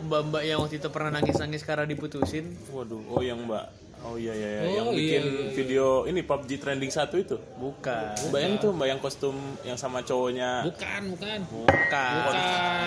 mbak-mbak 0.00 0.42
yang 0.42 0.58
waktu 0.58 0.76
itu 0.76 0.88
pernah 0.88 1.12
nangis-nangis 1.12 1.60
karena 1.60 1.84
diputusin 1.84 2.56
Waduh, 2.70 3.02
oh 3.08 3.20
yang 3.20 3.36
Mbak. 3.40 3.66
Oh 4.00 4.16
iya 4.16 4.32
iya, 4.32 4.48
iya. 4.50 4.80
yang 4.80 4.88
Oh, 4.88 4.96
bikin 4.96 5.20
iya, 5.20 5.28
iya, 5.28 5.42
iya. 5.42 5.52
video 5.52 5.86
ini 6.08 6.24
PUBG 6.24 6.56
trending 6.56 6.88
satu 6.88 7.20
itu. 7.20 7.36
bukan 7.54 8.16
Mbak 8.32 8.40
yang 8.40 8.54
tuh, 8.56 8.72
Mbak 8.72 8.86
yang 8.88 8.96
kostum 8.98 9.36
yang 9.60 9.76
sama 9.76 10.00
cowoknya. 10.00 10.64
Bukan, 10.64 11.02
bukan. 11.12 11.38
bukan 11.44 12.12
Bukan. 12.16 12.36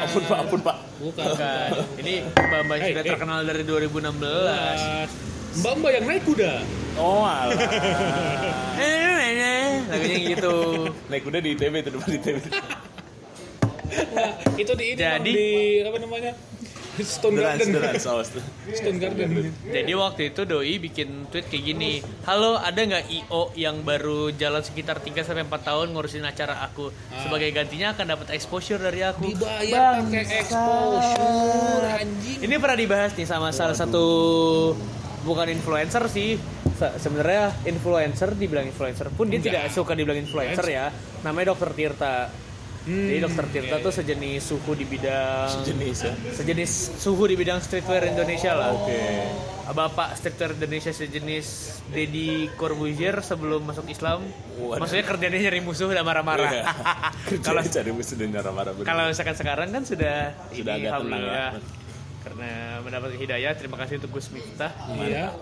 Ampun 0.02 0.24
Pak, 0.24 0.38
ampun 0.40 0.62
Pak. 0.64 0.78
Bukan. 0.98 1.26
bukan 1.28 1.70
ini 2.00 2.14
mbak-mbak 2.26 2.74
yang 2.74 2.82
Hey, 2.82 2.92
sudah 2.92 3.04
hey. 3.04 3.12
terkenal 3.14 3.40
dari 3.44 3.62
2016 3.62 4.02
Mbak 5.54 5.74
Mbak 5.78 5.92
yang 5.92 6.06
naik 6.08 6.24
kuda. 6.26 6.54
Oh 6.96 7.22
alah. 7.22 7.54
eh 8.76 9.13
lagunya 9.90 10.18
gitu 10.36 10.54
Naik 11.12 11.22
kuda 11.24 11.40
di 11.40 11.50
ITB 11.56 11.74
itu 11.82 11.90
depan 11.92 12.10
ITB. 12.16 12.38
Nah, 14.14 14.30
itu 14.62 14.72
di 14.74 14.86
ini 14.94 14.98
Jadi- 14.98 15.14
Bang, 15.14 15.24
di 15.26 15.48
apa 15.86 15.98
namanya? 16.02 16.34
Stone 16.94 17.42
Garden. 17.42 17.74
awas 17.82 18.30
tuh. 18.30 18.44
Stone 18.70 19.02
Garden. 19.02 19.50
jadi 19.66 19.92
waktu 19.98 20.30
itu 20.30 20.46
doi 20.46 20.78
bikin 20.78 21.26
tweet 21.34 21.50
kayak 21.50 21.74
gini 21.74 21.92
halo 22.22 22.62
ada 22.62 22.78
nggak 22.78 23.10
io 23.10 23.50
yang 23.58 23.82
baru 23.82 24.30
jalan 24.30 24.62
sekitar 24.62 25.02
3 25.02 25.26
sampai 25.26 25.42
4 25.42 25.58
tahun 25.58 25.90
ngurusin 25.90 26.22
acara 26.22 26.62
aku 26.62 26.94
sebagai 27.18 27.50
gantinya 27.50 27.98
akan 27.98 28.14
dapat 28.14 28.38
exposure 28.38 28.78
dari 28.78 29.02
aku 29.02 29.26
Dibayar 29.26 30.06
pakai 30.06 30.22
exposure 30.22 31.82
anjing. 31.98 32.40
Ini 32.46 32.56
pernah 32.62 32.78
dibahas 32.78 33.12
nih 33.18 33.26
sama 33.26 33.50
salah 33.50 33.74
satu 33.74 34.06
bukan 35.24 35.48
influencer 35.50 36.04
sih. 36.06 36.36
Se- 36.74 36.96
Sebenarnya 36.98 37.56
influencer 37.66 38.34
dibilang 38.34 38.64
influencer 38.64 39.08
pun 39.10 39.28
dia 39.28 39.38
Enggak. 39.38 39.52
tidak 39.52 39.66
suka 39.72 39.94
dibilang 39.94 40.20
influencer 40.20 40.66
ya. 40.66 40.92
Namanya 41.22 41.52
Dokter 41.52 41.72
Tirta. 41.72 42.16
Jadi 42.84 43.16
Dokter 43.18 43.46
Tirta 43.48 43.76
tuh 43.80 43.94
sejenis 43.94 44.44
suhu 44.44 44.76
di 44.76 44.84
bidang 44.84 45.64
Jenis 45.64 46.04
ya. 46.04 46.12
sejenis 46.34 46.72
suhu 47.00 47.24
di 47.26 47.36
bidang 47.36 47.58
streetwear 47.58 48.04
Indonesia 48.06 48.52
lah. 48.52 48.76
Oke. 48.76 49.00
Bapak 49.66 50.20
streetwear 50.20 50.52
Indonesia 50.54 50.92
sejenis 50.92 51.48
Deddy 51.88 52.52
Corbuzier 52.54 53.24
sebelum 53.24 53.64
masuk 53.64 53.88
Islam. 53.88 54.28
Waduh. 54.60 54.84
Maksudnya 54.84 55.06
kerjanya 55.06 55.40
nyari 55.40 55.64
musuh 55.64 55.88
dan 55.88 56.04
marah-marah. 56.04 56.52
Iya. 56.52 56.64
Kalau 57.48 57.64
cari 57.64 57.92
musuh 57.92 58.20
dan 58.20 58.30
marah-marah 58.30 58.72
kalau 58.76 59.04
misalkan 59.08 59.36
sekarang 59.38 59.72
kan 59.72 59.84
sudah, 59.84 60.36
Sudah 60.50 60.76
ini 60.76 60.84
agak 60.84 61.00
tenang 61.00 61.24
alhamdulillah. 61.24 61.50
Karena 62.24 62.80
mendapat 62.80 63.20
hidayah 63.20 63.52
terima 63.54 63.76
kasih 63.78 64.00
untuk 64.00 64.18
Gus 64.18 64.32
Miftah. 64.32 64.72
Iya. 64.96 65.36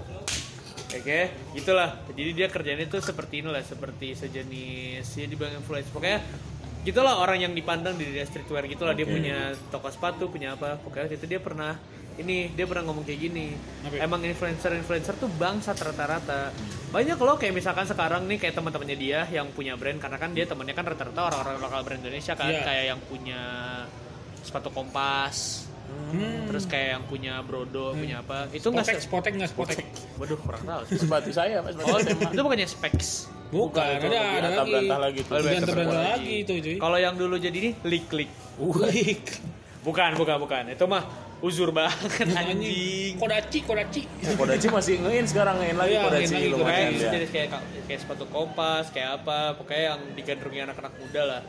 oke 0.92 1.22
gitulah 1.56 2.04
jadi 2.12 2.32
dia 2.36 2.48
kerjanya 2.52 2.84
itu 2.84 3.00
seperti 3.00 3.40
inilah 3.40 3.64
seperti 3.64 4.12
sejenis 4.12 5.08
ya 5.08 5.26
dibilang 5.30 5.56
influencer. 5.62 5.94
Pokoknya 5.94 6.20
gitulah 6.82 7.22
orang 7.22 7.46
yang 7.46 7.54
dipandang 7.54 7.96
di 7.96 8.10
dunia 8.10 8.26
streetwear 8.26 8.66
gitulah. 8.68 8.98
Dia 8.98 9.06
Oke. 9.06 9.14
punya 9.14 9.38
toko 9.70 9.88
sepatu 9.88 10.28
punya 10.28 10.58
apa. 10.58 10.82
Pokoknya 10.82 11.14
itu 11.14 11.26
dia 11.30 11.40
pernah 11.40 11.78
ini 12.20 12.52
dia 12.52 12.68
pernah 12.68 12.92
ngomong 12.92 13.08
kayak 13.08 13.20
gini. 13.24 13.56
Ya? 13.88 14.04
emang 14.04 14.20
influencer 14.26 14.76
influencer 14.76 15.16
tuh 15.16 15.30
bangsat 15.32 15.80
rata-rata. 15.80 16.52
Banyak 16.92 17.18
loh 17.22 17.40
kayak 17.40 17.56
misalkan 17.56 17.88
sekarang 17.88 18.28
nih 18.28 18.38
kayak 18.42 18.58
teman-temannya 18.58 18.98
dia 18.98 19.20
yang 19.32 19.48
punya 19.54 19.78
brand. 19.80 20.02
Karena 20.02 20.18
kan 20.20 20.36
dia 20.36 20.44
temennya 20.44 20.76
kan 20.76 20.86
rata-rata 20.92 21.22
orang-orang 21.32 21.56
lokal 21.62 21.82
brand 21.88 22.02
Indonesia 22.04 22.34
kan. 22.36 22.52
Iya. 22.52 22.66
kayak 22.66 22.86
yang 22.92 23.00
punya 23.08 23.42
sepatu 24.42 24.74
kompas 24.74 25.70
Hmm. 26.12 26.44
terus 26.44 26.68
kayak 26.68 26.88
yang 26.92 27.04
punya 27.06 27.40
brodo 27.40 27.96
punya 27.96 28.20
apa 28.20 28.52
itu 28.52 28.68
nggak 28.68 28.84
Spotek, 28.84 29.00
spotek 29.00 29.34
nggak 29.34 29.50
spotek? 29.50 29.86
waduh 30.16 30.36
kurang 30.38 30.60
tahu 30.62 30.82
Sepatu 31.00 31.32
saya, 31.32 31.64
Mas. 31.64 31.76
oh 31.78 32.00
itu 32.04 32.42
bukannya 32.42 32.68
specs 32.68 33.32
Bukan, 33.48 33.84
itu 34.00 34.08
ada 34.08 34.16
ada 34.16 34.24
lagi. 34.24 34.48
antah-berantah 34.48 35.00
lagi 35.02 35.20
tuh. 35.22 35.34
Lagi 35.34 35.92
lagi. 35.92 36.34
itu 36.42 36.52
cuy. 36.58 36.76
kalau 36.80 36.98
yang 36.98 37.16
dulu 37.16 37.36
jadi 37.36 37.58
ini 37.58 37.72
lik 37.82 38.08
lik 38.10 38.32
Wih, 38.58 39.20
bukan 39.82 40.12
bukan 40.14 40.36
bukan 40.38 40.64
itu 40.68 40.84
mah 40.86 41.04
uzur 41.40 41.72
banget 41.72 42.28
anjing 42.30 43.16
Kodachi, 43.16 43.60
Kodachi. 43.62 44.02
Kodachi 44.36 44.68
masih 44.68 45.00
ngein 45.00 45.26
sekarang 45.26 45.58
ngein 45.58 45.74
lagi 45.74 45.92
Iya, 45.92 46.02
Kodachi 46.06 46.34
ngein 46.34 46.52
lumayan 46.54 46.92
ya. 46.94 47.10
jadi 47.10 47.28
kayak 47.28 47.48
kayak 47.88 48.00
sepatu 48.00 48.24
kompas 48.26 48.88
kayak 48.90 49.20
apa 49.20 49.56
pokoknya 49.56 49.84
yang 49.90 50.00
digandrungi 50.14 50.60
anak-anak 50.62 50.94
muda 50.94 51.22
lah 51.26 51.42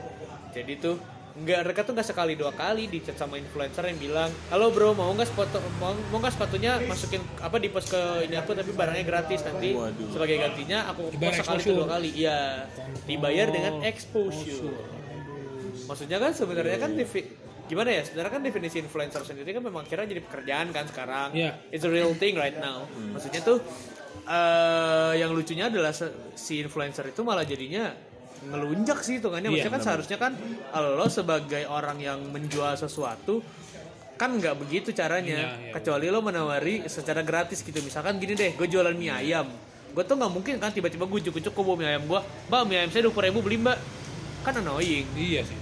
jadi 0.50 0.72
tuh 0.76 0.96
nggak 1.32 1.60
mereka 1.64 1.80
tuh 1.88 1.96
nggak 1.96 2.08
sekali 2.12 2.36
dua 2.36 2.52
kali 2.52 2.92
di 2.92 3.00
chat 3.00 3.16
sama 3.16 3.40
influencer 3.40 3.80
yang 3.88 3.96
bilang 3.96 4.28
halo 4.52 4.68
bro 4.68 4.92
mau 4.92 5.08
nggak 5.16 5.32
sepatu 5.32 5.64
mau, 5.80 5.96
mau 6.12 6.20
nggak 6.20 6.36
sepatunya 6.36 6.76
masukin 6.84 7.24
apa 7.40 7.56
di 7.56 7.72
post 7.72 7.88
ke 7.88 8.28
ini 8.28 8.36
aku 8.36 8.52
tapi 8.52 8.70
barangnya 8.76 9.04
gratis 9.08 9.40
nanti. 9.40 9.72
Waduh. 9.72 10.12
sebagai 10.12 10.36
gantinya 10.36 10.92
aku 10.92 11.08
post 11.16 11.40
sekali 11.40 11.62
atau 11.64 11.72
dua 11.72 11.88
kali 11.88 12.10
iya. 12.12 12.68
Dibayar 13.08 13.48
dengan 13.48 13.80
exposure. 13.80 14.76
maksudnya 15.88 16.20
kan 16.20 16.36
sebenarnya 16.36 16.78
kan 16.78 16.92
defi- 16.94 17.28
gimana 17.66 17.88
ya 17.90 18.02
sebenarnya 18.04 18.32
kan 18.36 18.42
definisi 18.44 18.76
influencer 18.84 19.24
sendiri 19.24 19.56
kan 19.56 19.64
memang 19.64 19.88
kira 19.88 20.04
jadi 20.04 20.20
pekerjaan 20.20 20.68
kan 20.68 20.84
sekarang. 20.84 21.32
Iya. 21.32 21.56
it's 21.72 21.88
a 21.88 21.90
real 21.90 22.12
thing 22.12 22.36
right 22.36 22.60
now. 22.60 22.84
Maksudnya 23.16 23.40
tuh 23.40 23.64
eh 24.28 25.12
yang 25.16 25.32
lucunya 25.32 25.72
adalah 25.72 25.96
si 26.36 26.60
influencer 26.60 27.08
itu 27.08 27.24
malah 27.24 27.42
jadinya 27.48 28.11
ngelunjak 28.44 28.98
sih 29.00 29.18
hitungannya 29.18 29.48
Iya, 29.48 29.54
maksudnya 29.54 29.72
kan 29.72 29.82
seharusnya 29.82 30.18
kan 30.18 30.32
lo 30.92 31.06
sebagai 31.06 31.62
orang 31.64 31.98
yang 31.98 32.18
menjual 32.26 32.74
sesuatu 32.74 33.38
kan 34.14 34.30
nggak 34.32 34.54
begitu 34.58 34.90
caranya 34.90 35.38
Iya, 35.38 35.50
iya. 35.58 35.72
kecuali 35.74 36.06
lo 36.06 36.20
menawari 36.20 36.86
secara 36.86 37.20
gratis 37.20 37.60
gitu 37.60 37.78
misalkan 37.78 38.18
gini 38.18 38.34
deh 38.34 38.54
gue 38.54 38.66
jualan 38.66 38.92
mie 38.92 39.10
ayam 39.10 39.46
gue 39.92 40.02
tuh 40.02 40.14
nggak 40.14 40.32
mungkin 40.32 40.54
kan 40.56 40.70
tiba-tiba 40.70 41.04
gue 41.04 41.20
bawa 41.54 41.76
mie 41.76 41.88
ayam 41.88 42.04
gue 42.06 42.20
mbak 42.48 42.62
mie 42.64 42.78
ayam 42.78 42.90
saya 42.90 43.02
dua 43.04 43.22
ribu 43.22 43.38
beli 43.40 43.58
mbak 43.58 43.78
kan 44.42 44.56
annoying 44.56 45.06
Iya 45.12 45.42
sih. 45.44 45.58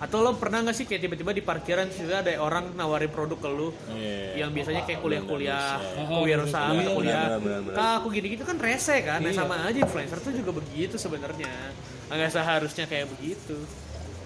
atau 0.00 0.24
lo 0.24 0.32
pernah 0.32 0.64
nggak 0.64 0.72
sih 0.72 0.88
kayak 0.88 1.04
tiba-tiba 1.04 1.30
di 1.30 1.44
parkiran 1.44 1.84
situ 1.92 2.08
ada 2.08 2.32
orang 2.40 2.72
nawarin 2.72 3.12
produk 3.12 3.36
ke 3.36 3.48
lu 3.48 3.68
Iya. 3.92 4.40
yang 4.40 4.50
biasanya 4.50 4.82
kayak 4.82 4.96
kuliah-kuliah, 4.98 5.76
kewirausahaan 6.08 6.72
atau 6.72 6.92
kuliah. 6.96 7.26
benar, 7.28 7.40
benar, 7.44 7.60
benar. 7.62 7.76
Kak 7.76 7.92
aku 8.00 8.06
gini-gitu 8.08 8.42
kan 8.42 8.56
rese 8.56 8.96
kan, 9.04 9.20
nah 9.20 9.28
Iya. 9.28 9.36
sama 9.36 9.60
aja 9.60 9.76
influencer 9.76 10.18
tuh 10.18 10.32
juga 10.32 10.56
begitu 10.56 10.96
sebenarnya. 10.96 11.52
Nggak 12.10 12.30
seharusnya 12.32 12.84
kayak 12.84 13.06
begitu. 13.08 13.56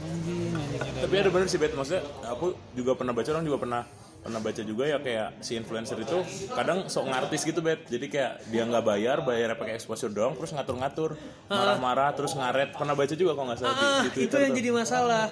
Anjing, 0.01 0.53
anjing 0.53 0.81
ada. 0.83 0.99
Tapi 1.05 1.15
ada 1.17 1.31
bener 1.31 1.47
sih 1.47 1.57
Bet, 1.57 1.73
maksudnya 1.73 2.01
aku 2.25 2.47
juga 2.73 2.93
pernah 2.95 3.13
baca 3.13 3.29
orang 3.31 3.45
juga 3.45 3.59
pernah 3.59 3.83
pernah 4.25 4.41
baca 4.41 4.63
juga 4.65 4.89
ya 4.89 4.97
kayak 4.99 5.37
si 5.39 5.53
influencer 5.53 6.01
itu 6.01 6.17
kadang 6.51 6.89
sok 6.89 7.13
ngartis 7.13 7.45
gitu 7.45 7.61
bet 7.61 7.85
jadi 7.85 8.09
kayak 8.09 8.33
dia 8.49 8.65
nggak 8.65 8.81
bayar 8.81 9.21
bayar 9.21 9.53
pakai 9.53 9.77
exposure 9.77 10.09
doang 10.09 10.33
terus 10.33 10.49
ngatur-ngatur 10.49 11.21
marah-marah 11.45 12.09
terus 12.17 12.33
ngaret 12.33 12.73
pernah 12.73 12.97
baca 12.97 13.13
juga 13.13 13.37
kok 13.37 13.45
nggak 13.45 13.59
salah 13.61 13.69
di, 13.71 13.85
Ah, 13.85 14.01
di 14.01 14.09
itu 14.09 14.17
Twitter 14.17 14.39
yang 14.41 14.49
tuh. 14.49 14.57
jadi 14.57 14.71
masalah. 14.73 15.27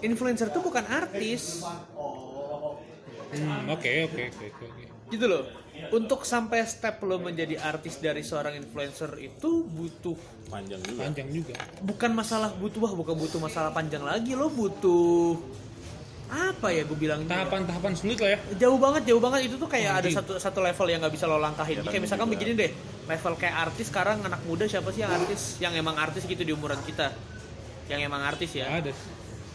Influencer 0.00 0.46
tuh 0.48 0.62
bukan 0.62 0.84
artis, 0.86 1.66
Hmm, 3.34 3.66
oke, 3.66 3.90
oke, 4.06 4.22
oke, 4.30 4.46
oke. 4.46 4.62
oke. 4.62 4.84
gitu 5.10 5.24
loh. 5.26 5.42
Untuk 5.90 6.22
sampai 6.22 6.62
step 6.64 7.02
lo 7.02 7.18
menjadi 7.18 7.58
artis 7.58 7.98
dari 7.98 8.20
seorang 8.20 8.54
influencer 8.54 9.10
itu 9.16 9.62
butuh 9.64 10.14
panjang 10.46 10.78
juga 10.80 11.00
Panjang 11.02 11.28
juga. 11.28 11.54
bukan 11.80 12.10
masalah 12.12 12.50
butuh 12.52 12.78
wah 12.80 12.94
bukan 12.94 13.14
butuh 13.16 13.38
masalah 13.38 13.70
panjang 13.70 14.00
lagi 14.00 14.32
lo 14.32 14.46
butuh 14.48 15.34
apa 16.24 16.72
ya 16.72 16.82
gue 16.82 16.96
bilang 16.96 17.22
Tahapan-tahapan 17.24 17.92
sulit 17.92 18.16
lah 18.16 18.30
ya. 18.32 18.38
jauh 18.58 18.74
banget 18.74 19.02
jauh 19.04 19.20
banget 19.20 19.40
itu 19.44 19.54
tuh 19.54 19.68
kayak 19.68 19.90
ada 19.94 20.08
Anjing. 20.08 20.16
satu 20.16 20.32
satu 20.36 20.58
level 20.60 20.86
yang 20.88 20.98
nggak 20.98 21.12
bisa 21.12 21.26
lo 21.26 21.36
langkahin 21.36 21.78
kayak 21.80 22.00
misalkan 22.00 22.26
begini 22.26 22.52
deh 22.54 22.70
level 23.04 23.34
kayak 23.34 23.54
artis 23.60 23.86
sekarang 23.86 24.18
anak 24.20 24.40
muda 24.42 24.64
siapa 24.64 24.88
sih 24.88 25.04
yang 25.04 25.12
artis 25.12 25.40
yang 25.58 25.74
emang 25.74 25.94
artis 25.94 26.24
gitu 26.24 26.40
di 26.40 26.50
umuran 26.50 26.80
kita 26.80 27.12
yang 27.86 28.00
emang 28.00 28.24
artis 28.24 28.50
ya 28.52 28.72
Ada. 28.72 28.90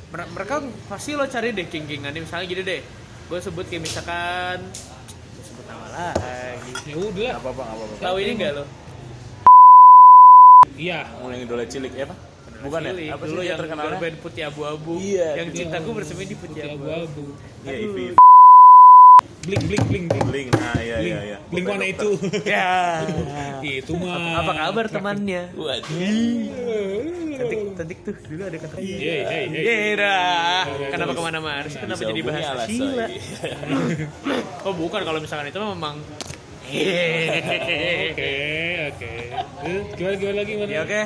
Mer- 0.09 0.29
mereka 0.31 0.61
pasti 0.85 1.13
lo 1.13 1.25
cari 1.25 1.51
deh 1.51 1.65
king-kingannya 1.65 2.21
misalnya 2.21 2.45
gini 2.45 2.61
deh 2.61 2.81
gue 3.25 3.39
sebut 3.39 3.65
kayak 3.65 3.83
misalkan 3.83 4.61
nama 5.69 5.85
lagi. 5.93 6.71
Ya 6.89 6.95
udah. 6.97 7.31
Apa-apa 7.37 7.63
apa-apa. 7.63 7.93
Tahu 8.01 8.15
ini 8.19 8.31
nggak 8.35 8.51
lo? 8.57 8.65
Iya. 10.79 10.99
mulai 11.19 11.35
yang 11.35 11.43
idola 11.43 11.65
cilik 11.67 11.91
ya 11.91 12.07
apa 12.07 12.15
bukan 12.63 12.79
ya? 12.87 12.91
apa 13.15 13.23
dulu 13.27 13.41
sih 13.43 13.47
yang 13.51 13.59
terkenalnya? 13.59 13.91
girl 13.91 14.03
band 14.03 14.17
putih 14.23 14.43
abu-abu 14.47 14.93
Iya, 14.99 15.27
yang 15.43 15.49
cintaku 15.51 15.89
bersemi 15.91 16.23
di 16.23 16.35
putih 16.39 16.61
abu-abu. 16.71 17.23
Iya, 17.67 17.75
Aduh. 17.83 18.28
Ivy. 19.39 19.47
Blink 19.47 19.63
blink 19.67 19.83
blink 19.87 20.05
blink. 20.09 20.27
Link, 20.29 20.49
nah 20.51 20.75
iya 20.79 20.95
Blink, 20.99 21.15
iya 21.15 21.19
iya. 21.23 21.37
blink 21.47 21.65
mana 21.67 21.85
itu? 21.87 22.09
Ya. 22.43 22.69
itu 23.63 23.91
mah. 23.95 24.43
Apa 24.43 24.51
kabar 24.55 24.85
temannya? 24.91 25.41
Waduh. 25.55 25.87
Tentik, 27.39 27.59
tentik 27.79 27.97
tuh 28.03 28.15
dulu 28.27 28.41
ada 28.51 28.57
kata. 28.59 28.75
Hey, 28.83 28.99
hey, 28.99 29.23
hey. 29.23 29.43
Iya 29.63 29.95
dah. 29.95 30.63
Kenapa 30.91 31.11
ke 31.15 31.21
mana-mana? 31.23 31.67
sih? 31.71 31.79
Kenapa 31.79 32.01
jadi 32.03 32.21
bahasa 32.23 32.67
sila? 32.67 33.07
Oh 34.67 34.75
bukan 34.75 35.07
kalau 35.07 35.23
misalkan 35.23 35.47
itu 35.47 35.55
memang. 35.55 35.95
Oke, 36.67 38.35
oke. 38.91 39.13
Eh, 39.63 39.81
Gimana 39.95 40.15
gimana 40.19 40.37
lagi 40.43 40.51
gimana? 40.51 40.67
Ya 40.69 40.81
oke. 40.83 41.01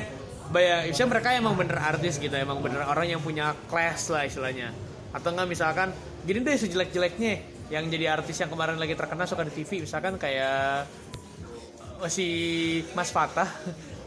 Bayar, 0.49 0.89
misalnya 0.89 1.09
mereka 1.17 1.29
emang 1.37 1.53
bener 1.53 1.77
artis 1.77 2.17
gitu, 2.17 2.33
emang 2.33 2.59
bener 2.65 2.81
orang 2.81 3.05
yang 3.13 3.21
punya 3.21 3.53
class 3.69 4.09
lah 4.09 4.25
istilahnya. 4.25 4.73
Atau 5.13 5.31
enggak 5.37 5.47
misalkan, 5.53 5.93
gini 6.25 6.41
deh 6.41 6.57
sejelek-jeleknya 6.57 7.52
yang 7.73 7.89
jadi 7.89 8.05
artis 8.13 8.37
yang 8.37 8.47
kemarin 8.47 8.77
lagi 8.77 8.93
terkenal 8.93 9.25
suka 9.25 9.41
di 9.41 9.53
TV, 9.55 9.81
misalkan 9.81 10.13
kayak 10.15 10.85
oh, 11.97 12.05
si 12.07 12.27
Mas 12.93 13.09
Fatah. 13.09 13.49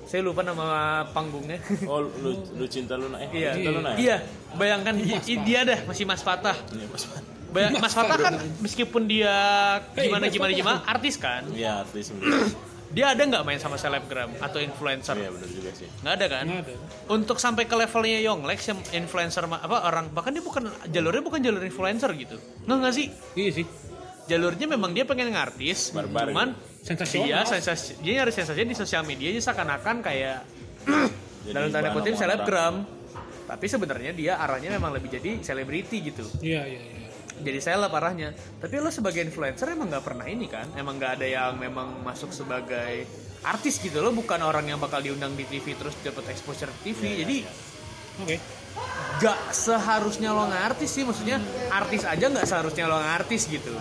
Saya 0.07 0.23
lupa 0.23 0.39
nama 0.41 1.03
panggungnya. 1.11 1.59
Oh 1.91 1.99
lu 1.99 2.31
lu 2.55 2.67
cinta 2.67 2.95
Luna 2.95 3.19
eh 3.19 3.27
Iya, 3.35 3.51
cinta 3.53 3.71
Luna 3.73 3.91
ya? 3.91 3.99
iya. 3.99 4.17
Bayangkan 4.55 4.95
i- 4.97 5.43
dia 5.43 5.67
dah 5.67 5.83
masih 5.83 6.07
Mas 6.07 6.23
Fatah. 6.23 6.55
Iya, 6.71 6.87
Mas 6.87 7.05
Pat. 7.05 7.23
Bayang, 7.47 7.73
Mas 7.81 7.91
Fatah 7.91 8.15
kan 8.17 8.35
meskipun 8.61 9.03
dia 9.05 9.35
Hey, 9.93 10.07
gimana 10.07 10.23
Mas 10.23 10.31
gimana 10.31 10.47
Fatah. 10.49 10.61
gimana 10.63 10.79
artis 10.87 11.15
kan, 11.17 11.43
Iya, 11.51 11.83
artis. 11.83 12.15
Dia 12.97 13.13
ada 13.13 13.21
nggak 13.29 13.45
main 13.45 13.61
sama 13.61 13.77
selebgram 13.77 14.33
atau 14.41 14.57
influencer? 14.57 15.21
Iya 15.21 15.29
bener 15.29 15.51
juga 15.53 15.71
sih. 15.77 15.85
Nggak 16.01 16.15
ada 16.17 16.27
kan? 16.33 16.45
Nggak 16.49 16.61
ada. 16.65 16.73
Untuk 17.13 17.37
sampai 17.37 17.69
ke 17.69 17.77
levelnya 17.77 18.25
Yonglex 18.25 18.73
yang 18.73 18.81
influencer 18.97 19.45
apa 19.45 19.85
orang 19.85 20.09
bahkan 20.17 20.33
dia 20.33 20.41
bukan 20.41 20.73
jalurnya 20.89 21.21
bukan 21.21 21.45
jalur 21.45 21.61
influencer 21.61 22.09
gitu. 22.17 22.41
Nggak 22.65 22.77
nggak 22.81 22.95
sih? 22.97 23.07
Iya 23.37 23.51
sih. 23.53 23.67
Jalurnya 24.33 24.67
memang 24.73 24.97
dia 24.97 25.05
pengen 25.05 25.29
ngartis, 25.29 25.93
Barbar 25.93 26.33
cuman 26.33 26.57
Sensasional. 26.81 27.29
dia 27.29 27.39
sensasi 27.45 28.01
dia 28.01 28.13
nyari 28.25 28.33
sensasi 28.33 28.65
di 28.65 28.75
sosial 28.75 29.05
media 29.05 29.29
aja 29.29 29.53
seakan-akan 29.53 29.97
kayak 30.01 30.39
Jadi 31.45 31.53
dalam 31.53 31.69
tanda 31.69 31.93
kutip 31.93 32.17
selebgram. 32.17 32.75
Tapi 33.47 33.67
sebenarnya 33.71 34.11
dia 34.11 34.41
arahnya 34.41 34.73
memang 34.75 34.91
lebih 34.97 35.13
jadi 35.13 35.39
selebriti 35.45 36.01
gitu. 36.01 36.25
Iya 36.43 36.65
iya 36.65 36.81
iya. 36.81 36.96
Jadi 37.43 37.59
seleb 37.61 37.93
arahnya 37.93 38.33
tapi 38.59 38.81
lo 38.81 38.89
sebagai 38.89 39.21
influencer 39.21 39.69
emang 39.73 39.89
nggak 39.93 40.05
pernah 40.05 40.27
ini 40.27 40.47
kan? 40.49 40.67
Emang 40.75 40.97
nggak 40.97 41.21
ada 41.21 41.27
yang 41.27 41.53
memang 41.57 42.01
masuk 42.01 42.33
sebagai 42.33 43.05
artis 43.43 43.79
gitu 43.79 44.01
lo? 44.01 44.11
Bukan 44.11 44.41
orang 44.41 44.67
yang 44.67 44.81
bakal 44.81 45.05
diundang 45.05 45.37
di 45.37 45.45
TV 45.45 45.77
terus 45.77 45.95
dapat 46.01 46.33
exposure 46.33 46.73
TV 46.81 47.23
jadi 47.23 47.37
Oke. 48.25 48.37
nggak 49.21 49.41
seharusnya 49.53 50.33
lo 50.33 50.49
ngartis 50.49 50.91
sih. 50.91 51.05
Maksudnya 51.05 51.37
artis 51.69 52.03
aja 52.05 52.27
nggak 52.27 52.47
seharusnya 52.49 52.85
lo 52.89 52.97
ngartis 52.99 53.43
gitu. 53.49 53.73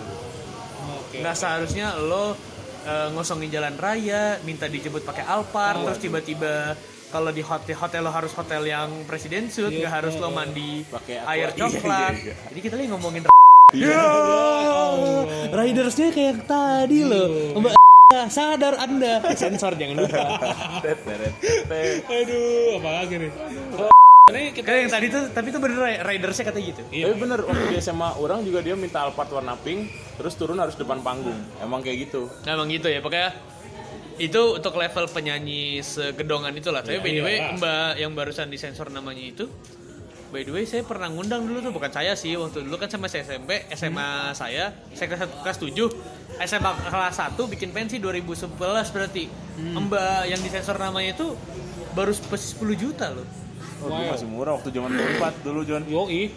Oke. 0.86 1.22
nggak 1.22 1.36
seharusnya 1.36 1.94
lo 1.98 2.34
eh, 2.82 3.08
ngosongin 3.14 3.50
jalan 3.50 3.74
raya 3.74 4.38
minta 4.42 4.66
dijemput 4.66 5.02
pakai 5.02 5.26
Alphard 5.26 5.82
terus 5.82 6.00
tiba-tiba 6.02 6.74
kalau 7.06 7.30
di 7.30 7.42
hotel 7.42 7.74
hotel 7.78 8.02
lo 8.02 8.10
harus 8.10 8.34
hotel 8.34 8.66
yang 8.66 8.90
presiden 9.06 9.46
suit 9.46 9.70
Iya, 9.70 9.86
nggak 9.86 9.94
harus 10.02 10.14
lo 10.18 10.28
iya. 10.30 10.34
mandi 10.34 10.72
Pakai 10.86 11.16
air 11.22 11.48
Iya, 11.54 11.58
coklat. 11.62 12.14
iya, 12.18 12.22
iya. 12.26 12.34
jadi 12.50 12.60
kita 12.60 12.74
lagi 12.74 12.88
ngomongin 12.90 13.22
Ya, 13.74 13.98
ridersnya 15.50 16.14
kayak 16.14 16.46
tadi 16.46 17.02
loh. 17.02 17.26
Mbak 17.58 17.74
sadar 18.30 18.78
anda 18.78 19.18
sensor 19.34 19.74
jangan 19.74 20.06
lupa. 20.06 20.22
Aduh, 22.06 22.78
apa 22.78 22.90
lagi 22.94 23.14
nih? 23.18 23.30
Ini 24.30 24.42
kita 24.54 24.66
Kayak 24.70 24.78
yang 24.86 24.92
tadi 24.94 25.06
tuh, 25.10 25.22
tapi 25.34 25.50
itu 25.50 25.58
bener 25.58 25.82
ridersnya 25.98 26.46
katanya 26.46 26.66
gitu. 26.70 26.82
Iya. 26.94 27.04
Tapi 27.10 27.16
bener 27.18 27.38
waktu 27.42 27.64
di 27.66 27.76
SMA 27.82 28.10
orang 28.22 28.46
juga 28.46 28.62
dia 28.62 28.78
minta 28.78 29.02
Alphard 29.02 29.34
warna 29.34 29.58
pink, 29.58 29.90
terus 30.14 30.38
turun 30.38 30.62
harus 30.62 30.78
depan 30.78 31.02
panggung. 31.02 31.34
Emang 31.58 31.82
kayak 31.82 32.06
gitu. 32.06 32.30
Nah, 32.46 32.54
emang 32.54 32.70
gitu 32.70 32.86
ya, 32.86 33.02
pokoknya 33.02 33.34
itu 34.22 34.62
untuk 34.62 34.78
level 34.78 35.10
penyanyi 35.10 35.82
segedongan 35.82 36.54
itulah. 36.54 36.86
Tapi 36.86 37.02
by 37.02 37.10
the 37.10 37.22
way, 37.26 37.36
Iya. 37.42 37.58
Mbak 37.58 37.90
yang 37.98 38.12
barusan 38.14 38.46
disensor 38.46 38.94
namanya 38.94 39.26
itu, 39.26 39.50
by 40.28 40.42
the 40.42 40.50
way 40.50 40.64
saya 40.64 40.82
pernah 40.82 41.06
ngundang 41.06 41.44
dulu 41.44 41.58
tuh, 41.60 41.72
bukan 41.72 41.88
saya 41.88 42.12
sih, 42.12 42.34
waktu 42.34 42.62
dulu 42.62 42.76
kan 42.76 42.86
sama 42.86 43.06
saya 43.06 43.22
SMP, 43.24 43.62
SMA 43.72 44.08
saya, 44.32 44.74
saya 44.92 45.06
kelas, 45.08 45.22
kelas 45.42 45.58
7, 45.58 45.72
SMA 46.42 46.70
kelas 46.86 47.16
1 47.16 47.38
bikin 47.48 47.70
pensi 47.70 47.96
2011 47.96 48.56
berarti. 48.90 49.24
Mbak 49.56 50.20
yang 50.26 50.40
disensor 50.40 50.76
namanya 50.76 51.14
itu 51.14 51.32
baru 51.92 52.12
pasti 52.28 52.58
10 52.58 52.76
juta 52.76 53.08
loh. 53.10 53.24
Oh, 53.76 53.88
Wow. 53.88 54.08
masih 54.08 54.24
murah 54.26 54.52
waktu 54.56 54.72
zaman 54.72 54.88
4 54.88 55.44
dulu 55.44 55.60
John. 55.62 55.84
Yoi. 55.84 56.32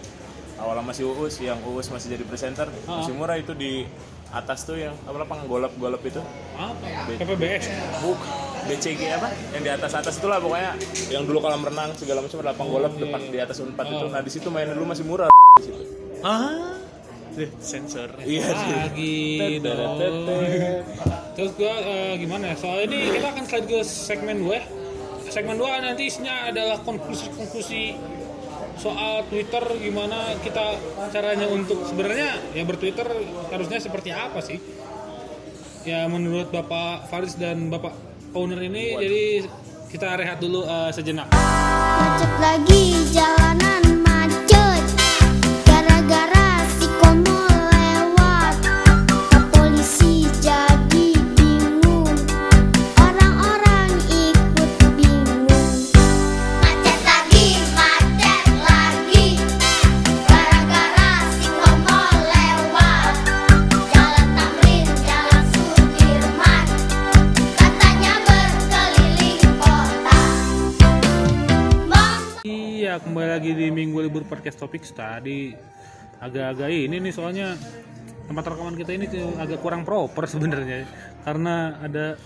Awalnya 0.59 0.83
masih 0.83 1.07
Uus, 1.07 1.39
yang 1.39 1.55
Uus 1.63 1.87
masih 1.87 2.11
jadi 2.11 2.23
presenter, 2.27 2.67
Ah. 2.83 2.99
masih 2.99 3.15
murah 3.15 3.39
itu 3.39 3.55
di 3.55 3.87
atas 4.29 4.67
tuh 4.67 4.75
yang 4.75 4.91
apa 5.07 5.23
lapangan 5.23 5.47
golap-golap 5.47 6.03
itu. 6.03 6.19
Apa? 6.53 7.15
PPBS. 7.15 7.71
Buk 8.03 8.19
BCG 8.67 9.01
apa? 9.15 9.29
Yang 9.55 9.63
di 9.63 9.71
atas 9.71 9.91
atas 9.95 10.13
itulah 10.19 10.41
pokoknya 10.41 10.71
yang 11.13 11.23
dulu 11.23 11.39
kolam 11.39 11.63
renang 11.63 11.95
segala 11.95 12.19
macam 12.25 12.37
ada 12.41 12.47
lapangan 12.51 12.69
golap 12.71 12.93
depan 12.97 13.21
di 13.29 13.39
atas 13.39 13.57
Unpad 13.63 13.87
itu. 13.87 14.05
Nah, 14.11 14.21
di 14.25 14.31
situ 14.31 14.47
main 14.51 14.67
dulu 14.71 14.85
masih 14.89 15.05
murah 15.07 15.29
di 15.31 15.63
situ. 15.63 15.81
Ah, 16.19 16.79
Deh, 17.39 17.51
sensor. 17.61 18.09
Iya 18.25 18.47
sih. 18.51 18.73
Lagi 18.73 19.17
dong. 19.63 19.95
Terus 21.37 21.51
gua 21.55 21.73
eh, 21.79 22.13
gimana 22.19 22.51
ya? 22.51 22.55
Soal 22.59 22.89
ini 22.89 23.15
kita 23.15 23.27
akan 23.31 23.43
slide 23.47 23.67
ke 23.69 23.79
segmen 23.85 24.37
2 24.43 24.59
ya. 24.59 24.63
Segmen 25.29 25.55
2 25.55 25.85
nanti 25.85 26.09
isinya 26.09 26.49
adalah 26.49 26.81
konklusi-konklusi 26.81 27.95
soal 28.79 29.27
Twitter 29.27 29.59
gimana 29.75 30.39
kita 30.39 30.79
caranya 31.11 31.51
untuk 31.51 31.83
sebenarnya 31.83 32.31
ya 32.55 32.63
bertwitter 32.63 33.07
harusnya 33.51 33.79
seperti 33.83 34.15
apa 34.15 34.39
sih? 34.39 34.57
Ya 35.83 36.07
menurut 36.07 36.51
Bapak 36.51 37.11
Faris 37.11 37.35
dan 37.35 37.67
Bapak 37.67 38.08
owner 38.33 38.61
ini 38.61 38.93
jadi 38.97 39.23
kita 39.89 40.07
rehat 40.21 40.37
dulu 40.37 40.61
eh, 40.69 40.91
sejenak. 40.93 41.27
Macet 41.33 42.33
lagi 42.37 42.93
jalanan 43.09 43.88
Topik 74.59 74.83
tadi 74.91 75.55
agak-agak 76.19 76.67
ini 76.67 76.99
nih 76.99 77.13
soalnya 77.15 77.55
tempat 78.27 78.43
rekaman 78.51 78.75
kita 78.75 78.91
ini 78.93 79.05
tuh 79.07 79.33
agak 79.39 79.63
kurang 79.63 79.87
proper 79.87 80.27
sebenarnya 80.27 80.85
karena 81.23 81.79
ada 81.81 82.19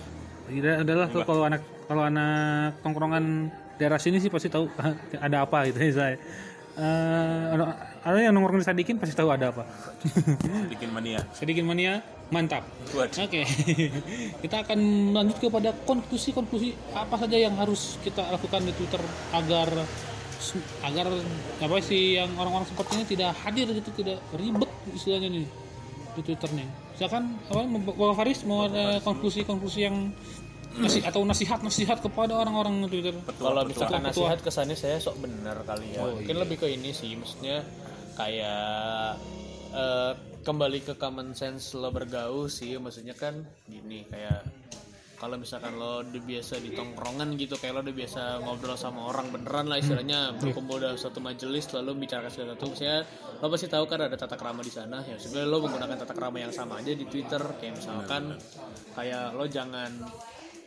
ya 0.52 0.82
adalah 0.84 1.08
tuh 1.08 1.24
kalau 1.24 1.46
anak 1.48 1.62
kalau 1.88 2.04
anak 2.04 2.76
tongkrongan 2.84 3.54
daerah 3.78 4.02
sini 4.02 4.20
sih 4.20 4.34
pasti 4.34 4.50
tahu 4.52 4.68
ada 5.26 5.46
apa 5.46 5.70
gitu 5.70 5.80
ya 5.80 5.94
saya. 5.94 6.18
Eh, 6.74 7.44
ada, 7.54 7.78
ada 8.02 8.18
yang 8.18 8.34
nongkrong 8.34 8.58
di 8.58 8.66
Sadikin 8.66 8.98
pasti 8.98 9.14
tahu 9.14 9.30
ada 9.30 9.54
apa. 9.54 9.62
Bikin 10.74 10.90
mania. 10.90 11.22
Sadikin 11.30 11.70
mania 11.70 12.02
mantap. 12.34 12.66
Oke, 12.98 13.46
kita 14.44 14.66
akan 14.66 14.80
lanjut 15.14 15.38
kepada 15.38 15.70
konklusi-konklusi 15.86 16.74
apa 16.98 17.14
saja 17.22 17.38
yang 17.38 17.54
harus 17.62 18.02
kita 18.02 18.26
lakukan 18.26 18.66
di 18.66 18.74
Twitter 18.74 18.98
agar 19.38 19.70
agar 20.84 21.08
apa 21.62 21.76
sih 21.80 22.20
yang 22.20 22.32
orang-orang 22.36 22.68
seperti 22.68 22.92
ini 23.00 23.06
tidak 23.08 23.32
hadir 23.44 23.68
gitu, 23.72 23.90
tidak 24.04 24.18
ribet 24.36 24.72
istilahnya 24.92 25.30
nih 25.32 25.46
di 26.14 26.22
Twitternya. 26.22 26.68
Silakan 27.00 27.24
apa 27.50 27.62
Bapak 27.94 28.16
Faris 28.22 28.40
mau 28.46 28.70
ada 28.70 29.02
konklusi-konklusi 29.02 29.80
yang 29.82 30.14
nasi 30.74 31.06
atau 31.06 31.22
nasihat-nasihat 31.22 32.02
kepada 32.02 32.34
orang-orang 32.34 32.86
di 32.90 33.02
Twitter. 33.02 33.14
Kalau 33.38 33.62
misalkan 33.66 34.02
nasihat 34.02 34.40
kesannya 34.42 34.78
saya 34.78 34.98
sok 34.98 35.22
bener 35.22 35.58
kali 35.66 35.94
ya. 35.94 36.02
Oh, 36.02 36.18
Mungkin 36.18 36.38
lebih 36.38 36.58
ke 36.66 36.68
ini 36.70 36.90
sih, 36.94 37.14
maksudnya 37.14 37.62
kayak 38.18 39.18
eh, 39.74 40.12
kembali 40.42 40.80
ke 40.82 40.94
common 40.98 41.38
sense 41.38 41.78
lo 41.78 41.94
bergaul 41.94 42.50
sih, 42.50 42.78
maksudnya 42.82 43.14
kan 43.14 43.46
gini 43.70 44.06
kayak 44.10 44.46
kalau 45.24 45.40
misalkan 45.40 45.80
lo 45.80 46.04
udah 46.04 46.24
biasa 46.28 46.60
di 46.60 46.76
tongkrongan 46.76 47.40
gitu 47.40 47.56
kayak 47.56 47.80
lo 47.80 47.82
udah 47.88 47.96
biasa 47.96 48.22
ngobrol 48.44 48.76
sama 48.76 49.08
orang 49.08 49.32
beneran 49.32 49.72
lah 49.72 49.80
istilahnya 49.80 50.36
berkumpul 50.36 50.84
dalam 50.84 51.00
suatu 51.00 51.24
majelis 51.24 51.72
lalu 51.72 52.04
bicarakan 52.04 52.28
sesuatu 52.28 52.76
saya 52.76 53.08
lo 53.40 53.48
pasti 53.48 53.72
tahu 53.72 53.88
kan 53.88 54.04
ada 54.04 54.20
tata 54.20 54.36
krama 54.36 54.60
di 54.60 54.72
sana. 54.72 55.00
Ya 55.04 55.16
sebenarnya 55.20 55.48
lo 55.48 55.58
menggunakan 55.64 55.96
tata 56.00 56.12
krama 56.16 56.44
yang 56.44 56.52
sama 56.52 56.80
aja 56.84 56.96
di 56.96 57.08
Twitter. 57.08 57.40
Kayak 57.60 57.80
misalkan 57.80 58.36
kayak 58.96 59.32
lo 59.36 59.48
jangan 59.48 59.92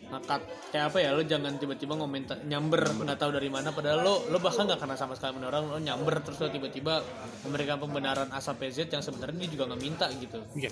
ngangkat 0.06 0.40
kayak 0.70 0.84
apa 0.92 0.98
ya 1.02 1.10
lo 1.16 1.22
jangan 1.26 1.58
tiba-tiba 1.58 1.98
ngomentar 1.98 2.38
nyamber 2.46 2.94
nggak 2.94 3.18
tahu 3.18 3.30
dari 3.34 3.50
mana 3.50 3.74
padahal 3.74 4.06
lo 4.06 4.14
lo 4.30 4.38
bahkan 4.38 4.70
nggak 4.70 4.78
kena 4.78 4.94
sama 4.94 5.18
sekali 5.18 5.34
sama 5.34 5.50
orang 5.50 5.66
lo 5.66 5.78
nyamber 5.82 6.22
terus 6.22 6.38
lo 6.38 6.46
tiba-tiba 6.46 7.02
memberikan 7.42 7.82
pembenaran 7.82 8.30
A 8.30 8.38
sampai 8.38 8.70
Z 8.70 8.86
yang 8.86 9.02
sebenarnya 9.02 9.34
dia 9.44 9.50
juga 9.50 9.72
nggak 9.72 9.82
minta 9.82 10.06
gitu. 10.14 10.38
Iya. 10.54 10.70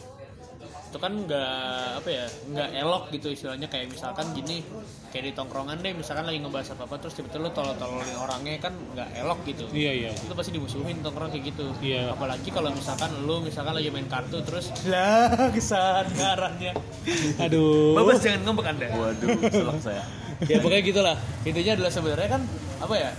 Itu 0.64 0.98
kan 0.98 1.12
nggak 1.20 1.58
apa 1.98 2.08
ya 2.08 2.24
nggak 2.46 2.68
elok 2.76 3.04
gitu 3.10 3.26
istilahnya 3.28 3.66
kayak 3.66 3.88
misalkan 3.88 4.30
gini 4.30 4.62
kayak 5.10 5.24
di 5.26 5.32
tongkrongan 5.32 5.78
deh 5.78 5.90
misalkan 5.92 6.22
lagi 6.22 6.38
ngebahas 6.38 6.70
apa 6.70 6.82
apa 6.84 6.94
terus 6.98 7.14
tiba-tiba 7.14 7.40
lo 7.40 7.50
tolol-tololin 7.50 8.14
orangnya 8.16 8.52
kan 8.60 8.72
nggak 8.92 9.08
elok 9.16 9.38
gitu 9.44 9.64
Iya 9.68 9.92
iya. 9.92 10.10
itu 10.12 10.30
pasti 10.30 10.50
dimusuhin 10.50 11.00
tongkrong 11.00 11.30
kayak 11.30 11.44
gitu 11.48 11.66
Iya. 11.80 12.10
apalagi 12.10 12.48
kalau 12.48 12.70
misalkan 12.70 13.10
lu 13.20 13.40
misalkan 13.40 13.74
lagi 13.74 13.90
main 13.90 14.06
kartu 14.06 14.38
terus 14.40 14.70
lah 14.84 15.50
kesadarannya 15.50 16.72
Aduh. 17.40 17.94
babas 17.94 18.20
jangan 18.20 18.40
ngambek 18.44 18.66
anda 18.68 18.86
Waduh, 18.88 19.28
selak 19.50 19.78
saya. 19.80 20.04
ya 20.42 20.58
pokoknya 20.58 20.82
gitulah 20.84 21.16
intinya 21.42 21.72
adalah 21.74 21.92
sebenarnya 21.92 22.28
kan 22.30 22.42
apa 22.78 22.94
ya 22.94 23.10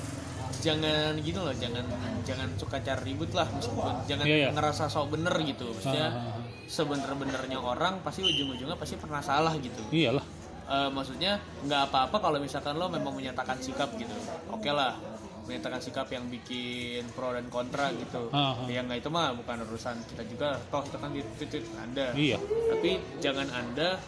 jangan 0.58 1.14
gitu 1.20 1.40
loh 1.40 1.54
jangan 1.54 1.86
jangan 2.24 2.50
suka 2.56 2.82
cari 2.82 3.02
ribut 3.08 3.30
lah 3.32 3.46
meskipun 3.48 3.94
jangan 4.06 4.26
Iya, 4.26 4.36
iya. 4.36 4.50
ngerasa 4.50 4.88
sok 4.88 5.14
bener 5.14 5.34
gitu 5.40 5.70
maksudnya 5.70 6.08
Ah, 6.08 6.18
ah, 6.18 6.26
ah. 6.32 6.45
Sebener-benernya 6.68 7.58
orang 7.58 8.02
pasti 8.02 8.22
ujung-ujungnya 8.22 8.76
pasti 8.76 8.96
pernah 8.96 9.20
salah 9.20 9.54
gitu 9.56 9.82
Iyalah. 9.90 10.26
Eh, 10.66 10.90
maksudnya 10.90 11.38
nggak 11.62 11.82
apa-apa 11.86 12.18
kalau 12.20 12.38
misalkan 12.38 12.74
lo 12.74 12.88
memang 12.88 13.14
menyatakan 13.14 13.58
sikap 13.58 13.94
gitu 13.94 14.14
oke 14.50 14.66
lah 14.68 14.98
menyatakan 15.46 15.78
sikap 15.78 16.10
yang 16.10 16.26
bikin 16.26 17.06
pro 17.12 17.30
dan 17.30 17.46
kontra 17.48 17.94
gitu 17.94 18.34
Ah, 18.34 18.58
ah. 18.58 18.66
ya 18.66 18.82
nggak 18.82 18.98
itu 18.98 19.10
mah 19.10 19.30
bukan 19.36 19.62
urusan 19.64 19.94
kita 20.06 20.26
juga 20.26 20.58
toh 20.68 20.82
itu 20.82 20.98
kan 20.98 21.10
di 21.12 21.22
tweet 21.38 21.54
anda 21.78 22.10
Iya. 22.12 22.42
tapi 22.68 22.90
jangan 23.20 23.46
anda 23.52 24.02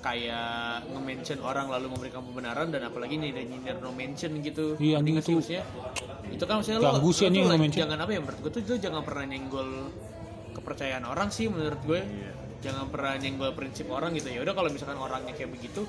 kayak 0.00 0.86
nge-mention 0.88 1.38
orang 1.40 1.66
lalu 1.66 1.86
memberikan 1.88 2.22
pembenaran 2.22 2.70
dan 2.70 2.82
apalagi 2.84 3.18
nih 3.18 3.30
ada 3.32 3.42
nyindir 3.44 3.76
no 3.78 3.90
mention 3.90 4.38
gitu 4.38 4.74
Iya, 4.76 4.98
anjing 4.98 5.14
itu. 5.16 5.34
maksudnya 5.36 5.62
itu 6.28 6.44
kan 6.44 6.54
maksudnya 6.58 6.78
lo 6.78 6.90
no 6.94 7.02
mention. 7.56 7.80
jangan 7.82 7.98
apa 7.98 8.10
ya 8.10 8.20
menurut 8.20 8.38
gue 8.40 8.50
tuh 8.52 8.60
lo 8.64 8.78
jangan 8.78 9.02
pernah 9.02 9.24
nyenggol 9.24 9.70
kepercayaan 10.72 11.04
orang 11.04 11.28
sih 11.28 11.52
menurut 11.52 11.76
gue 11.84 12.00
Iya. 12.00 12.32
jangan 12.64 12.88
pernah 12.88 13.12
nyenggol 13.20 13.52
prinsip 13.52 13.92
orang 13.92 14.16
gitu 14.16 14.32
ya 14.32 14.40
udah 14.40 14.56
kalau 14.56 14.72
misalkan 14.72 14.96
orangnya 14.96 15.36
kayak 15.36 15.52
begitu 15.52 15.84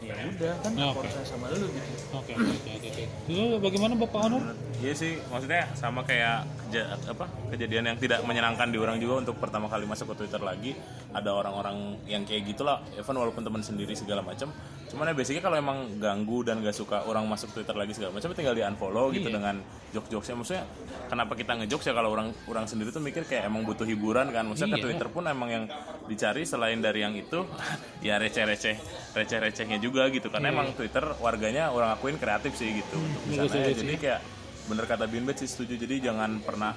ya 0.00 0.14
udah 0.16 0.54
kan 0.58 0.70
Ya, 0.72 0.86
oke. 0.88 1.00
urusan 1.00 1.24
sama 1.24 1.46
lu 1.50 1.66
gitu 1.66 1.90
Oke 2.10 2.32
oke 2.32 2.70
oke. 2.80 3.04
Itu 3.26 3.42
bagaimana 3.58 3.92
Bapak 3.94 4.20
Honor? 4.22 4.42
Iya 4.78 4.92
sih, 4.92 5.18
maksudnya 5.24 5.66
sama 5.74 6.00
kayak 6.02 6.46
keja- 6.62 6.86
apa 7.04 7.26
kejadian 7.48 7.84
yang 7.84 7.96
tidak 7.96 8.22
menyenangkan 8.22 8.68
di 8.68 8.76
orang 8.76 8.96
juga 8.96 9.20
untuk 9.20 9.36
pertama 9.36 9.66
kali 9.66 9.84
masuk 9.84 10.14
ke 10.14 10.24
Twitter 10.24 10.38
lagi 10.38 10.72
ada 11.10 11.30
orang-orang 11.32 11.76
yang 12.04 12.22
kayak 12.22 12.46
gitulah, 12.46 12.78
even 12.94 13.12
walaupun 13.12 13.42
teman 13.42 13.58
sendiri 13.58 13.92
segala 13.92 14.22
macam. 14.22 14.54
Cuman 14.86 15.04
ya 15.04 15.14
basicnya 15.14 15.42
kalau 15.42 15.56
emang 15.56 15.78
ganggu 15.96 16.40
dan 16.42 16.62
gak 16.62 16.72
suka 16.72 17.02
orang 17.02 17.26
masuk 17.26 17.50
Twitter 17.50 17.74
lagi 17.74 17.92
segala 17.92 18.14
macam, 18.14 18.30
tinggal 18.30 18.54
di 18.54 18.62
unfollow 18.62 19.10
gitu 19.10 19.28
dengan 19.28 19.60
jokes-jokesnya. 19.90 20.34
Maksudnya 20.34 20.64
kenapa 21.06 21.32
kita 21.34 21.52
ngejokes 21.56 21.84
ya 21.84 21.92
kalau 21.92 22.10
orang 22.10 22.30
orang 22.46 22.64
sendiri 22.64 22.88
tuh 22.88 23.00
mikir 23.00 23.24
kayak 23.24 23.44
emang 23.44 23.64
butuh 23.64 23.84
hiburan 23.84 24.30
kan. 24.30 24.46
Maksudnya 24.46 24.70
ke 24.70 24.78
Iya. 24.78 24.84
Twitter 24.86 25.08
pun 25.10 25.24
emang 25.24 25.48
yang 25.50 25.64
dicari 26.06 26.44
selain 26.44 26.78
dari 26.78 27.02
yang 27.02 27.12
itu 27.12 27.44
ya 28.06 28.16
receh-receh 28.16 28.76
receh-recehnya 29.12 29.76
juga 29.76 29.87
gitu 29.90 30.28
karena 30.28 30.52
emang 30.52 30.72
Twitter 30.76 31.04
warganya 31.18 31.72
orang 31.72 31.94
akuin 31.94 32.16
kreatif 32.16 32.54
sih 32.54 32.80
gitu 32.84 32.96
untuk 32.96 33.22
di 33.26 33.34
sana 33.36 33.64
ya. 33.64 33.74
jadi 33.74 33.94
kayak 33.96 34.20
bener 34.68 34.84
kata 34.84 35.08
Binbet 35.08 35.40
sih 35.40 35.48
setuju. 35.48 35.80
Jadi 35.80 36.04
jangan 36.04 36.44
pernah 36.44 36.76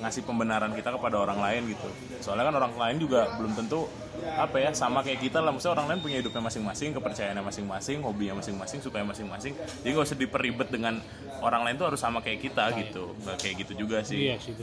ngasih 0.00 0.24
pembenaran 0.24 0.72
kita 0.72 0.88
kepada 0.96 1.20
orang 1.20 1.38
lain 1.38 1.76
gitu. 1.76 1.88
Soalnya 2.24 2.48
kan 2.48 2.56
orang 2.56 2.74
lain 2.74 2.96
juga 2.96 3.36
belum 3.36 3.52
tentu 3.52 3.84
apa 4.40 4.56
ya 4.56 4.72
sama 4.72 5.04
kayak 5.04 5.20
kita 5.28 5.44
lah. 5.44 5.52
Maksudnya 5.52 5.76
orang 5.76 5.86
lain 5.92 6.00
punya 6.00 6.16
hidupnya 6.24 6.42
masing-masing 6.48 6.96
kepercayaannya 6.96 7.44
masing-masing 7.44 8.00
hobinya 8.00 8.40
masing-masing 8.40 8.80
supaya 8.80 9.04
masing-masing. 9.04 9.52
Jadi 9.54 9.88
nggak 9.92 10.08
usah 10.08 10.18
diperibet 10.18 10.68
dengan 10.72 10.98
orang 11.44 11.68
lain 11.68 11.76
tuh 11.76 11.86
harus 11.92 12.00
sama 12.00 12.24
kayak 12.24 12.40
kita 12.40 12.72
gitu. 12.80 13.12
Nggak 13.22 13.36
kayak 13.44 13.54
gitu 13.60 13.72
juga 13.86 14.00
sih. 14.00 14.32
Iya 14.32 14.40
sih 14.40 14.56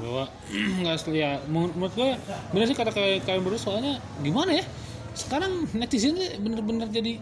bahwa 0.00 0.24
nggak 0.82 0.96
ya 1.12 1.40
menur- 1.48 1.76
menurut 1.76 1.94
gue 1.94 2.10
benar 2.56 2.66
sih 2.68 2.76
kata 2.76 2.90
kayak 2.92 3.28
kalian 3.28 3.42
berdua 3.44 3.60
soalnya 3.60 4.00
gimana 4.24 4.60
ya 4.60 4.64
sekarang 5.16 5.64
netizen 5.72 6.14
bener-bener 6.38 6.86
jadi 6.86 7.16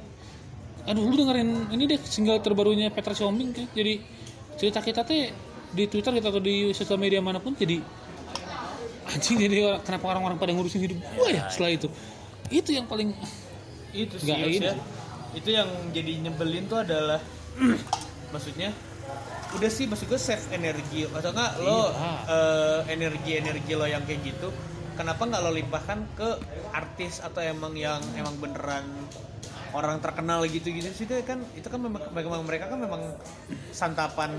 aduh 0.85 1.01
lu 1.01 1.17
dengerin 1.17 1.71
ini 1.73 1.89
deh 1.89 2.01
single 2.03 2.43
terbarunya 2.43 2.91
Petra 2.91 3.15
Siombing 3.15 3.55
kan. 3.55 3.67
Jadi 3.73 4.03
cerita 4.55 4.79
kita 4.79 5.01
teh 5.03 5.33
di 5.71 5.85
Twitter 5.87 6.13
gitu 6.13 6.29
atau 6.29 6.39
di 6.39 6.71
sosial 6.71 6.99
media 6.99 7.19
mana 7.19 7.39
pun 7.39 7.55
jadi 7.55 7.81
anjing 9.05 9.37
jadi 9.37 9.57
orang- 9.65 9.83
kenapa 9.83 10.05
orang-orang 10.09 10.37
pada 10.37 10.53
ngurusin 10.53 10.81
hidup 10.81 10.99
gue 10.99 11.29
ya 11.31 11.47
setelah 11.49 11.73
itu? 11.73 11.89
Itu 12.47 12.71
yang 12.71 12.85
paling 12.85 13.15
itu 13.91 14.15
sih 14.19 14.27
Yus, 14.29 14.59
ini 14.59 14.67
ya. 14.67 14.75
itu 15.33 15.49
yang 15.51 15.71
jadi 15.91 16.13
nyebelin 16.21 16.67
tuh 16.67 16.83
adalah 16.83 17.23
maksudnya 18.35 18.75
udah 19.55 19.71
sih 19.71 19.87
maksud 19.87 20.07
gue 20.07 20.19
save 20.19 20.43
energi 20.51 21.07
atau 21.07 21.31
enggak 21.31 21.53
lo 21.63 21.95
energi 22.87 23.39
energi 23.39 23.73
lo 23.73 23.87
yang 23.87 24.03
kayak 24.03 24.21
gitu 24.27 24.51
kenapa 24.95 25.23
nggak 25.23 25.43
lo 25.43 25.51
limpahkan 25.51 25.99
ke 26.15 26.29
artis 26.71 27.19
atau 27.19 27.41
emang 27.41 27.75
yang 27.75 28.01
emang 28.15 28.35
beneran 28.39 28.87
orang 29.75 29.99
terkenal 29.99 30.47
gitu 30.47 30.71
gitu 30.71 30.87
sih 30.91 31.03
itu 31.03 31.19
kan 31.23 31.43
itu 31.53 31.67
kan 31.67 31.79
memang, 31.79 32.03
memang 32.11 32.43
mereka 32.47 32.71
kan 32.71 32.79
memang 32.79 33.03
santapan 33.71 34.31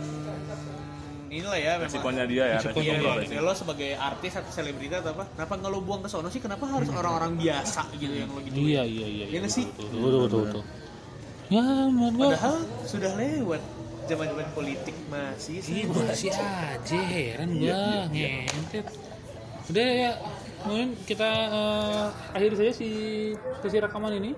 inilah 1.28 1.60
ya 1.60 1.72
memang 1.76 1.92
resikonya 1.92 2.24
dia 2.24 2.44
ya 2.48 2.58
Resiko 2.64 2.80
Iya, 2.80 2.94
resiko 2.96 3.04
iya, 3.04 3.14
resiko. 3.20 3.44
lo 3.44 3.52
sebagai 3.52 3.90
artis 3.94 4.32
atau 4.40 4.52
selebritas 4.54 5.04
atau 5.04 5.12
apa? 5.12 5.26
Kenapa 5.36 5.54
nggak 5.60 5.72
lo 5.74 5.80
buang 5.84 6.00
ke 6.00 6.08
sono 6.08 6.30
sih? 6.32 6.40
Kenapa 6.40 6.64
harus 6.70 6.88
orang-orang 6.88 7.36
biasa 7.36 7.82
gitu 7.98 8.14
yang 8.16 8.32
lo 8.32 8.40
gitu? 8.40 8.56
iya 8.56 8.88
iya 8.88 9.08
iya 9.10 9.26
Iya 9.28 9.38
nggak 9.44 9.52
sih? 9.52 9.66
betul 9.68 9.90
betul 9.92 10.20
betul, 10.24 10.40
betul. 10.48 10.64
ya 11.46 11.62
menurut 11.92 12.14
gue 12.16 12.26
Padahal 12.32 12.56
sudah 12.88 13.12
lewat 13.20 13.62
zaman-zaman 14.06 14.48
politik 14.54 14.96
masih 15.10 15.58
sih. 15.60 15.74
Iya 15.82 15.86
masih 15.92 16.30
aja 16.32 17.00
heran 17.04 17.50
gua 17.58 17.84
ngentet. 18.08 18.86
Udah 19.66 19.82
ya, 19.82 20.12
mungkin 20.62 20.94
kita 21.10 21.30
eh, 21.50 22.06
akhiri 22.38 22.56
saja 22.58 22.74
si 22.74 22.90
sesi 23.66 23.78
rekaman 23.82 24.14
ini 24.14 24.32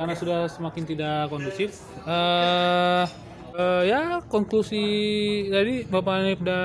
karena 0.00 0.16
sudah 0.16 0.48
semakin 0.48 0.84
tidak 0.88 1.28
kondusif. 1.28 1.84
Eh 2.08 3.04
eh, 3.60 3.82
ya 3.84 4.24
konklusi 4.24 4.84
tadi 5.52 5.84
Bapak 5.84 6.24
Nipda 6.24 6.60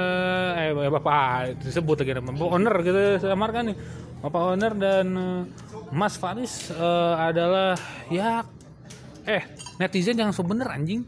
eh 0.55 0.71
Bapak 0.71 1.59
disebut 1.59 1.99
lagi 1.99 2.15
Bapak 2.23 2.47
Owner 2.55 2.75
kita 2.79 3.19
samarkan 3.19 3.75
nih. 3.75 3.77
Bapak 4.23 4.41
Owner 4.55 4.73
dan 4.79 5.07
Mas 5.91 6.15
Faris 6.15 6.71
eh, 6.71 7.15
adalah 7.19 7.75
ya 8.07 8.47
eh 9.27 9.43
netizen 9.75 10.15
yang 10.15 10.31
sebener 10.31 10.71
anjing. 10.71 11.03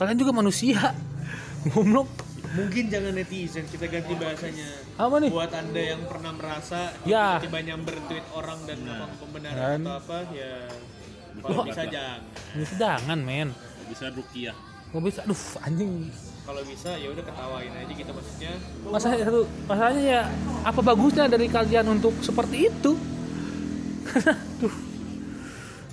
Kalian 0.00 0.16
juga 0.16 0.32
manusia. 0.32 0.96
Goblok. 1.76 2.23
Mungkin 2.54 2.84
jangan 2.86 3.12
netizen, 3.12 3.66
kita 3.66 3.86
ganti 3.86 4.14
bahasanya. 4.14 4.68
Apa 4.94 5.18
nih? 5.18 5.26
Buat 5.28 5.52
anda 5.52 5.82
yang 5.84 6.02
pernah 6.04 6.30
merasa 6.30 6.94
Ya. 7.02 7.36
tiba-tiba 7.36 7.58
nyamber 7.66 7.96
tweet 8.06 8.22
orang 8.30 8.58
dan 8.62 8.78
apa 8.84 9.06
pembenaran 9.16 9.58
Dan- 9.58 9.82
atau 9.82 9.94
apa, 9.98 10.18
ya 10.30 10.52
kalau 11.36 11.62
bisa 11.64 11.82
jangan. 11.84 12.20
Bisa 12.54 12.74
jangan 12.76 13.18
men 13.20 13.48
bisa 13.84 14.08
rukiah 14.08 14.56
Gak 14.88 15.02
bisa 15.02 15.20
aduh 15.20 15.42
anjing 15.60 16.08
Kalau 16.40 16.62
bisa 16.62 16.94
ya 16.94 17.08
udah 17.10 17.20
ketawain 17.20 17.72
aja 17.74 17.92
gitu 17.92 18.10
maksudnya. 18.10 18.52
Masalah 18.86 19.16
satu 19.18 19.40
masalahnya 19.64 20.02
ya 20.04 20.22
apa 20.62 20.80
bagusnya 20.80 21.24
dari 21.26 21.46
kalian 21.48 21.86
untuk 21.90 22.14
seperti 22.20 22.70
itu 22.70 22.92
Aduh. 24.14 24.93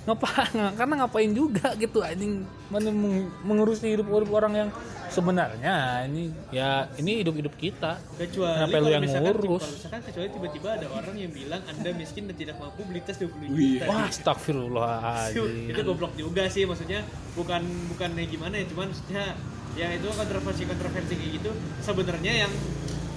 Ngapa 0.02 0.28
karena 0.78 0.94
ngapain 0.98 1.30
juga 1.30 1.74
gitu 1.76 2.02
anjing 2.02 2.42
mana 2.68 2.90
meng- 2.90 3.30
mengurusi 3.42 3.86
hidup 3.88 4.08
hidup 4.08 4.30
orang 4.30 4.52
yang 4.56 4.68
sebenarnya 5.06 6.02
ini 6.04 6.32
ya 6.50 6.88
ini 6.96 7.22
hidup 7.22 7.36
hidup 7.36 7.54
kita 7.54 8.00
Kecuali 8.16 8.56
Kenapa 8.56 8.76
lu 8.80 8.88
yang 8.88 9.04
misalkan, 9.04 9.30
ngurus? 9.30 9.62
misalkan 9.68 10.00
kecuali 10.02 10.28
tiba-tiba 10.32 10.68
ada 10.72 10.86
orang 10.88 11.14
yang 11.14 11.30
bilang 11.30 11.62
anda 11.62 11.90
miskin 11.92 12.26
dan 12.26 12.34
tidak 12.34 12.56
mampu 12.56 12.80
beli 12.82 12.98
tas 12.98 13.20
20 13.20 13.28
juta. 13.46 13.84
wah 13.86 14.02
Itu, 14.02 14.10
astagfirullahaladzim 14.10 15.68
itu 15.70 15.80
goblok 15.84 16.12
juga 16.16 16.42
sih 16.48 16.64
maksudnya 16.64 17.04
bukan 17.32 17.62
bukan 17.92 18.10
gimana 18.24 18.54
ya 18.56 18.66
cuman 18.66 18.88
maksudnya 18.88 19.24
ya 19.72 19.88
itu 19.88 20.08
kontroversi 20.08 20.62
kontroversi 20.64 21.12
kayak 21.14 21.32
gitu 21.38 21.50
sebenarnya 21.80 22.32
yang 22.42 22.52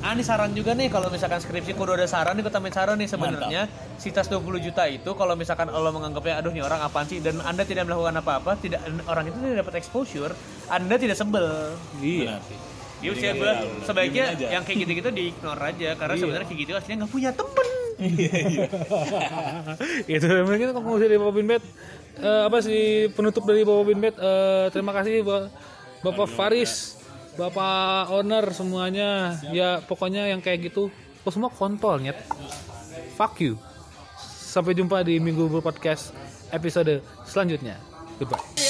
ah 0.05 0.13
ini 0.13 0.21
saran 0.21 0.53
juga 0.53 0.77
nih 0.77 0.93
kalau 0.93 1.09
misalkan 1.09 1.41
skripsi 1.41 1.73
kudu 1.73 1.97
ada 1.97 2.05
saran 2.05 2.37
nih 2.37 2.45
tambahin 2.45 2.75
saran 2.77 2.95
nih 3.01 3.09
sebenarnya. 3.09 3.65
Si 3.97 4.13
tas 4.13 4.29
20 4.29 4.45
juta 4.61 4.85
itu 4.85 5.09
kalau 5.17 5.33
misalkan 5.33 5.65
Allah 5.73 5.89
menganggapnya 5.89 6.37
aduh 6.37 6.53
nih 6.53 6.61
orang 6.61 6.85
apaan 6.85 7.09
sih? 7.09 7.17
Dan 7.17 7.41
anda 7.41 7.65
tidak 7.65 7.89
melakukan 7.89 8.21
apa-apa 8.21 8.53
tidak 8.61 8.85
orang 9.09 9.33
itu 9.33 9.37
tidak 9.41 9.65
dapat 9.65 9.81
exposure 9.81 10.37
anda 10.69 10.93
tidak 11.01 11.17
sebel. 11.17 11.73
Iya. 12.05 12.37
Ya 13.01 13.09
usia 13.11 13.33
gue 13.33 13.51
sebaiknya 13.81 14.37
yang 14.37 14.61
kayak 14.61 14.77
gitu-gitu 14.85 15.09
di 15.09 15.33
ignore 15.33 15.73
aja 15.73 15.97
karena 15.97 16.15
sebenarnya 16.21 16.47
kayak 16.53 16.61
gitu 16.61 16.71
aslinya 16.77 16.97
nggak 17.01 17.11
punya 17.11 17.29
temen. 17.33 17.67
itu 20.15 20.25
mungkin 20.45 20.67
konklusi 20.69 21.09
dari 21.09 21.17
Bapak 21.17 21.33
Binbet. 21.33 21.63
Eh, 22.15 22.41
apa 22.47 22.57
sih 22.61 23.09
penutup 23.11 23.43
dari 23.49 23.65
Bapak 23.65 23.85
Binbet? 23.89 24.15
Eh, 24.21 24.65
terima 24.69 24.93
kasih 24.93 25.25
Ba- 25.25 25.49
Bapak 26.05 26.29
Faris 26.29 26.94
Bapak 27.35 28.15
owner 28.15 28.47
semuanya 28.55 29.35
ya 29.51 29.83
pokoknya 29.83 30.31
yang 30.31 30.39
kayak 30.39 30.71
gitu 30.71 30.87
oh, 31.23 31.31
semua 31.31 31.51
kontol 31.51 31.99
nyet 31.99 32.15
fuck 33.19 33.39
you 33.43 33.59
sampai 34.55 34.71
jumpa 34.71 35.03
di 35.03 35.19
minggu 35.19 35.51
podcast 35.59 36.15
episode 36.55 37.03
selanjutnya. 37.27 37.75
Goodbye. 38.15 38.64